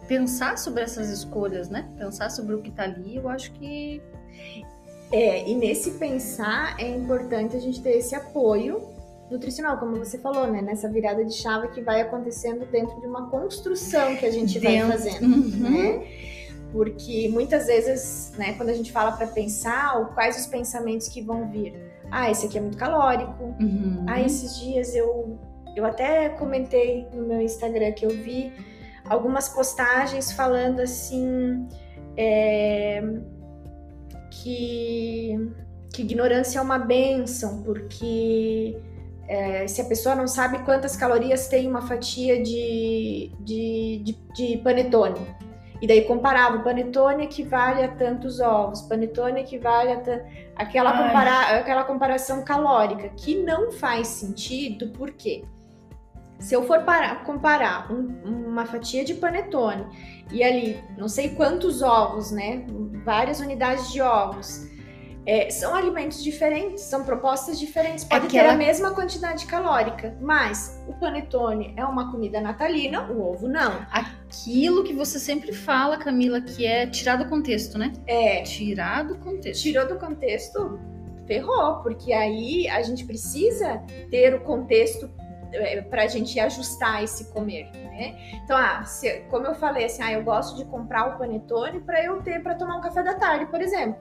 pensar 0.06 0.56
sobre 0.56 0.82
essas 0.82 1.10
escolhas, 1.10 1.68
né? 1.68 1.88
Pensar 1.98 2.30
sobre 2.30 2.54
o 2.54 2.62
que 2.62 2.70
está 2.70 2.84
ali, 2.84 3.16
eu 3.16 3.28
acho 3.28 3.52
que 3.52 4.00
é, 5.10 5.48
e 5.48 5.54
nesse 5.54 5.92
pensar 5.92 6.76
é 6.78 6.88
importante 6.88 7.56
a 7.56 7.60
gente 7.60 7.80
ter 7.80 7.96
esse 7.96 8.14
apoio 8.14 8.82
nutricional, 9.30 9.78
como 9.78 9.96
você 9.96 10.18
falou, 10.18 10.46
né? 10.46 10.62
Nessa 10.62 10.88
virada 10.88 11.24
de 11.24 11.34
chave 11.34 11.68
que 11.68 11.80
vai 11.80 12.00
acontecendo 12.00 12.66
dentro 12.70 12.98
de 13.00 13.06
uma 13.06 13.28
construção 13.28 14.16
que 14.16 14.26
a 14.26 14.30
gente 14.30 14.58
dentro. 14.58 14.88
vai 14.88 14.98
fazendo, 14.98 15.26
uhum. 15.26 15.70
né? 15.70 16.06
Porque 16.72 17.28
muitas 17.30 17.66
vezes, 17.66 18.32
né, 18.36 18.52
quando 18.54 18.68
a 18.68 18.74
gente 18.74 18.92
fala 18.92 19.12
para 19.12 19.26
pensar, 19.26 20.12
quais 20.14 20.38
os 20.38 20.46
pensamentos 20.46 21.08
que 21.08 21.22
vão 21.22 21.50
vir? 21.50 21.74
Ah, 22.10 22.30
esse 22.30 22.46
aqui 22.46 22.58
é 22.58 22.60
muito 22.60 22.76
calórico. 22.76 23.44
Uhum. 23.60 24.04
Ah, 24.06 24.20
esses 24.20 24.58
dias 24.58 24.94
eu 24.94 25.38
eu 25.76 25.84
até 25.84 26.28
comentei 26.30 27.06
no 27.12 27.24
meu 27.24 27.40
Instagram 27.40 27.92
que 27.92 28.04
eu 28.04 28.10
vi 28.10 28.52
algumas 29.08 29.48
postagens 29.48 30.32
falando 30.32 30.80
assim 30.80 31.68
é, 32.16 33.00
que, 34.30 35.50
que 35.92 36.02
ignorância 36.02 36.58
é 36.58 36.62
uma 36.62 36.78
benção, 36.78 37.62
porque 37.62 38.76
é, 39.28 39.66
se 39.66 39.80
a 39.80 39.84
pessoa 39.84 40.14
não 40.14 40.26
sabe 40.26 40.60
quantas 40.60 40.96
calorias 40.96 41.48
tem 41.48 41.68
uma 41.68 41.82
fatia 41.82 42.42
de, 42.42 43.30
de, 43.40 44.02
de, 44.04 44.18
de 44.34 44.56
panetone. 44.58 45.20
E 45.80 45.86
daí 45.86 46.02
comparava, 46.02 46.56
o 46.56 46.64
panetone 46.64 47.24
equivale 47.24 47.84
a 47.84 47.88
tantos 47.88 48.40
ovos, 48.40 48.82
panetone 48.82 49.40
equivale 49.40 49.92
a 49.92 50.02
aquela, 50.56 50.90
compara... 50.90 51.58
aquela 51.58 51.84
comparação 51.84 52.42
calórica, 52.42 53.08
que 53.10 53.36
não 53.36 53.70
faz 53.70 54.08
sentido, 54.08 54.88
por 54.88 55.12
quê? 55.12 55.44
Se 56.40 56.54
eu 56.54 56.64
for 56.64 56.82
parar, 56.82 57.24
comparar 57.24 57.92
um, 57.92 58.20
uma 58.58 58.66
fatia 58.66 59.04
de 59.04 59.14
panetone 59.14 59.86
e 60.32 60.42
ali 60.42 60.82
não 60.96 61.08
sei 61.08 61.30
quantos 61.30 61.80
ovos, 61.80 62.32
né? 62.32 62.66
Várias 63.04 63.38
unidades 63.40 63.92
de 63.92 64.00
ovos. 64.02 64.66
É, 65.24 65.50
são 65.50 65.74
alimentos 65.74 66.24
diferentes, 66.24 66.84
são 66.84 67.04
propostas 67.04 67.58
diferentes. 67.58 68.02
Pode 68.02 68.26
Aquela... 68.26 68.48
ter 68.48 68.54
a 68.54 68.56
mesma 68.56 68.94
quantidade 68.94 69.44
calórica, 69.44 70.16
mas 70.22 70.82
o 70.88 70.94
panetone 70.94 71.74
é 71.76 71.84
uma 71.84 72.10
comida 72.10 72.40
natalina, 72.40 73.10
o 73.12 73.30
ovo 73.30 73.46
não. 73.46 73.86
Aquilo 73.92 74.82
que 74.84 74.94
você 74.94 75.18
sempre 75.18 75.52
fala, 75.52 75.98
Camila, 75.98 76.40
que 76.40 76.66
é 76.66 76.86
tirar 76.86 77.16
do 77.16 77.26
contexto, 77.26 77.76
né? 77.76 77.92
É. 78.06 78.42
Tirar 78.42 79.04
do 79.04 79.18
contexto. 79.18 79.62
Tirou 79.62 79.86
do 79.86 79.96
contexto, 79.96 80.80
ferrou, 81.26 81.82
porque 81.82 82.10
aí 82.10 82.66
a 82.66 82.80
gente 82.80 83.04
precisa 83.04 83.82
ter 84.10 84.34
o 84.34 84.40
contexto 84.40 85.10
é, 85.52 85.82
para 85.82 86.04
a 86.04 86.06
gente 86.06 86.38
ajustar 86.38 87.02
esse 87.04 87.24
comer, 87.32 87.70
né? 87.98 88.16
Então, 88.44 88.56
ah, 88.56 88.84
se, 88.84 89.20
como 89.28 89.46
eu 89.46 89.54
falei, 89.54 89.84
assim, 89.86 90.02
ah, 90.02 90.12
eu 90.12 90.22
gosto 90.22 90.56
de 90.56 90.64
comprar 90.64 91.14
o 91.14 91.18
panetone 91.18 91.80
para 91.80 92.02
eu 92.04 92.22
ter 92.22 92.40
para 92.42 92.54
tomar 92.54 92.76
um 92.76 92.80
café 92.80 93.02
da 93.02 93.14
tarde, 93.14 93.46
por 93.46 93.60
exemplo. 93.60 94.00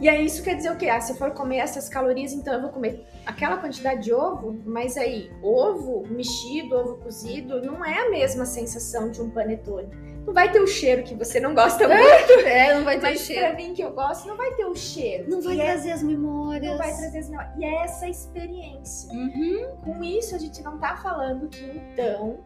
E 0.00 0.08
aí 0.08 0.24
isso 0.24 0.44
quer 0.44 0.54
dizer 0.54 0.70
o 0.70 0.76
quê? 0.76 0.88
Ah, 0.88 1.00
se 1.00 1.12
eu 1.12 1.16
for 1.16 1.32
comer 1.32 1.56
essas 1.56 1.88
calorias, 1.88 2.32
então 2.32 2.54
eu 2.54 2.62
vou 2.62 2.70
comer 2.70 3.04
aquela 3.26 3.56
quantidade 3.56 4.04
de 4.04 4.12
ovo, 4.12 4.56
mas 4.64 4.96
aí 4.96 5.32
ovo 5.42 6.06
mexido, 6.08 6.76
ovo 6.76 6.98
cozido, 6.98 7.60
não 7.60 7.84
é 7.84 8.06
a 8.06 8.10
mesma 8.10 8.46
sensação 8.46 9.10
de 9.10 9.20
um 9.20 9.28
panetone. 9.28 9.88
Não 10.28 10.34
vai 10.34 10.52
ter 10.52 10.60
o 10.60 10.66
cheiro 10.66 11.02
que 11.04 11.14
você 11.14 11.40
não 11.40 11.54
gosta 11.54 11.84
é, 11.84 11.88
muito. 11.88 12.46
É, 12.46 12.74
não 12.74 12.84
vai 12.84 13.00
ter 13.00 13.06
mas 13.06 13.22
o 13.22 13.24
cheiro. 13.24 13.46
Pra 13.46 13.54
mim 13.54 13.72
que 13.72 13.80
eu 13.80 13.92
gosto, 13.92 14.28
não 14.28 14.36
vai 14.36 14.52
ter 14.52 14.66
o 14.66 14.76
cheiro. 14.76 15.30
Não 15.30 15.40
vai 15.40 15.58
é 15.58 15.64
trazer 15.64 15.88
é, 15.88 15.92
as 15.94 16.02
memórias. 16.02 16.70
Não 16.70 16.76
vai 16.76 16.94
trazer 16.94 17.18
as 17.18 17.30
memórias. 17.30 17.54
E 17.56 17.64
é 17.64 17.82
essa 17.82 18.06
experiência. 18.06 19.10
Uhum. 19.10 19.76
Com 19.82 20.04
isso, 20.04 20.34
a 20.34 20.38
gente 20.38 20.62
não 20.62 20.78
tá 20.78 20.98
falando 20.98 21.48
que 21.48 21.64
então 21.64 22.40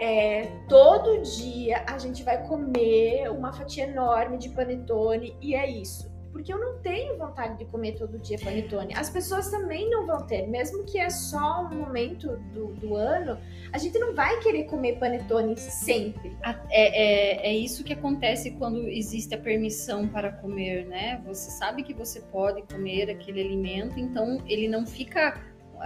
é, 0.00 0.52
todo 0.68 1.20
dia 1.22 1.82
a 1.88 1.98
gente 1.98 2.22
vai 2.22 2.46
comer 2.46 3.28
uma 3.28 3.52
fatia 3.52 3.88
enorme 3.88 4.38
de 4.38 4.50
panetone 4.50 5.36
e 5.42 5.56
é 5.56 5.68
isso 5.68 6.15
porque 6.36 6.52
eu 6.52 6.60
não 6.60 6.78
tenho 6.80 7.16
vontade 7.16 7.56
de 7.58 7.64
comer 7.64 7.92
todo 7.92 8.18
dia 8.18 8.38
panetone. 8.38 8.92
As 8.94 9.08
pessoas 9.08 9.50
também 9.50 9.88
não 9.88 10.06
vão 10.06 10.26
ter, 10.26 10.46
mesmo 10.46 10.84
que 10.84 10.98
é 10.98 11.08
só 11.08 11.62
um 11.62 11.74
momento 11.74 12.36
do, 12.52 12.66
do 12.74 12.94
ano, 12.94 13.38
a 13.72 13.78
gente 13.78 13.98
não 13.98 14.14
vai 14.14 14.38
querer 14.40 14.64
comer 14.64 14.98
panetone 14.98 15.56
sempre. 15.56 16.36
É, 16.70 17.46
é, 17.48 17.48
é 17.48 17.56
isso 17.56 17.82
que 17.82 17.94
acontece 17.94 18.50
quando 18.52 18.86
existe 18.86 19.34
a 19.34 19.38
permissão 19.38 20.06
para 20.06 20.30
comer, 20.30 20.84
né? 20.86 21.22
Você 21.26 21.50
sabe 21.52 21.82
que 21.82 21.94
você 21.94 22.20
pode 22.20 22.60
comer 22.62 23.10
aquele 23.10 23.40
alimento, 23.40 23.98
então 23.98 24.42
ele 24.46 24.68
não 24.68 24.86
fica 24.86 25.40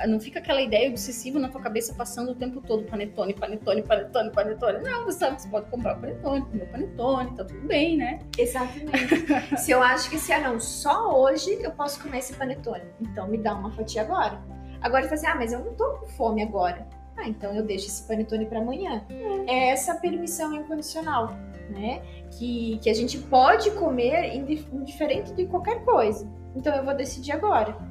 não 0.07 0.21
fica 0.21 0.39
aquela 0.39 0.63
ideia 0.63 0.89
obsessiva 0.89 1.39
na 1.39 1.49
tua 1.49 1.61
cabeça 1.61 1.95
passando 1.95 2.33
o 2.33 2.35
tempo 2.35 2.61
todo 2.61 2.85
panetone, 2.85 3.35
panetone, 3.35 3.83
panetone, 3.83 4.31
panetone. 4.31 4.79
Não, 4.83 5.05
você 5.05 5.19
sabe 5.19 5.37
que 5.37 5.43
você 5.43 5.49
pode 5.49 5.71
comprar 5.71 5.97
o 5.97 6.01
panetone, 6.01 6.43
comer 6.43 6.63
o 6.65 6.67
panetone, 6.69 7.37
tá 7.37 7.45
tudo 7.45 7.67
bem, 7.67 7.97
né? 7.97 8.21
Exatamente. 8.39 9.57
se 9.59 9.71
eu 9.71 9.83
acho 9.83 10.09
que 10.09 10.19
se 10.19 10.33
é 10.33 10.41
não, 10.41 10.61
só 10.61 11.21
hoje 11.21 11.59
eu 11.63 11.73
posso 11.73 12.03
comer 12.03 12.19
esse 12.19 12.35
panetone. 12.35 12.85
Então 13.01 13.29
me 13.29 13.39
dá 13.39 13.55
uma 13.55 13.71
fatia 13.73 14.03
agora. 14.03 14.41
Agora 14.81 15.07
você 15.07 15.15
assim, 15.15 15.27
ah, 15.27 15.35
mas 15.35 15.53
eu 15.53 15.65
não 15.65 15.75
tô 15.75 15.99
com 15.99 16.07
fome 16.09 16.43
agora. 16.43 16.87
Ah, 17.17 17.29
então 17.29 17.55
eu 17.55 17.65
deixo 17.65 17.87
esse 17.87 18.07
panetone 18.07 18.47
para 18.47 18.61
amanhã. 18.61 19.05
É. 19.47 19.53
é 19.53 19.71
essa 19.71 19.95
permissão 19.97 20.55
incondicional, 20.55 21.35
né? 21.69 22.01
Que, 22.39 22.79
que 22.79 22.89
a 22.89 22.95
gente 22.95 23.19
pode 23.19 23.71
comer 23.73 24.35
indiferente 24.35 25.33
de 25.35 25.47
qualquer 25.47 25.85
coisa. 25.85 26.31
Então 26.55 26.75
eu 26.75 26.85
vou 26.85 26.95
decidir 26.95 27.33
agora 27.33 27.90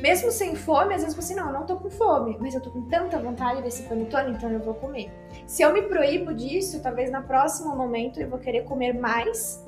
mesmo 0.00 0.30
sem 0.30 0.54
fome, 0.54 0.94
às 0.94 1.02
vezes 1.02 1.16
você 1.16 1.34
não, 1.34 1.46
eu 1.46 1.52
não 1.52 1.66
tô 1.66 1.76
com 1.76 1.90
fome, 1.90 2.36
mas 2.40 2.54
eu 2.54 2.60
tô 2.60 2.70
com 2.70 2.82
tanta 2.82 3.18
vontade 3.18 3.62
desse 3.62 3.82
panetone, 3.84 4.32
então 4.32 4.50
eu 4.50 4.60
vou 4.60 4.74
comer. 4.74 5.10
Se 5.46 5.62
eu 5.62 5.72
me 5.72 5.82
proíbo 5.82 6.34
disso, 6.34 6.80
talvez 6.82 7.10
na 7.10 7.22
próximo 7.22 7.74
momento 7.74 8.20
eu 8.20 8.28
vou 8.28 8.38
querer 8.38 8.64
comer 8.64 8.92
mais, 8.92 9.64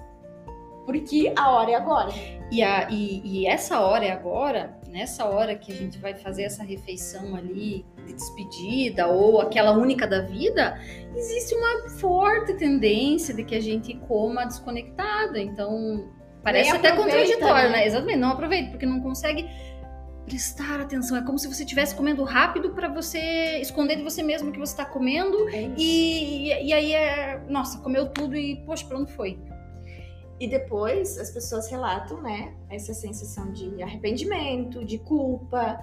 porque 0.84 1.32
a 1.36 1.50
hora 1.50 1.70
é 1.70 1.74
agora. 1.74 2.12
E, 2.50 2.62
a, 2.62 2.88
e, 2.90 3.20
e 3.24 3.46
essa 3.46 3.80
hora 3.80 4.06
é 4.06 4.10
agora, 4.10 4.78
nessa 4.88 5.26
hora 5.26 5.54
que 5.54 5.70
a 5.70 5.74
gente 5.74 5.98
vai 5.98 6.14
fazer 6.14 6.44
essa 6.44 6.64
refeição 6.64 7.34
ali 7.34 7.84
de 8.06 8.14
despedida 8.14 9.06
ou 9.06 9.40
aquela 9.40 9.72
única 9.72 10.06
da 10.06 10.22
vida, 10.22 10.80
existe 11.14 11.54
uma 11.54 11.90
forte 11.90 12.54
tendência 12.54 13.34
de 13.34 13.44
que 13.44 13.54
a 13.54 13.60
gente 13.60 13.94
coma 14.08 14.44
desconectada. 14.46 15.38
Então, 15.38 16.08
parece 16.42 16.70
até 16.70 16.92
contraditório, 16.92 17.70
né? 17.70 17.78
né? 17.78 17.86
Exatamente, 17.86 18.18
não 18.18 18.30
aproveita, 18.30 18.70
porque 18.70 18.86
não 18.86 19.00
consegue 19.00 19.46
prestar 20.28 20.80
atenção. 20.80 21.16
É 21.16 21.22
como 21.22 21.38
se 21.38 21.48
você 21.48 21.64
estivesse 21.64 21.94
comendo 21.94 22.22
rápido 22.22 22.70
para 22.70 22.88
você 22.88 23.58
esconder 23.60 23.96
de 23.96 24.02
você 24.02 24.22
mesmo 24.22 24.52
que 24.52 24.58
você 24.58 24.72
está 24.72 24.84
comendo. 24.84 25.48
É 25.48 25.70
e, 25.76 26.66
e, 26.66 26.72
aí 26.72 26.92
é. 26.92 27.42
Nossa, 27.48 27.78
comeu 27.78 28.08
tudo 28.10 28.36
e, 28.36 28.56
poxa, 28.66 28.84
pra 28.86 28.98
onde 28.98 29.12
foi? 29.12 29.38
E 30.38 30.46
depois 30.46 31.18
as 31.18 31.30
pessoas 31.30 31.68
relatam, 31.68 32.22
né, 32.22 32.54
essa 32.70 32.94
sensação 32.94 33.50
de 33.52 33.82
arrependimento, 33.82 34.84
de 34.84 34.98
culpa, 34.98 35.82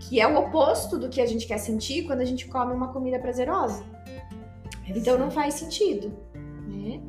que 0.00 0.18
é 0.18 0.26
o 0.26 0.38
oposto 0.38 0.96
do 0.96 1.10
que 1.10 1.20
a 1.20 1.26
gente 1.26 1.46
quer 1.46 1.58
sentir 1.58 2.04
quando 2.04 2.20
a 2.20 2.24
gente 2.24 2.46
come 2.46 2.72
uma 2.72 2.88
comida 2.88 3.18
prazerosa. 3.18 3.84
Então 4.86 5.18
não 5.18 5.30
faz 5.30 5.54
sentido, 5.54 6.12
né? 6.66 7.00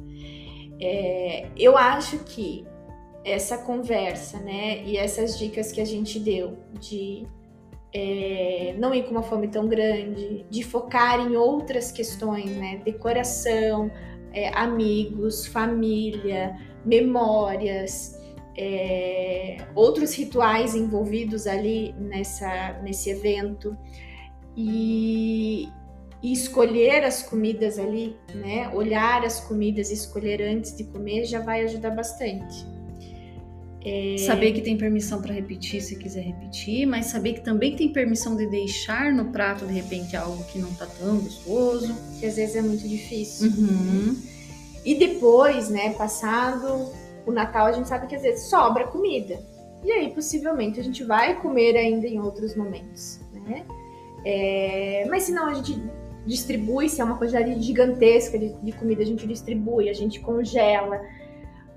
É, 0.81 1.47
eu 1.55 1.77
acho 1.77 2.19
que 2.19 2.65
essa 3.23 3.57
conversa, 3.57 4.39
né? 4.39 4.83
E 4.83 4.97
essas 4.97 5.37
dicas 5.37 5.71
que 5.71 5.79
a 5.79 5.85
gente 5.85 6.19
deu 6.19 6.57
de 6.79 7.25
é, 7.93 8.75
não 8.77 8.93
ir 8.93 9.03
com 9.03 9.11
uma 9.11 9.23
fome 9.23 9.47
tão 9.47 9.67
grande, 9.67 10.45
de 10.49 10.63
focar 10.63 11.19
em 11.19 11.35
outras 11.35 11.91
questões, 11.91 12.49
né? 12.57 12.81
Decoração, 12.83 13.91
é, 14.33 14.49
amigos, 14.49 15.45
família, 15.45 16.57
memórias, 16.83 18.19
é, 18.57 19.57
outros 19.75 20.13
rituais 20.15 20.75
envolvidos 20.75 21.47
ali 21.47 21.93
nessa, 21.97 22.79
nesse 22.83 23.11
evento. 23.11 23.77
E, 24.55 25.69
e 26.21 26.31
escolher 26.31 27.03
as 27.03 27.23
comidas 27.23 27.77
ali, 27.77 28.17
né? 28.33 28.69
Olhar 28.73 29.23
as 29.23 29.39
comidas 29.39 29.91
e 29.91 29.93
escolher 29.93 30.41
antes 30.41 30.75
de 30.75 30.83
comer 30.85 31.25
já 31.25 31.39
vai 31.39 31.63
ajudar 31.63 31.91
bastante. 31.91 32.72
É... 33.85 34.17
Saber 34.17 34.53
que 34.53 34.61
tem 34.61 34.77
permissão 34.77 35.21
para 35.21 35.33
repetir 35.33 35.81
se 35.81 35.97
quiser 35.97 36.21
repetir, 36.21 36.85
mas 36.85 37.07
saber 37.07 37.33
que 37.33 37.41
também 37.41 37.75
tem 37.75 37.91
permissão 37.91 38.35
de 38.35 38.47
deixar 38.47 39.11
no 39.11 39.25
prato 39.25 39.65
de 39.65 39.73
repente 39.73 40.15
algo 40.15 40.43
que 40.45 40.57
não 40.57 40.73
tá 40.73 40.85
tão 40.85 41.17
gostoso. 41.19 41.93
Que 42.19 42.25
às 42.25 42.35
vezes 42.35 42.55
é 42.55 42.61
muito 42.61 42.87
difícil. 42.87 43.51
Uhum. 43.51 44.15
E 44.85 44.95
depois, 44.95 45.69
né, 45.69 45.93
passado 45.93 46.91
o 47.25 47.31
Natal, 47.31 47.67
a 47.67 47.71
gente 47.71 47.87
sabe 47.87 48.07
que 48.07 48.15
às 48.15 48.21
vezes 48.21 48.49
sobra 48.49 48.87
comida. 48.87 49.39
E 49.83 49.91
aí, 49.91 50.13
possivelmente, 50.13 50.79
a 50.79 50.83
gente 50.83 51.03
vai 51.03 51.41
comer 51.41 51.75
ainda 51.75 52.07
em 52.07 52.19
outros 52.19 52.55
momentos, 52.55 53.19
né? 53.33 53.65
É... 54.25 55.05
Mas 55.09 55.23
se 55.23 55.33
não, 55.33 55.47
a 55.47 55.53
gente 55.53 55.77
distribui, 56.25 56.87
se 56.87 57.01
é 57.01 57.03
uma 57.03 57.17
quantidade 57.17 57.61
gigantesca 57.61 58.39
de, 58.39 58.53
de 58.53 58.71
comida, 58.71 59.01
a 59.01 59.05
gente 59.05 59.27
distribui, 59.27 59.89
a 59.89 59.93
gente 59.93 60.21
congela 60.21 61.01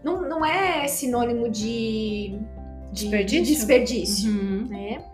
não, 0.06 0.28
não 0.28 0.44
é 0.46 0.86
sinônimo 0.88 1.48
de 1.50 2.38
de 2.92 3.02
Desperdício? 3.02 3.44
de 3.44 3.52
desperdício 3.54 4.30
Uhum. 4.30 4.66
né? 4.70 5.04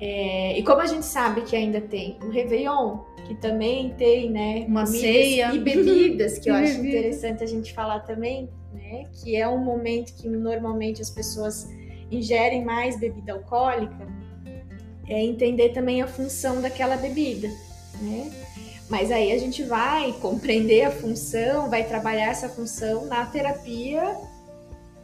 É, 0.00 0.58
e 0.58 0.62
como 0.62 0.80
a 0.80 0.86
gente 0.86 1.04
sabe 1.04 1.42
que 1.42 1.54
ainda 1.56 1.80
tem 1.80 2.16
o 2.22 2.28
Réveillon, 2.30 2.98
que 3.26 3.34
também 3.36 3.90
tem, 3.94 4.30
né, 4.30 4.64
Uma 4.68 4.84
ceia. 4.86 5.52
e 5.54 5.58
bebidas, 5.58 6.38
que 6.38 6.48
eu 6.50 6.54
acho 6.56 6.80
interessante 6.80 7.42
a 7.42 7.46
gente 7.46 7.72
falar 7.72 8.00
também, 8.00 8.48
né, 8.72 9.04
que 9.12 9.34
é 9.36 9.46
um 9.48 9.58
momento 9.58 10.14
que 10.14 10.28
normalmente 10.28 11.00
as 11.02 11.10
pessoas 11.10 11.68
ingerem 12.10 12.64
mais 12.64 12.98
bebida 12.98 13.32
alcoólica, 13.32 14.06
é 15.08 15.22
entender 15.22 15.70
também 15.70 16.00
a 16.02 16.06
função 16.06 16.60
daquela 16.60 16.96
bebida, 16.96 17.48
né? 18.00 18.30
Mas 18.88 19.10
aí 19.10 19.32
a 19.32 19.38
gente 19.38 19.62
vai 19.62 20.12
compreender 20.20 20.82
a 20.82 20.90
função, 20.90 21.70
vai 21.70 21.84
trabalhar 21.84 22.26
essa 22.26 22.48
função 22.48 23.06
na 23.06 23.24
terapia, 23.24 24.16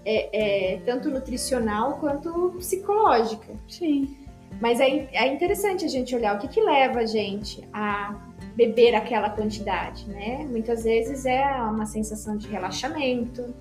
é, 0.04 0.74
é, 0.74 0.80
tanto 0.80 1.10
nutricional 1.10 1.94
quanto 1.98 2.54
psicológica. 2.58 3.54
Sim. 3.68 4.16
Mas 4.60 4.80
é, 4.80 5.08
é 5.12 5.32
interessante 5.32 5.84
a 5.84 5.88
gente 5.88 6.14
olhar 6.14 6.36
o 6.36 6.38
que, 6.38 6.48
que 6.48 6.60
leva 6.60 7.00
a 7.00 7.06
gente 7.06 7.66
a 7.72 8.14
beber 8.54 8.94
aquela 8.94 9.30
quantidade, 9.30 10.06
né? 10.08 10.46
Muitas 10.50 10.84
vezes 10.84 11.24
é 11.24 11.42
uma 11.62 11.86
sensação 11.86 12.36
de 12.36 12.48
relaxamento, 12.48 13.54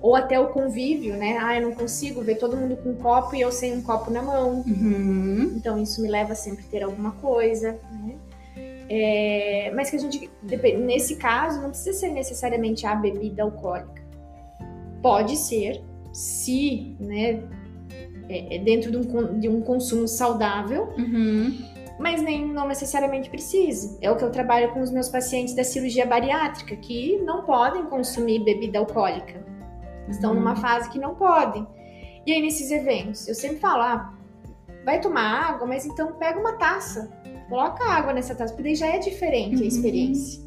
ou 0.00 0.16
até 0.16 0.40
o 0.40 0.48
convívio, 0.48 1.16
né? 1.16 1.38
Ah, 1.40 1.56
eu 1.58 1.68
não 1.68 1.74
consigo 1.74 2.22
ver 2.22 2.36
todo 2.36 2.56
mundo 2.56 2.76
com 2.76 2.90
um 2.90 2.94
copo 2.96 3.36
e 3.36 3.42
eu 3.42 3.52
sem 3.52 3.76
um 3.76 3.82
copo 3.82 4.10
na 4.10 4.22
mão. 4.22 4.64
Uhum. 4.66 5.52
Então 5.56 5.80
isso 5.80 6.00
me 6.00 6.08
leva 6.08 6.32
a 6.32 6.36
sempre 6.36 6.64
ter 6.64 6.82
alguma 6.82 7.12
coisa, 7.12 7.78
né? 7.92 8.16
É, 8.92 9.70
mas 9.76 9.88
que 9.88 9.94
a 9.96 9.98
gente, 10.00 10.28
nesse 10.80 11.14
caso, 11.14 11.60
não 11.62 11.70
precisa 11.70 11.96
ser 11.96 12.08
necessariamente 12.08 12.84
a 12.86 12.94
bebida 12.96 13.44
alcoólica. 13.44 14.02
Pode 15.00 15.36
ser, 15.36 15.80
se, 16.12 16.96
né, 16.98 17.40
é, 18.28 18.56
é 18.56 18.58
dentro 18.58 18.90
de 18.90 18.96
um, 18.98 19.38
de 19.38 19.48
um 19.48 19.60
consumo 19.60 20.08
saudável, 20.08 20.92
Uhum. 20.98 21.56
mas 22.00 22.20
nem 22.20 22.44
não 22.44 22.66
necessariamente 22.66 23.30
precisa. 23.30 23.96
É 24.02 24.10
o 24.10 24.16
que 24.16 24.24
eu 24.24 24.30
trabalho 24.32 24.72
com 24.72 24.80
os 24.80 24.90
meus 24.90 25.08
pacientes 25.08 25.54
da 25.54 25.62
cirurgia 25.62 26.04
bariátrica, 26.04 26.74
que 26.74 27.16
não 27.18 27.44
podem 27.44 27.84
consumir 27.84 28.40
bebida 28.44 28.80
alcoólica. 28.80 29.40
Estão 30.08 30.30
Uhum. 30.32 30.40
numa 30.40 30.56
fase 30.56 30.90
que 30.90 30.98
não 30.98 31.14
podem. 31.14 31.64
E 32.26 32.32
aí, 32.32 32.42
nesses 32.42 32.72
eventos, 32.72 33.28
eu 33.28 33.34
sempre 33.36 33.58
falo: 33.58 33.82
ah, 33.82 34.12
vai 34.84 35.00
tomar 35.00 35.50
água, 35.50 35.64
mas 35.66 35.86
então 35.86 36.12
pega 36.14 36.40
uma 36.40 36.54
taça, 36.54 37.08
coloca 37.50 37.84
água 37.84 38.12
nessa 38.14 38.34
taça, 38.34 38.52
porque 38.54 38.62
daí 38.62 38.74
já 38.76 38.86
é 38.86 38.98
diferente 38.98 39.56
Uhum. 39.56 39.64
a 39.64 39.66
experiência. 39.66 40.40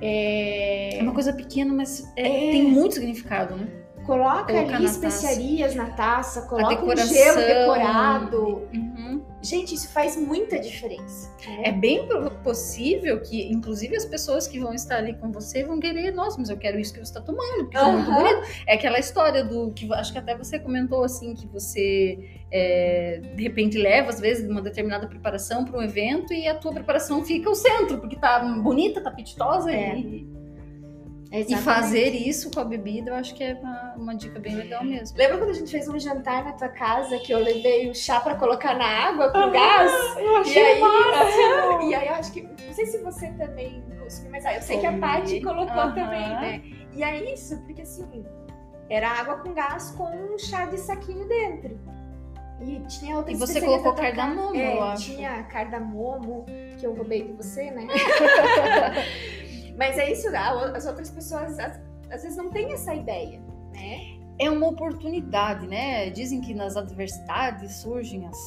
É, 0.00 0.98
É 0.98 1.02
uma 1.02 1.12
coisa 1.12 1.32
pequena, 1.32 1.74
mas 1.74 2.10
é- 2.16 2.48
É. 2.48 2.50
tem 2.52 2.62
muito 2.62 2.94
significado, 2.94 3.56
né? 3.56 3.66
Coloca 4.06 4.44
Colocar 4.52 4.76
ali 4.76 4.84
na 4.84 4.90
especiarias 4.90 5.74
na 5.74 5.90
taça, 5.90 6.42
coloca 6.42 6.82
um 6.82 6.96
gelo 6.96 7.36
decorado. 7.40 8.62
Uhum. 8.72 8.97
Gente, 9.42 9.74
isso 9.74 9.88
faz 9.92 10.16
muita 10.16 10.58
diferença. 10.58 11.30
né? 11.46 11.62
É 11.66 11.72
bem 11.72 12.08
possível 12.42 13.20
que, 13.20 13.50
inclusive, 13.50 13.94
as 13.96 14.04
pessoas 14.04 14.46
que 14.48 14.58
vão 14.58 14.74
estar 14.74 14.96
ali 14.96 15.14
com 15.14 15.30
você 15.30 15.62
vão 15.64 15.78
querer, 15.78 16.10
nossa, 16.12 16.38
mas 16.38 16.48
eu 16.50 16.56
quero 16.56 16.78
isso 16.78 16.92
que 16.92 16.98
você 16.98 17.04
está 17.04 17.20
tomando, 17.20 17.64
porque 17.64 17.76
é 17.76 17.92
muito 17.92 18.10
bonito. 18.10 18.42
É 18.66 18.74
aquela 18.74 18.98
história 18.98 19.44
do 19.44 19.70
que 19.72 19.92
acho 19.94 20.12
que 20.12 20.18
até 20.18 20.36
você 20.36 20.58
comentou 20.58 21.04
assim, 21.04 21.34
que 21.34 21.46
você 21.46 22.18
é, 22.50 23.20
de 23.36 23.42
repente 23.42 23.78
leva, 23.78 24.08
às 24.10 24.18
vezes, 24.20 24.48
uma 24.48 24.60
determinada 24.62 25.06
preparação 25.06 25.64
para 25.64 25.78
um 25.78 25.82
evento 25.82 26.32
e 26.32 26.48
a 26.48 26.54
tua 26.54 26.72
preparação 26.72 27.24
fica 27.24 27.48
o 27.48 27.54
centro, 27.54 27.98
porque 27.98 28.16
tá 28.16 28.40
bonita, 28.40 29.00
tá 29.00 29.10
apetitosa 29.10 29.70
É. 29.70 29.96
e, 29.98 30.26
e 31.30 31.40
Exatamente. 31.40 31.62
fazer 31.62 32.08
isso 32.14 32.50
com 32.50 32.60
a 32.60 32.64
bebida, 32.64 33.10
eu 33.10 33.14
acho 33.14 33.34
que 33.34 33.44
é 33.44 33.52
uma, 33.54 33.94
uma 33.96 34.14
dica 34.16 34.40
bem 34.40 34.56
legal 34.56 34.82
mesmo. 34.82 35.18
Lembra 35.18 35.36
quando 35.36 35.50
a 35.50 35.54
gente 35.54 35.70
fez 35.70 35.86
um 35.86 35.98
jantar 35.98 36.42
na 36.42 36.52
tua 36.52 36.68
casa 36.68 37.18
que 37.18 37.32
eu 37.32 37.38
levei 37.38 37.90
o 37.90 37.94
chá 37.94 38.18
pra 38.18 38.34
colocar 38.34 38.74
na 38.74 38.86
água 38.86 39.30
com 39.30 39.50
gás? 39.50 39.92
Eu 40.16 40.42
E 40.42 40.58
aí, 40.58 40.80
e 41.90 41.94
aí 41.94 42.08
eu 42.08 42.14
acho 42.14 42.32
que. 42.32 42.42
Não 42.42 42.72
sei 42.72 42.86
se 42.86 42.98
você 43.02 43.30
também 43.32 43.84
consumiu, 44.00 44.30
mas 44.30 44.46
ah, 44.46 44.54
eu 44.54 44.62
sei 44.62 44.78
que 44.78 44.86
a. 44.86 44.98
Paty 44.98 45.42
colocou 45.42 45.82
Aham. 45.82 45.94
também, 45.94 46.30
né? 46.30 46.62
E 46.94 47.02
é 47.02 47.32
isso, 47.32 47.58
porque 47.64 47.82
assim, 47.82 48.24
era 48.88 49.10
água 49.10 49.36
com 49.36 49.52
gás 49.52 49.90
com 49.90 50.04
um 50.04 50.38
chá 50.38 50.64
de 50.64 50.78
saquinho 50.78 51.28
dentro. 51.28 51.78
E 52.60 52.80
tinha 52.88 53.16
outra 53.16 53.32
E 53.32 53.36
você 53.36 53.60
colocou 53.60 53.92
cardamomo, 53.92 54.56
é, 54.56 54.76
eu 54.76 54.82
acho. 54.82 55.04
Tinha 55.14 55.42
cardamomo, 55.44 56.44
que 56.78 56.86
eu 56.86 56.94
roubei 56.94 57.22
de 57.22 57.32
você, 57.32 57.70
né? 57.70 57.86
mas 59.78 59.96
é 59.96 60.12
isso, 60.12 60.28
as 60.36 60.84
outras 60.84 61.08
pessoas 61.08 61.58
às, 61.58 61.80
às 62.10 62.22
vezes 62.22 62.36
não 62.36 62.50
têm 62.50 62.72
essa 62.72 62.94
ideia, 62.94 63.40
né? 63.72 64.18
é 64.38 64.48
uma 64.50 64.68
oportunidade, 64.68 65.66
né? 65.66 66.10
Dizem 66.10 66.40
que 66.40 66.54
nas 66.54 66.76
adversidades 66.76 67.76
surgem 67.76 68.26
as 68.26 68.38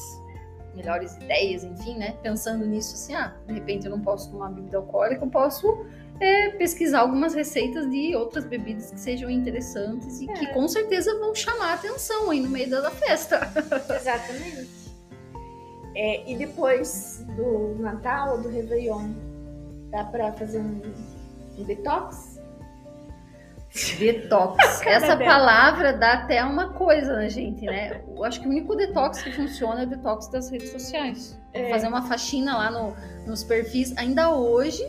melhores 0.74 1.14
ideias, 1.16 1.64
enfim, 1.64 1.96
né? 1.98 2.16
Pensando 2.22 2.66
nisso, 2.66 2.94
assim, 2.94 3.14
ah, 3.14 3.34
de 3.46 3.52
repente 3.52 3.84
eu 3.84 3.90
não 3.90 4.00
posso 4.00 4.30
tomar 4.30 4.50
bebida 4.50 4.78
alcoólica, 4.78 5.22
eu 5.22 5.28
posso 5.28 5.84
é, 6.18 6.50
pesquisar 6.50 7.00
algumas 7.00 7.34
receitas 7.34 7.90
de 7.90 8.16
outras 8.16 8.44
bebidas 8.46 8.90
que 8.90 8.98
sejam 8.98 9.28
interessantes 9.28 10.20
e 10.20 10.26
que 10.28 10.46
É. 10.46 10.52
com 10.54 10.66
certeza 10.66 11.18
vão 11.18 11.34
chamar 11.34 11.72
a 11.72 11.74
atenção 11.74 12.30
aí 12.30 12.40
no 12.40 12.48
meio 12.48 12.70
da 12.70 12.90
festa. 12.90 13.40
Exatamente. 13.94 14.70
É, 15.94 16.30
e 16.30 16.36
depois 16.36 17.22
do 17.36 17.76
Natal 17.78 18.36
ou 18.36 18.42
do 18.42 18.48
Réveillon, 18.48 19.10
dá 19.90 20.04
pra 20.04 20.32
fazer 20.32 20.58
um, 20.60 20.80
um 21.58 21.64
detox? 21.64 22.40
Detox. 23.98 24.56
Essa 24.86 25.16
dela. 25.16 25.24
palavra 25.24 25.92
dá 25.94 26.12
até 26.14 26.44
uma 26.44 26.70
coisa 26.74 27.14
na 27.14 27.28
gente, 27.28 27.64
né? 27.64 28.02
Eu 28.06 28.22
acho 28.24 28.40
que 28.40 28.46
o 28.46 28.50
único 28.50 28.76
detox 28.76 29.22
que 29.22 29.32
funciona 29.32 29.80
é 29.82 29.84
o 29.84 29.88
detox 29.88 30.28
das 30.28 30.50
redes 30.50 30.70
sociais. 30.70 31.38
É. 31.54 31.68
fazer 31.70 31.88
uma 31.88 32.02
faxina 32.02 32.56
lá 32.56 32.70
no- 32.70 32.94
nos 33.26 33.44
perfis. 33.44 33.96
Ainda 33.98 34.34
hoje 34.34 34.82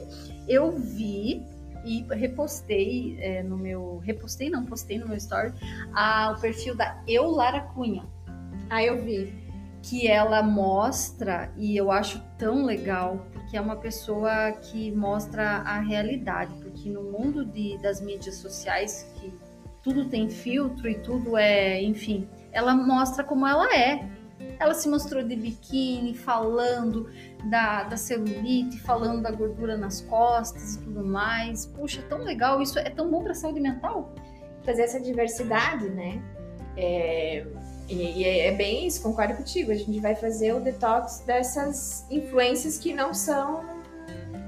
eu 0.48 0.72
vi 0.72 1.46
e 1.86 2.06
repostei 2.12 3.18
é, 3.20 3.44
no 3.44 3.58
meu. 3.58 3.98
Repostei, 4.04 4.50
não, 4.50 4.66
postei 4.66 4.98
no 4.98 5.08
meu 5.08 5.18
story 5.18 5.54
a, 5.94 6.34
o 6.38 6.40
perfil 6.42 6.76
da 6.76 6.98
Eu 7.08 7.30
Lara 7.30 7.62
Cunha. 7.62 8.04
Ah, 8.70 8.84
eu 8.84 9.04
vi. 9.04 9.42
Que 9.82 10.08
ela 10.08 10.42
mostra, 10.42 11.52
e 11.58 11.76
eu 11.76 11.92
acho 11.92 12.22
tão 12.38 12.64
legal, 12.64 13.20
porque 13.54 13.58
é 13.60 13.62
uma 13.62 13.76
pessoa 13.76 14.52
que 14.54 14.92
mostra 14.92 15.58
a 15.58 15.80
realidade, 15.80 16.56
porque 16.56 16.90
no 16.90 17.04
mundo 17.04 17.46
de, 17.46 17.78
das 17.78 18.02
mídias 18.02 18.38
sociais, 18.38 19.08
que 19.14 19.32
tudo 19.84 20.06
tem 20.06 20.28
filtro 20.28 20.90
e 20.90 20.96
tudo 20.96 21.38
é, 21.38 21.80
enfim, 21.84 22.28
ela 22.52 22.74
mostra 22.74 23.24
como 23.24 23.46
ela 23.46 23.72
é. 23.72 24.10
Ela 24.60 24.74
se 24.74 24.90
mostrou 24.90 25.22
de 25.22 25.36
biquíni, 25.36 26.16
falando 26.16 27.12
da, 27.48 27.84
da 27.84 27.96
celulite, 27.96 28.80
falando 28.80 29.22
da 29.22 29.30
gordura 29.30 29.78
nas 29.78 30.02
costas 30.02 30.74
e 30.74 30.80
tudo 30.80 31.06
mais. 31.06 31.68
Puxa, 31.68 32.02
tão 32.10 32.24
legal, 32.24 32.60
isso 32.60 32.80
é 32.80 32.90
tão 32.90 33.12
bom 33.12 33.22
para 33.22 33.36
saúde 33.36 33.60
mental. 33.60 34.16
Fazer 34.64 34.82
essa 34.82 35.00
diversidade, 35.00 35.88
né? 35.90 36.20
É, 36.76 37.46
e, 37.88 38.22
e 38.22 38.24
é 38.24 38.52
bem 38.52 38.88
isso, 38.88 39.02
concordo 39.02 39.36
contigo. 39.36 39.72
A 39.72 39.76
gente 39.76 40.00
vai 40.00 40.16
fazer 40.16 40.54
o 40.54 40.60
detox 40.60 41.24
dessas 41.26 42.06
influências 42.10 42.78
que 42.78 42.94
não 42.94 43.14
são 43.14 43.64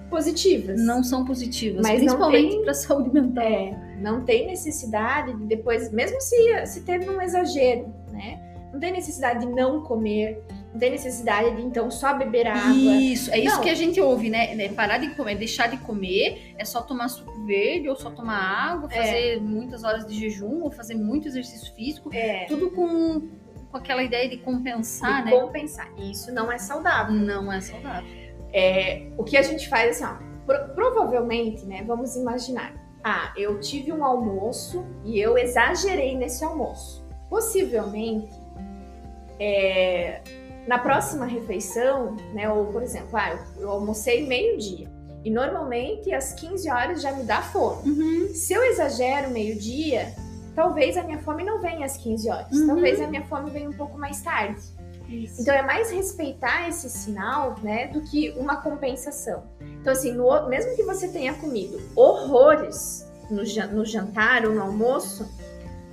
positivas. 0.10 0.80
Não 0.82 1.04
são 1.04 1.26
positivas, 1.26 1.82
Mas 1.82 2.00
principalmente 2.00 2.58
para 2.64 2.74
saúde 2.74 3.14
mental. 3.14 3.44
É, 3.44 3.98
não 4.00 4.24
tem 4.24 4.48
necessidade 4.48 5.34
de 5.34 5.46
depois, 5.46 5.92
mesmo 5.92 6.20
se, 6.22 6.66
se 6.68 6.82
teve 6.82 7.10
um 7.10 7.22
exagero, 7.22 7.94
né? 8.12 8.40
Não 8.72 8.80
tem 8.80 8.92
necessidade 8.92 9.46
de 9.46 9.52
não 9.52 9.84
comer, 9.84 10.44
não 10.74 10.80
tem 10.80 10.92
necessidade 10.92 11.56
de 11.56 11.62
então 11.62 11.90
só 11.90 12.14
beber 12.14 12.48
água. 12.48 12.74
Isso, 12.74 13.32
é 13.32 13.40
isso 13.40 13.56
Não. 13.56 13.62
que 13.62 13.70
a 13.70 13.76
gente 13.76 14.02
ouve, 14.02 14.30
né? 14.30 14.54
né? 14.54 14.68
Parar 14.68 14.98
de 14.98 15.16
comer, 15.16 15.36
deixar 15.36 15.68
de 15.68 15.78
comer, 15.78 16.54
é 16.58 16.66
só 16.66 16.82
tomar 16.82 17.08
suco 17.08 17.35
verde 17.46 17.88
ou 17.90 17.96
só 17.96 18.10
tomar 18.10 18.38
água, 18.38 18.90
É. 18.92 18.98
fazer 18.98 19.42
muitas 19.42 19.84
horas 19.84 20.06
de 20.06 20.14
jejum 20.20 20.64
ou 20.64 20.72
fazer 20.72 20.96
muito 20.96 21.28
exercício 21.28 21.74
físico, 21.76 22.10
É, 22.14 22.46
tudo 22.46 22.72
com, 22.72 23.28
com 23.72 23.78
aquela 23.78 24.04
ideia 24.04 24.28
de 24.30 24.38
compensar, 24.38 25.24
de 25.26 25.32
né? 25.32 25.40
compensar. 25.40 25.88
Isso 25.98 26.34
não 26.34 26.52
é 26.52 26.58
saudável. 26.58 27.14
Não 27.16 27.52
é 27.52 27.62
saudável. 27.62 28.10
É, 28.54 29.08
o 29.18 29.24
que 29.24 29.38
a 29.38 29.42
gente 29.42 29.68
faz 29.70 30.02
assim, 30.02 30.06
ó, 30.06 30.46
pro- 30.46 30.74
provavelmente, 30.76 31.66
né? 31.66 31.84
Vamos 31.86 32.16
imaginar. 32.16 32.74
Ah, 33.04 33.32
eu 33.38 33.60
tive 33.60 33.92
um 33.94 34.04
almoço 34.04 34.84
e 35.04 35.20
eu 35.20 35.38
exagerei 35.38 36.16
nesse 36.18 36.44
almoço. 36.44 37.06
Possivelmente, 37.30 38.30
é, 39.40 40.22
na 40.68 40.80
próxima 40.80 41.26
refeição, 41.26 42.16
né? 42.34 42.50
Ou, 42.50 42.66
por 42.68 42.82
exemplo, 42.82 43.10
ah, 43.14 43.32
eu, 43.58 43.62
eu 43.64 43.70
almocei 43.70 44.26
meio-dia. 44.26 44.88
E 45.26 45.32
normalmente 45.32 46.14
às 46.14 46.34
15 46.34 46.70
horas 46.70 47.02
já 47.02 47.12
me 47.12 47.24
dá 47.24 47.42
fome. 47.42 47.90
Uhum. 47.90 48.34
Se 48.36 48.54
eu 48.54 48.64
exagero 48.64 49.32
meio-dia, 49.32 50.14
talvez 50.56 50.96
a 50.96 51.04
minha 51.04 51.18
fome 51.18 51.44
não 51.44 51.60
venha 51.60 51.84
às 51.84 51.98
15 51.98 52.30
horas. 52.30 52.52
Uhum. 52.52 52.68
Talvez 52.68 53.02
a 53.02 53.08
minha 53.08 53.24
fome 53.26 53.50
venha 53.50 53.68
um 53.68 53.74
pouco 53.74 53.98
mais 53.98 54.22
tarde. 54.22 54.62
Isso. 55.10 55.42
Então 55.42 55.54
é 55.54 55.64
mais 55.64 55.90
respeitar 55.92 56.70
esse 56.70 56.90
sinal, 56.90 57.56
né, 57.64 57.88
do 57.88 58.02
que 58.02 58.32
uma 58.38 58.58
compensação. 58.58 59.44
Então 59.82 59.94
assim, 59.94 60.12
no- 60.12 60.48
mesmo 60.48 60.76
que 60.76 60.84
você 60.84 61.08
tenha 61.08 61.34
comido 61.34 61.82
horrores 61.96 63.06
no, 63.30 63.42
no 63.74 63.84
jantar 63.84 64.46
ou 64.46 64.54
no 64.54 64.62
almoço, 64.62 65.28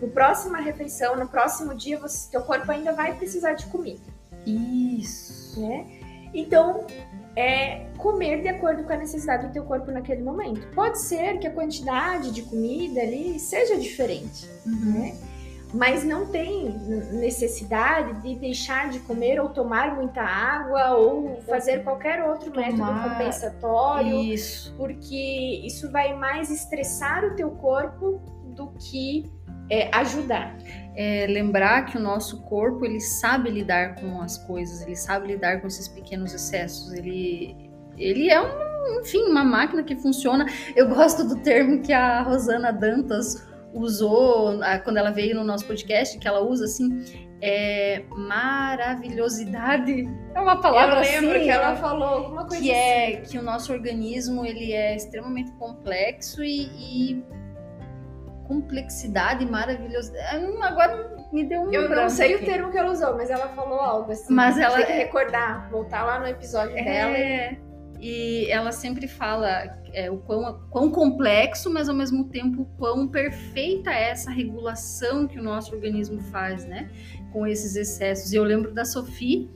no 0.01 0.09
próxima 0.09 0.59
refeição, 0.61 1.17
no 1.17 1.27
próximo 1.29 1.75
dia, 1.75 1.99
você, 1.99 2.31
teu 2.31 2.43
corpo 2.43 2.71
ainda 2.71 2.93
vai 2.93 3.15
precisar 3.17 3.55
de 3.55 3.65
comida. 3.67 4.01
Isso. 4.47 5.61
Né? 5.61 5.87
Então, 6.35 6.87
é 7.37 7.87
comer 7.97 8.43
de 8.43 8.49
acordo 8.49 8.85
com 8.85 8.93
a 8.93 8.97
necessidade 8.97 9.47
do 9.47 9.53
teu 9.53 9.65
corpo 9.65 9.91
naquele 9.91 10.23
momento. 10.23 10.67
Pode 10.75 11.01
ser 11.01 11.39
que 11.39 11.47
a 11.47 11.51
quantidade 11.51 12.31
de 12.31 12.43
comida 12.43 13.01
ali 13.01 13.39
seja 13.39 13.77
diferente, 13.79 14.49
Uhum. 14.67 14.93
né? 14.93 15.15
Mas 15.75 16.05
não 16.05 16.27
tem 16.27 16.69
necessidade 17.13 18.21
de 18.21 18.35
deixar 18.35 18.91
de 18.91 18.99
comer 19.01 19.41
ou 19.41 19.49
tomar 19.49 19.95
muita 19.97 20.21
água 20.21 20.97
ou 20.97 21.41
fazer 21.49 21.83
qualquer 21.83 22.23
outro 22.29 22.51
método 22.55 22.77
Tomar- 22.79 23.11
compensatório, 23.19 24.19
Isso. 24.19 24.75
porque 24.77 25.63
isso 25.65 25.91
vai 25.91 26.15
mais 26.15 26.51
estressar 26.51 27.25
o 27.25 27.35
teu 27.37 27.51
corpo 27.53 28.21
do 28.55 28.69
que 28.79 29.25
é, 29.71 29.91
ajudar. 29.97 30.57
É 30.95 31.27
lembrar 31.27 31.87
que 31.87 31.97
o 31.97 32.01
nosso 32.01 32.43
corpo 32.43 32.85
ele 32.85 33.01
sabe 33.01 33.51
lidar 33.51 33.95
com 33.95 34.21
as 34.21 34.37
coisas, 34.39 34.83
ele 34.83 34.97
sabe 34.97 35.29
lidar 35.29 35.61
com 35.61 35.67
esses 35.67 35.89
pequenos 35.89 36.35
excessos. 36.35 36.93
Ele, 36.93 37.57
ele 37.97 38.29
é 38.29 38.41
um, 38.41 39.01
enfim, 39.01 39.23
uma 39.25 39.45
máquina 39.45 39.83
que 39.83 39.97
funciona. 39.97 40.47
Eu 40.77 40.89
gosto 40.89 41.25
do 41.27 41.37
termo 41.43 41.81
que 41.81 41.93
a 41.93 42.23
Rosana 42.23 42.73
Dantas 42.73 43.49
usou 43.73 44.63
ah, 44.63 44.79
quando 44.79 44.99
ela 44.99 45.11
veio 45.11 45.35
no 45.35 45.45
nosso 45.45 45.67
podcast, 45.67 46.19
que 46.19 46.29
ela 46.29 46.41
usa 46.41 46.67
assim, 46.67 47.03
é 47.41 48.05
maravilhosidade. 48.11 50.07
É 50.35 50.41
uma 50.41 50.61
palavra 50.61 50.97
Eu 50.97 51.01
lembro 51.01 51.37
assim, 51.37 51.45
que 51.45 51.51
ela 51.51 51.77
falou 51.77 52.09
alguma 52.09 52.47
coisa 52.47 52.63
que 52.63 52.71
assim. 52.71 52.81
é 52.81 53.17
que 53.17 53.39
o 53.39 53.43
nosso 53.43 53.73
organismo 53.73 54.45
ele 54.45 54.73
é 54.73 54.95
extremamente 54.95 55.51
complexo 55.53 56.45
e, 56.45 56.67
e 56.79 57.25
complexidade 58.53 59.45
maravilhosidade. 59.47 60.45
Hum, 60.45 60.63
Agora 60.63 61.17
me 61.33 61.45
deu 61.45 61.63
um 61.63 61.73
Eu 61.73 61.89
não 61.89 62.09
sei 62.09 62.35
o 62.35 62.37
aqui. 62.37 62.47
termo 62.47 62.71
que 62.71 62.79
ela 62.79 62.91
usou, 62.93 63.17
mas 63.17 63.31
ela 63.31 63.49
falou 63.49 63.81
algo 63.81 64.13
assim. 64.13 64.33
Mas 64.33 64.59
ela 64.59 64.77
tem 64.77 64.87
que 64.87 64.93
é- 64.93 64.97
recordar, 64.97 65.71
voltar 65.71 66.05
lá 66.05 66.21
no 66.21 66.27
episódio 66.27 66.75
dela. 66.75 67.17
É, 67.17 67.57
e 68.01 68.51
ela 68.51 68.73
sempre 68.73 69.07
fala 69.07 69.79
é, 69.95 70.11
o 70.11 70.19
quão, 70.19 70.61
quão 70.71 70.91
complexo, 70.91 71.71
mas 71.73 71.89
ao 71.89 71.95
mesmo 71.95 72.25
tempo 72.29 72.67
quão 72.79 73.09
perfeita 73.09 73.91
é 73.91 74.11
essa 74.11 74.31
regulação 74.31 75.27
que 75.27 75.39
o 75.39 75.43
nosso 75.43 75.75
organismo 75.75 76.21
faz, 76.21 76.65
né? 76.65 76.91
Com 77.33 77.47
esses 77.47 77.77
excessos. 77.77 78.33
E 78.33 78.37
eu 78.37 78.45
lembro 78.45 78.73
da 78.73 78.85
Sophie, 78.85 79.51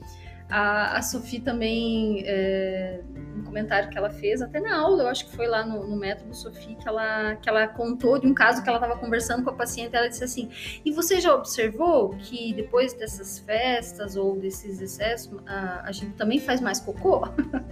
a, 0.49 0.97
a 0.97 1.01
Sophie 1.01 1.39
também, 1.41 2.23
é, 2.25 3.01
comentário 3.47 3.89
que 3.89 3.97
ela 3.97 4.09
fez, 4.09 4.41
até 4.41 4.59
na 4.59 4.77
aula, 4.77 5.03
eu 5.03 5.07
acho 5.07 5.25
que 5.25 5.35
foi 5.35 5.47
lá 5.47 5.65
no, 5.65 5.87
no 5.87 5.95
método 5.95 6.35
Sophie, 6.35 6.75
que 6.75 6.87
ela, 6.87 7.35
que 7.35 7.49
ela 7.49 7.67
contou 7.67 8.19
de 8.19 8.27
um 8.27 8.33
caso 8.33 8.61
que 8.61 8.69
ela 8.69 8.77
estava 8.77 8.99
conversando 8.99 9.43
com 9.43 9.49
a 9.49 9.53
paciente, 9.53 9.95
ela 9.95 10.07
disse 10.07 10.23
assim, 10.23 10.49
e 10.85 10.91
você 10.91 11.19
já 11.19 11.33
observou 11.33 12.09
que 12.09 12.53
depois 12.53 12.93
dessas 12.93 13.39
festas 13.39 14.15
ou 14.15 14.37
desses 14.37 14.79
excessos, 14.79 15.39
a, 15.47 15.87
a 15.87 15.91
gente 15.91 16.13
também 16.13 16.39
faz 16.39 16.61
mais 16.61 16.79
cocô? 16.79 17.21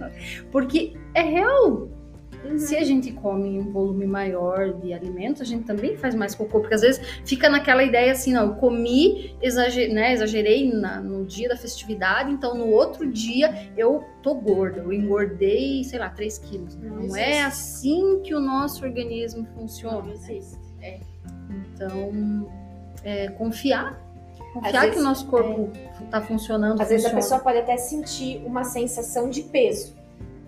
Porque 0.50 0.94
é 1.14 1.22
real. 1.22 1.88
Uhum. 2.50 2.58
Se 2.58 2.76
a 2.76 2.84
gente 2.84 3.12
come 3.12 3.58
um 3.58 3.70
volume 3.72 4.06
maior 4.06 4.72
de 4.74 4.92
alimentos, 4.92 5.42
a 5.42 5.44
gente 5.44 5.64
também 5.64 5.96
faz 5.96 6.14
mais 6.14 6.34
cocô, 6.34 6.60
porque 6.60 6.74
às 6.74 6.80
vezes 6.82 7.00
fica 7.24 7.48
naquela 7.48 7.82
ideia 7.82 8.12
assim, 8.12 8.32
não, 8.32 8.46
eu 8.48 8.54
comi, 8.54 9.34
exagerei, 9.42 9.92
né, 9.94 10.12
exagerei 10.12 10.72
na- 10.72 11.00
no 11.00 11.24
dia 11.24 11.48
da 11.48 11.56
festividade, 11.56 12.30
então 12.30 12.54
no 12.54 12.68
outro 12.68 13.10
dia 13.10 13.70
eu 13.76 14.04
tô 14.22 14.34
gorda, 14.34 14.80
eu 14.80 14.92
engordei, 14.92 15.82
sei 15.84 15.98
lá, 15.98 16.08
3 16.10 16.38
quilos. 16.38 16.76
Não 16.76 16.96
Não, 17.06 17.16
é 17.16 17.42
assim 17.42 18.20
que 18.22 18.34
o 18.34 18.40
nosso 18.40 18.84
organismo 18.84 19.46
funciona. 19.54 19.98
Não 19.98 20.06
né? 20.06 20.12
existe. 20.14 20.56
Então, 21.74 22.48
é, 23.04 23.28
confiar. 23.28 24.00
Confiar 24.52 24.90
que 24.90 24.98
o 24.98 25.02
nosso 25.02 25.26
corpo 25.26 25.70
está 26.02 26.20
funcionando. 26.22 26.80
Às 26.80 26.88
vezes 26.88 27.04
a 27.06 27.10
funciona. 27.10 27.22
pessoa 27.22 27.40
pode 27.40 27.58
até 27.58 27.76
sentir 27.76 28.42
uma 28.46 28.64
sensação 28.64 29.28
de 29.28 29.42
peso, 29.42 29.94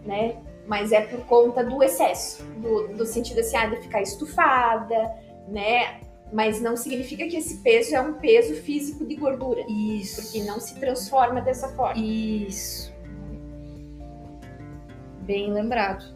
né? 0.06 0.36
Mas 0.68 0.92
é 0.92 1.00
por 1.00 1.24
conta 1.24 1.64
do 1.64 1.82
excesso, 1.82 2.44
do, 2.58 2.88
do 2.88 3.06
sentido 3.06 3.40
assim, 3.40 3.56
ah, 3.56 3.66
de 3.66 3.76
ficar 3.76 4.02
estufada, 4.02 5.10
né? 5.48 5.98
Mas 6.30 6.60
não 6.60 6.76
significa 6.76 7.26
que 7.26 7.38
esse 7.38 7.62
peso 7.62 7.94
é 7.94 8.00
um 8.00 8.12
peso 8.14 8.54
físico 8.54 9.06
de 9.06 9.16
gordura, 9.16 9.64
Isso. 9.66 10.20
porque 10.20 10.42
não 10.42 10.60
se 10.60 10.78
transforma 10.78 11.40
dessa 11.40 11.70
forma. 11.70 11.98
Isso. 11.98 12.92
Bem 15.22 15.50
lembrado. 15.50 16.14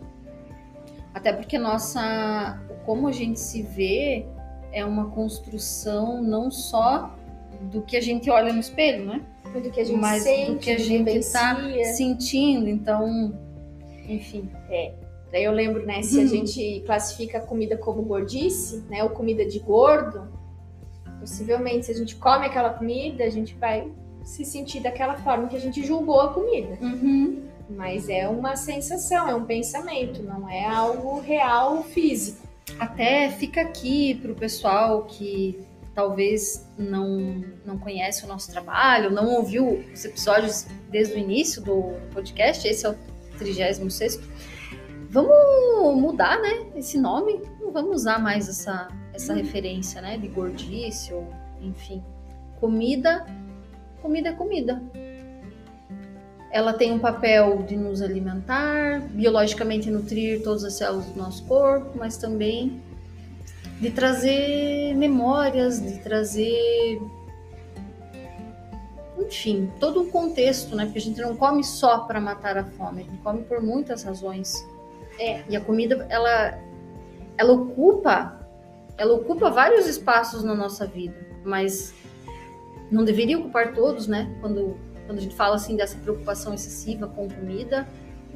Até 1.15 1.33
porque 1.33 1.59
nossa, 1.59 2.61
como 2.85 3.09
a 3.09 3.13
gente 3.13 3.41
se 3.41 3.63
vê 3.63 4.27
é 4.71 4.85
uma 4.85 5.11
construção 5.11 6.23
não 6.23 6.51
só 6.51 7.15
do 7.63 7.81
que 7.81 7.97
a 7.97 8.01
gente 8.03 8.29
olha 8.29 8.53
no 8.53 8.61
espelho, 8.61 9.07
né? 9.07 9.23
Do 9.53 9.71
que 9.71 9.81
a 9.81 9.85
gente 9.85 10.01
Mas 10.01 10.23
sente, 10.23 10.53
do 10.53 10.59
que 10.59 10.71
a 10.71 10.79
gente 10.79 11.11
está 11.11 11.57
sentindo. 11.95 12.69
Então, 12.69 13.39
enfim. 14.15 14.51
Daí 15.31 15.45
eu 15.45 15.53
lembro, 15.53 15.85
né, 15.87 16.03
se 16.03 16.19
a 16.19 16.23
Uhum. 16.23 16.29
gente 16.29 16.83
classifica 16.85 17.39
a 17.39 17.41
comida 17.41 17.77
como 17.77 18.03
gordice, 18.03 18.85
né, 18.91 19.03
ou 19.03 19.11
comida 19.11 19.45
de 19.47 19.59
gordo, 19.61 20.29
possivelmente 21.21 21.87
se 21.87 21.93
a 21.93 21.95
gente 21.95 22.17
come 22.17 22.47
aquela 22.47 22.71
comida, 22.71 23.25
a 23.25 23.31
gente 23.31 23.55
vai 23.55 23.91
se 24.25 24.45
sentir 24.45 24.81
daquela 24.81 25.15
forma 25.17 25.49
que 25.49 25.57
a 25.57 25.61
gente 25.61 25.85
julgou 25.85 26.21
a 26.21 26.33
comida. 26.33 26.77
Uhum. 26.81 27.43
Mas 27.71 28.09
é 28.09 28.29
uma 28.29 28.57
sensação, 28.57 29.29
é 29.29 29.35
um 29.35 29.45
pensamento, 29.45 30.23
não 30.23 30.49
é 30.49 30.65
algo 30.67 31.21
real 31.21 31.83
físico. 31.83 32.47
Até 32.79 33.31
fica 33.31 33.63
aqui 33.63 34.15
para 34.17 34.33
o 34.33 34.35
pessoal 34.35 35.05
que 35.05 35.59
talvez 35.95 36.67
não, 36.79 37.43
não 37.65 37.79
conhece 37.79 38.25
o 38.25 38.29
nosso 38.29 38.51
trabalho, 38.51 39.11
não 39.11 39.35
ouviu 39.35 39.83
os 39.93 40.05
episódios 40.05 40.67
desde 40.91 41.15
o 41.15 41.19
início 41.19 41.63
do 41.63 41.95
podcast, 42.13 42.67
esse 42.67 42.85
é 42.87 42.91
o 42.91 42.97
36 43.43 44.21
Vamos 45.11 46.01
mudar, 46.01 46.41
né, 46.41 46.67
esse 46.75 46.99
nome, 46.99 47.43
não 47.61 47.71
vamos 47.71 47.97
usar 47.97 48.19
mais 48.19 48.49
essa, 48.49 48.89
essa 49.13 49.35
referência, 49.35 50.01
né, 50.01 50.17
de 50.17 50.27
gordice 50.27 51.13
ou, 51.13 51.29
enfim, 51.61 52.03
comida, 52.59 53.27
comida 54.01 54.31
é 54.31 54.33
comida. 54.33 54.83
Ela 56.51 56.73
tem 56.73 56.93
um 56.93 56.99
papel 56.99 57.63
de 57.63 57.77
nos 57.77 58.01
alimentar, 58.01 59.01
biologicamente 59.11 59.91
nutrir 59.91 60.43
todas 60.43 60.65
as 60.65 60.75
células 60.75 61.07
do 61.07 61.19
nosso 61.19 61.45
corpo, 61.45 61.91
mas 61.99 62.17
também 62.17 62.81
de 63.81 63.91
trazer 63.91 64.95
memórias, 64.95 65.81
de 65.83 65.99
trazer. 65.99 67.01
Enfim, 69.27 69.71
todo 69.79 70.03
um 70.03 70.11
contexto, 70.11 70.75
né? 70.77 70.85
Porque 70.85 70.99
a 70.99 71.03
gente 71.03 71.21
não 71.21 71.37
come 71.37 71.63
só 71.65 72.01
para 72.01 72.21
matar 72.21 72.57
a 72.57 72.65
fome, 72.65 73.03
a 73.03 73.05
gente 73.05 73.19
come 73.19 73.43
por 73.43 73.63
muitas 73.63 74.03
razões. 74.03 74.67
É. 75.19 75.43
E 75.49 75.57
a 75.57 75.61
comida, 75.61 76.07
ela, 76.09 76.59
ela 77.37 77.53
ocupa, 77.53 78.41
ela 78.97 79.15
ocupa 79.15 79.51
vários 79.51 79.87
espaços 79.87 80.43
na 80.43 80.55
nossa 80.55 80.87
vida, 80.87 81.17
mas 81.45 81.95
não 82.91 83.05
deveria 83.05 83.39
ocupar 83.39 83.75
todos, 83.75 84.07
né? 84.07 84.35
Quando, 84.41 84.77
quando 85.07 85.19
a 85.19 85.21
gente 85.21 85.35
fala 85.35 85.57
assim 85.57 85.77
dessa 85.77 85.99
preocupação 85.99 86.53
excessiva 86.55 87.07
com 87.07 87.29
comida, 87.29 87.87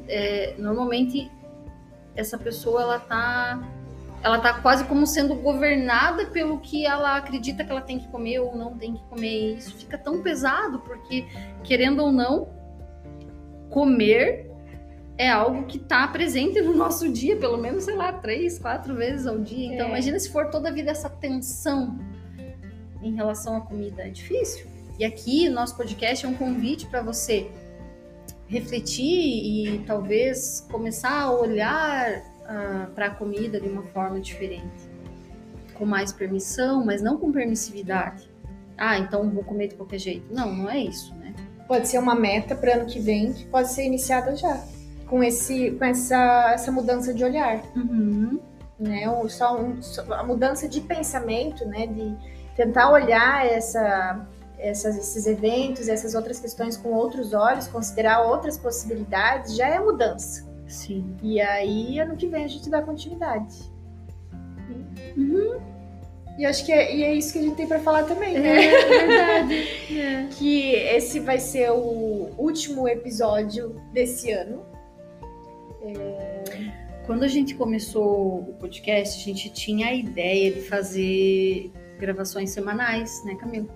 é, 0.07 0.55
normalmente 0.57 1.31
essa 2.15 2.37
pessoa 2.37 2.81
ela 2.81 2.99
tá 2.99 3.61
ela 4.27 4.39
tá 4.39 4.53
quase 4.55 4.83
como 4.85 5.07
sendo 5.07 5.35
governada 5.35 6.25
pelo 6.27 6.59
que 6.59 6.85
ela 6.85 7.15
acredita 7.15 7.63
que 7.63 7.71
ela 7.71 7.81
tem 7.81 7.97
que 7.97 8.07
comer 8.09 8.39
ou 8.39 8.55
não 8.55 8.77
tem 8.77 8.93
que 8.93 9.03
comer. 9.05 9.53
E 9.53 9.57
isso 9.57 9.75
fica 9.75 9.97
tão 9.97 10.21
pesado 10.21 10.79
porque 10.79 11.25
querendo 11.63 12.01
ou 12.03 12.11
não 12.11 12.49
comer 13.69 14.51
é 15.17 15.29
algo 15.29 15.65
que 15.65 15.77
está 15.77 16.07
presente 16.09 16.61
no 16.61 16.75
nosso 16.75 17.09
dia, 17.11 17.37
pelo 17.37 17.57
menos, 17.57 17.85
sei 17.85 17.95
lá, 17.95 18.11
três, 18.13 18.59
quatro 18.59 18.93
vezes 18.95 19.25
ao 19.25 19.39
dia. 19.39 19.73
Então, 19.73 19.87
É. 19.87 19.89
imagina 19.89 20.19
se 20.19 20.29
for 20.29 20.49
toda 20.51 20.69
a 20.69 20.71
vida 20.71 20.91
essa 20.91 21.09
tensão 21.09 21.97
em 23.01 23.15
relação 23.15 23.55
à 23.55 23.61
comida. 23.61 24.03
É 24.03 24.09
difícil. 24.09 24.67
E 24.99 25.05
aqui, 25.05 25.47
nosso 25.49 25.75
podcast 25.75 26.25
é 26.25 26.29
um 26.29 26.35
convite 26.35 26.85
para 26.87 27.01
você 27.01 27.49
refletir 28.47 29.05
e 29.05 29.79
talvez 29.87 30.67
começar 30.71 31.21
a 31.21 31.31
olhar 31.31 32.23
para 32.95 33.07
a 33.07 33.09
comida 33.09 33.59
de 33.59 33.67
uma 33.67 33.83
forma 33.83 34.19
diferente. 34.19 34.89
Com 35.73 35.85
mais 35.85 36.11
permissão, 36.11 36.85
mas 36.85 37.01
não 37.01 37.17
com 37.17 37.31
permissividade. 37.31 38.29
Ah, 38.77 38.97
então 38.97 39.29
vou 39.29 39.43
comer 39.43 39.67
de 39.67 39.75
qualquer 39.75 39.99
jeito. 39.99 40.33
Não, 40.33 40.53
não 40.53 40.69
é 40.69 40.79
isso, 40.79 41.13
né? 41.15 41.33
Pode 41.67 41.87
ser 41.87 41.97
uma 41.97 42.15
meta 42.15 42.55
para 42.55 42.75
ano 42.75 42.85
que 42.85 42.99
vem, 42.99 43.33
que 43.33 43.45
pode 43.45 43.69
ser 43.71 43.85
iniciada 43.85 44.35
já, 44.35 44.63
com, 45.07 45.23
esse, 45.23 45.71
com 45.71 45.83
essa, 45.83 46.51
essa 46.53 46.71
mudança 46.71 47.13
de 47.13 47.23
olhar. 47.23 47.61
Uhum. 47.75 48.39
né? 48.79 49.09
Ou 49.09 49.27
só, 49.27 49.59
um, 49.59 49.81
só 49.81 50.01
a 50.13 50.23
mudança 50.23 50.67
de 50.67 50.79
pensamento, 50.79 51.65
né? 51.65 51.87
De 51.87 52.15
tentar 52.55 52.89
olhar 52.91 53.45
essa, 53.45 54.25
essas, 54.57 54.97
esses 54.97 55.27
eventos, 55.27 55.87
essas 55.87 56.15
outras 56.15 56.39
questões 56.39 56.77
com 56.77 56.89
outros 56.89 57.33
olhos, 57.33 57.67
considerar 57.67 58.21
outras 58.21 58.57
possibilidades, 58.57 59.55
já 59.55 59.67
é 59.67 59.79
mudança. 59.79 60.46
Sim. 60.67 61.15
E 61.23 61.39
aí, 61.39 61.99
ano 61.99 62.15
que 62.15 62.27
vem, 62.27 62.43
a 62.43 62.47
gente 62.47 62.69
dá 62.69 62.81
continuidade. 62.81 63.55
E 66.37 66.45
acho 66.45 66.65
que 66.65 66.71
é, 66.71 66.95
e 66.95 67.03
é 67.03 67.13
isso 67.15 67.33
que 67.33 67.39
a 67.39 67.41
gente 67.41 67.55
tem 67.55 67.67
para 67.67 67.79
falar 67.79 68.03
também, 68.03 68.37
né? 68.37 68.65
É 68.65 68.85
verdade. 68.85 69.55
é. 69.97 70.27
Que 70.37 70.71
esse 70.73 71.19
vai 71.19 71.39
ser 71.39 71.71
o 71.71 72.29
último 72.37 72.87
episódio 72.87 73.75
desse 73.91 74.31
ano. 74.31 74.63
Quando 77.07 77.23
a 77.23 77.27
gente 77.27 77.55
começou 77.55 78.39
o 78.41 78.53
podcast, 78.59 79.19
a 79.19 79.33
gente 79.33 79.49
tinha 79.49 79.87
a 79.87 79.93
ideia 79.93 80.51
de 80.51 80.61
fazer 80.61 81.71
gravações 81.97 82.51
semanais, 82.51 83.23
né, 83.25 83.33
Camila? 83.35 83.67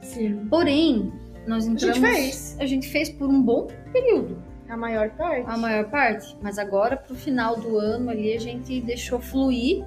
Sim. 0.00 0.46
Porém, 0.48 1.12
nós 1.46 1.66
A 1.66 1.70
entramos. 1.70 1.96
gente 1.98 2.14
fez. 2.14 2.56
A 2.58 2.66
gente 2.66 2.88
fez 2.88 3.10
por 3.10 3.28
um 3.28 3.42
bom 3.42 3.66
período, 3.92 4.42
A 4.68 4.76
maior 4.76 5.10
parte. 5.10 5.48
a 5.48 5.56
maior 5.56 5.90
parte. 5.90 6.36
Mas 6.42 6.58
agora, 6.58 6.96
pro 6.96 7.14
final 7.14 7.56
do 7.56 7.78
ano 7.78 8.10
ali, 8.10 8.34
a 8.34 8.40
gente 8.40 8.80
deixou 8.80 9.20
fluir 9.20 9.84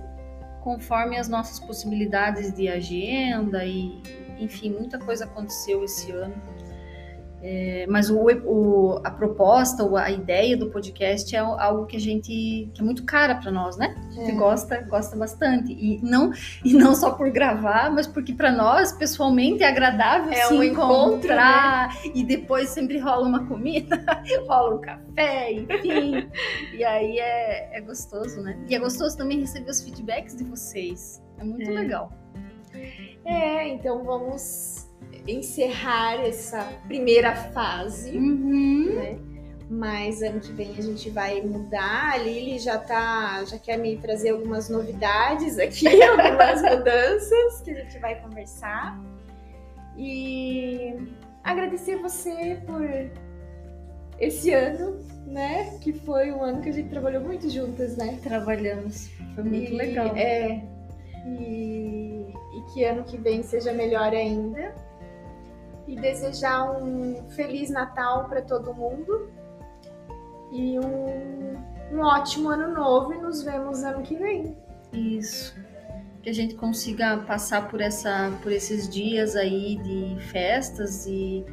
conforme 0.62 1.18
as 1.18 1.28
nossas 1.28 1.60
possibilidades 1.60 2.54
de 2.54 2.68
agenda 2.68 3.66
e, 3.66 4.02
enfim, 4.40 4.72
muita 4.72 5.00
coisa 5.00 5.26
aconteceu 5.26 5.84
esse 5.84 6.12
ano. 6.12 6.36
É, 7.44 7.88
mas 7.90 8.10
o, 8.12 8.20
o- 8.46 9.02
a 9.04 9.10
proposta, 9.10 9.84
ou 9.84 9.98
a 9.98 10.12
ideia 10.12 10.56
do 10.56 10.70
podcast 10.70 11.36
é 11.36 11.40
algo 11.40 11.88
que 11.88 11.98
a 11.98 12.00
gente 12.00 12.70
que 12.72 12.80
é 12.80 12.84
muito 12.84 13.04
cara 13.04 13.34
para 13.36 13.50
nós, 13.52 13.78
né? 13.78 13.96
A 14.10 14.12
gente 14.12 14.32
É. 14.32 14.36
gosta, 14.36 14.82
gosta 14.82 15.16
bastante 15.18 15.72
e 15.74 16.00
não 16.04 16.32
e 16.64 16.72
não 16.74 16.94
só 16.94 17.12
por 17.12 17.32
gravar, 17.32 17.90
mas 17.92 18.06
porque 18.06 18.32
para 18.34 18.52
nós 18.52 18.92
pessoalmente 18.92 19.64
é 19.64 19.68
agradável 19.68 20.32
É 20.32 20.46
se 20.46 20.54
um 20.54 20.62
encontro, 20.64 21.16
encontrar 21.18 21.90
e 22.14 22.24
depois 22.24 22.70
sempre 22.70 23.00
rola 23.00 23.28
uma 23.28 23.48
comida, 23.48 24.04
rola 24.48 24.76
um 24.76 24.82
café, 24.82 25.52
enfim. 25.54 26.30
e 26.78 26.84
aí 26.84 27.18
é, 27.18 27.78
é 27.78 27.82
gostoso, 27.82 28.40
né? 28.42 28.56
E 28.70 28.76
é 28.76 28.80
gostoso 28.80 29.18
também 29.18 29.40
receber 29.40 29.72
os 29.72 29.82
feedbacks 29.82 30.36
de 30.36 30.44
vocês. 30.44 31.20
É 31.40 31.44
muito 31.44 31.68
É. 31.70 31.74
legal. 31.74 32.12
É, 33.26 33.68
então 33.68 34.04
vamos 34.04 34.88
encerrar 35.28 36.26
essa 36.26 36.64
primeira 36.88 37.36
fase. 37.36 38.18
Uhum. 38.18 39.20
Mas 39.70 40.22
ano 40.22 40.40
que 40.42 40.52
vem 40.52 40.72
a 40.78 40.82
gente 40.82 41.10
vai 41.10 41.42
mudar. 41.42 42.12
A 42.14 42.18
Lili 42.18 42.60
já 42.60 42.78
tá, 42.78 43.44
já 43.46 43.58
quer 43.58 43.78
me 43.78 43.96
trazer 43.98 44.32
algumas 44.32 44.70
novidades 44.70 45.58
aqui, 45.58 45.88
algumas 46.04 46.62
mudanças 46.62 47.62
que 47.64 47.72
a 47.72 47.76
gente 47.76 47.98
vai 48.00 48.16
conversar. 48.22 49.00
E 49.98 50.94
agradecer 51.44 51.98
você 51.98 52.60
por 52.66 52.82
esse 54.20 54.52
ano, 54.54 55.00
né? 55.26 55.78
Que 55.82 55.94
foi 55.94 56.32
um 56.32 56.44
ano 56.44 56.62
que 56.62 56.70
a 56.70 56.74
gente 56.74 56.90
trabalhou 56.90 57.22
muito 57.24 57.50
juntas, 57.50 57.96
né? 57.96 58.20
Trabalhamos. 58.22 59.08
Foi 59.36 59.44
muito 59.44 59.72
E- 59.72 59.78
legal. 59.78 60.08
É. 60.18 60.62
E, 61.28 62.26
e 62.58 62.74
que 62.74 62.84
ano 62.84 63.04
que 63.04 63.18
vem 63.18 63.42
seja 63.42 63.72
melhor 63.72 64.14
ainda. 64.14 64.74
E 65.92 65.96
desejar 65.98 66.72
um 66.72 67.30
feliz 67.32 67.70
Natal 67.70 68.30
para 68.30 68.42
todo 68.42 68.74
mundo. 68.74 69.30
E 70.52 70.80
um, 70.80 71.58
um 71.94 72.00
ótimo 72.00 72.50
ano 72.50 72.74
novo. 72.74 73.14
E 73.14 73.18
nos 73.18 73.44
vemos 73.44 73.84
ano 73.84 74.02
que 74.02 74.16
vem. 74.16 74.56
Isso. 74.94 75.54
Que 76.24 76.30
a 76.30 76.34
gente 76.34 76.56
consiga 76.56 77.18
passar 77.18 77.68
por, 77.68 77.82
essa, 77.82 78.32
por 78.42 78.54
esses 78.54 78.88
dias 78.88 79.36
aí 79.36 79.76
de 79.78 80.22
festas 80.28 81.06
e 81.06 81.46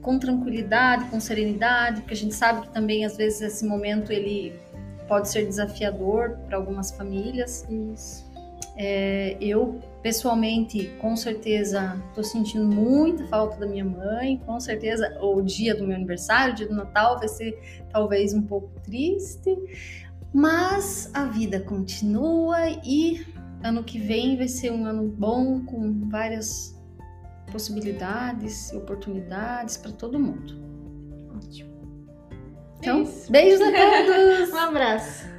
com 0.00 0.18
tranquilidade, 0.18 1.04
com 1.04 1.20
serenidade, 1.20 2.00
porque 2.00 2.14
a 2.14 2.16
gente 2.16 2.34
sabe 2.34 2.62
que 2.62 2.72
também 2.72 3.04
às 3.04 3.16
vezes 3.16 3.40
esse 3.40 3.64
momento 3.64 4.10
ele 4.10 4.58
pode 5.06 5.28
ser 5.28 5.46
desafiador 5.46 6.38
para 6.48 6.56
algumas 6.56 6.90
famílias. 6.90 7.64
Isso. 7.70 8.28
É, 8.76 9.36
eu 9.40 9.80
pessoalmente, 10.02 10.90
com 11.00 11.16
certeza, 11.16 12.02
estou 12.08 12.24
sentindo 12.24 12.66
muita 12.66 13.26
falta 13.28 13.56
da 13.56 13.66
minha 13.66 13.84
mãe. 13.84 14.38
Com 14.44 14.58
certeza, 14.58 15.16
o 15.20 15.40
dia 15.40 15.74
do 15.74 15.86
meu 15.86 15.96
aniversário, 15.96 16.52
o 16.52 16.56
dia 16.56 16.66
do 16.66 16.74
Natal, 16.74 17.18
vai 17.18 17.28
ser 17.28 17.58
talvez 17.90 18.34
um 18.34 18.42
pouco 18.42 18.68
triste, 18.80 19.56
mas 20.34 21.10
a 21.14 21.26
vida 21.26 21.60
continua 21.60 22.68
e 22.84 23.24
ano 23.62 23.84
que 23.84 23.98
vem 23.98 24.36
vai 24.36 24.48
ser 24.48 24.72
um 24.72 24.84
ano 24.84 25.08
bom 25.08 25.64
com 25.64 26.08
várias 26.08 26.76
possibilidades 27.50 28.72
e 28.72 28.76
oportunidades 28.76 29.76
para 29.76 29.92
todo 29.92 30.18
mundo. 30.18 30.60
Ótimo. 31.36 31.70
Então, 32.78 33.02
Isso. 33.02 33.30
beijos 33.30 33.60
a 33.60 33.70
todos! 33.70 34.50
Um 34.52 34.56
abraço. 34.56 35.31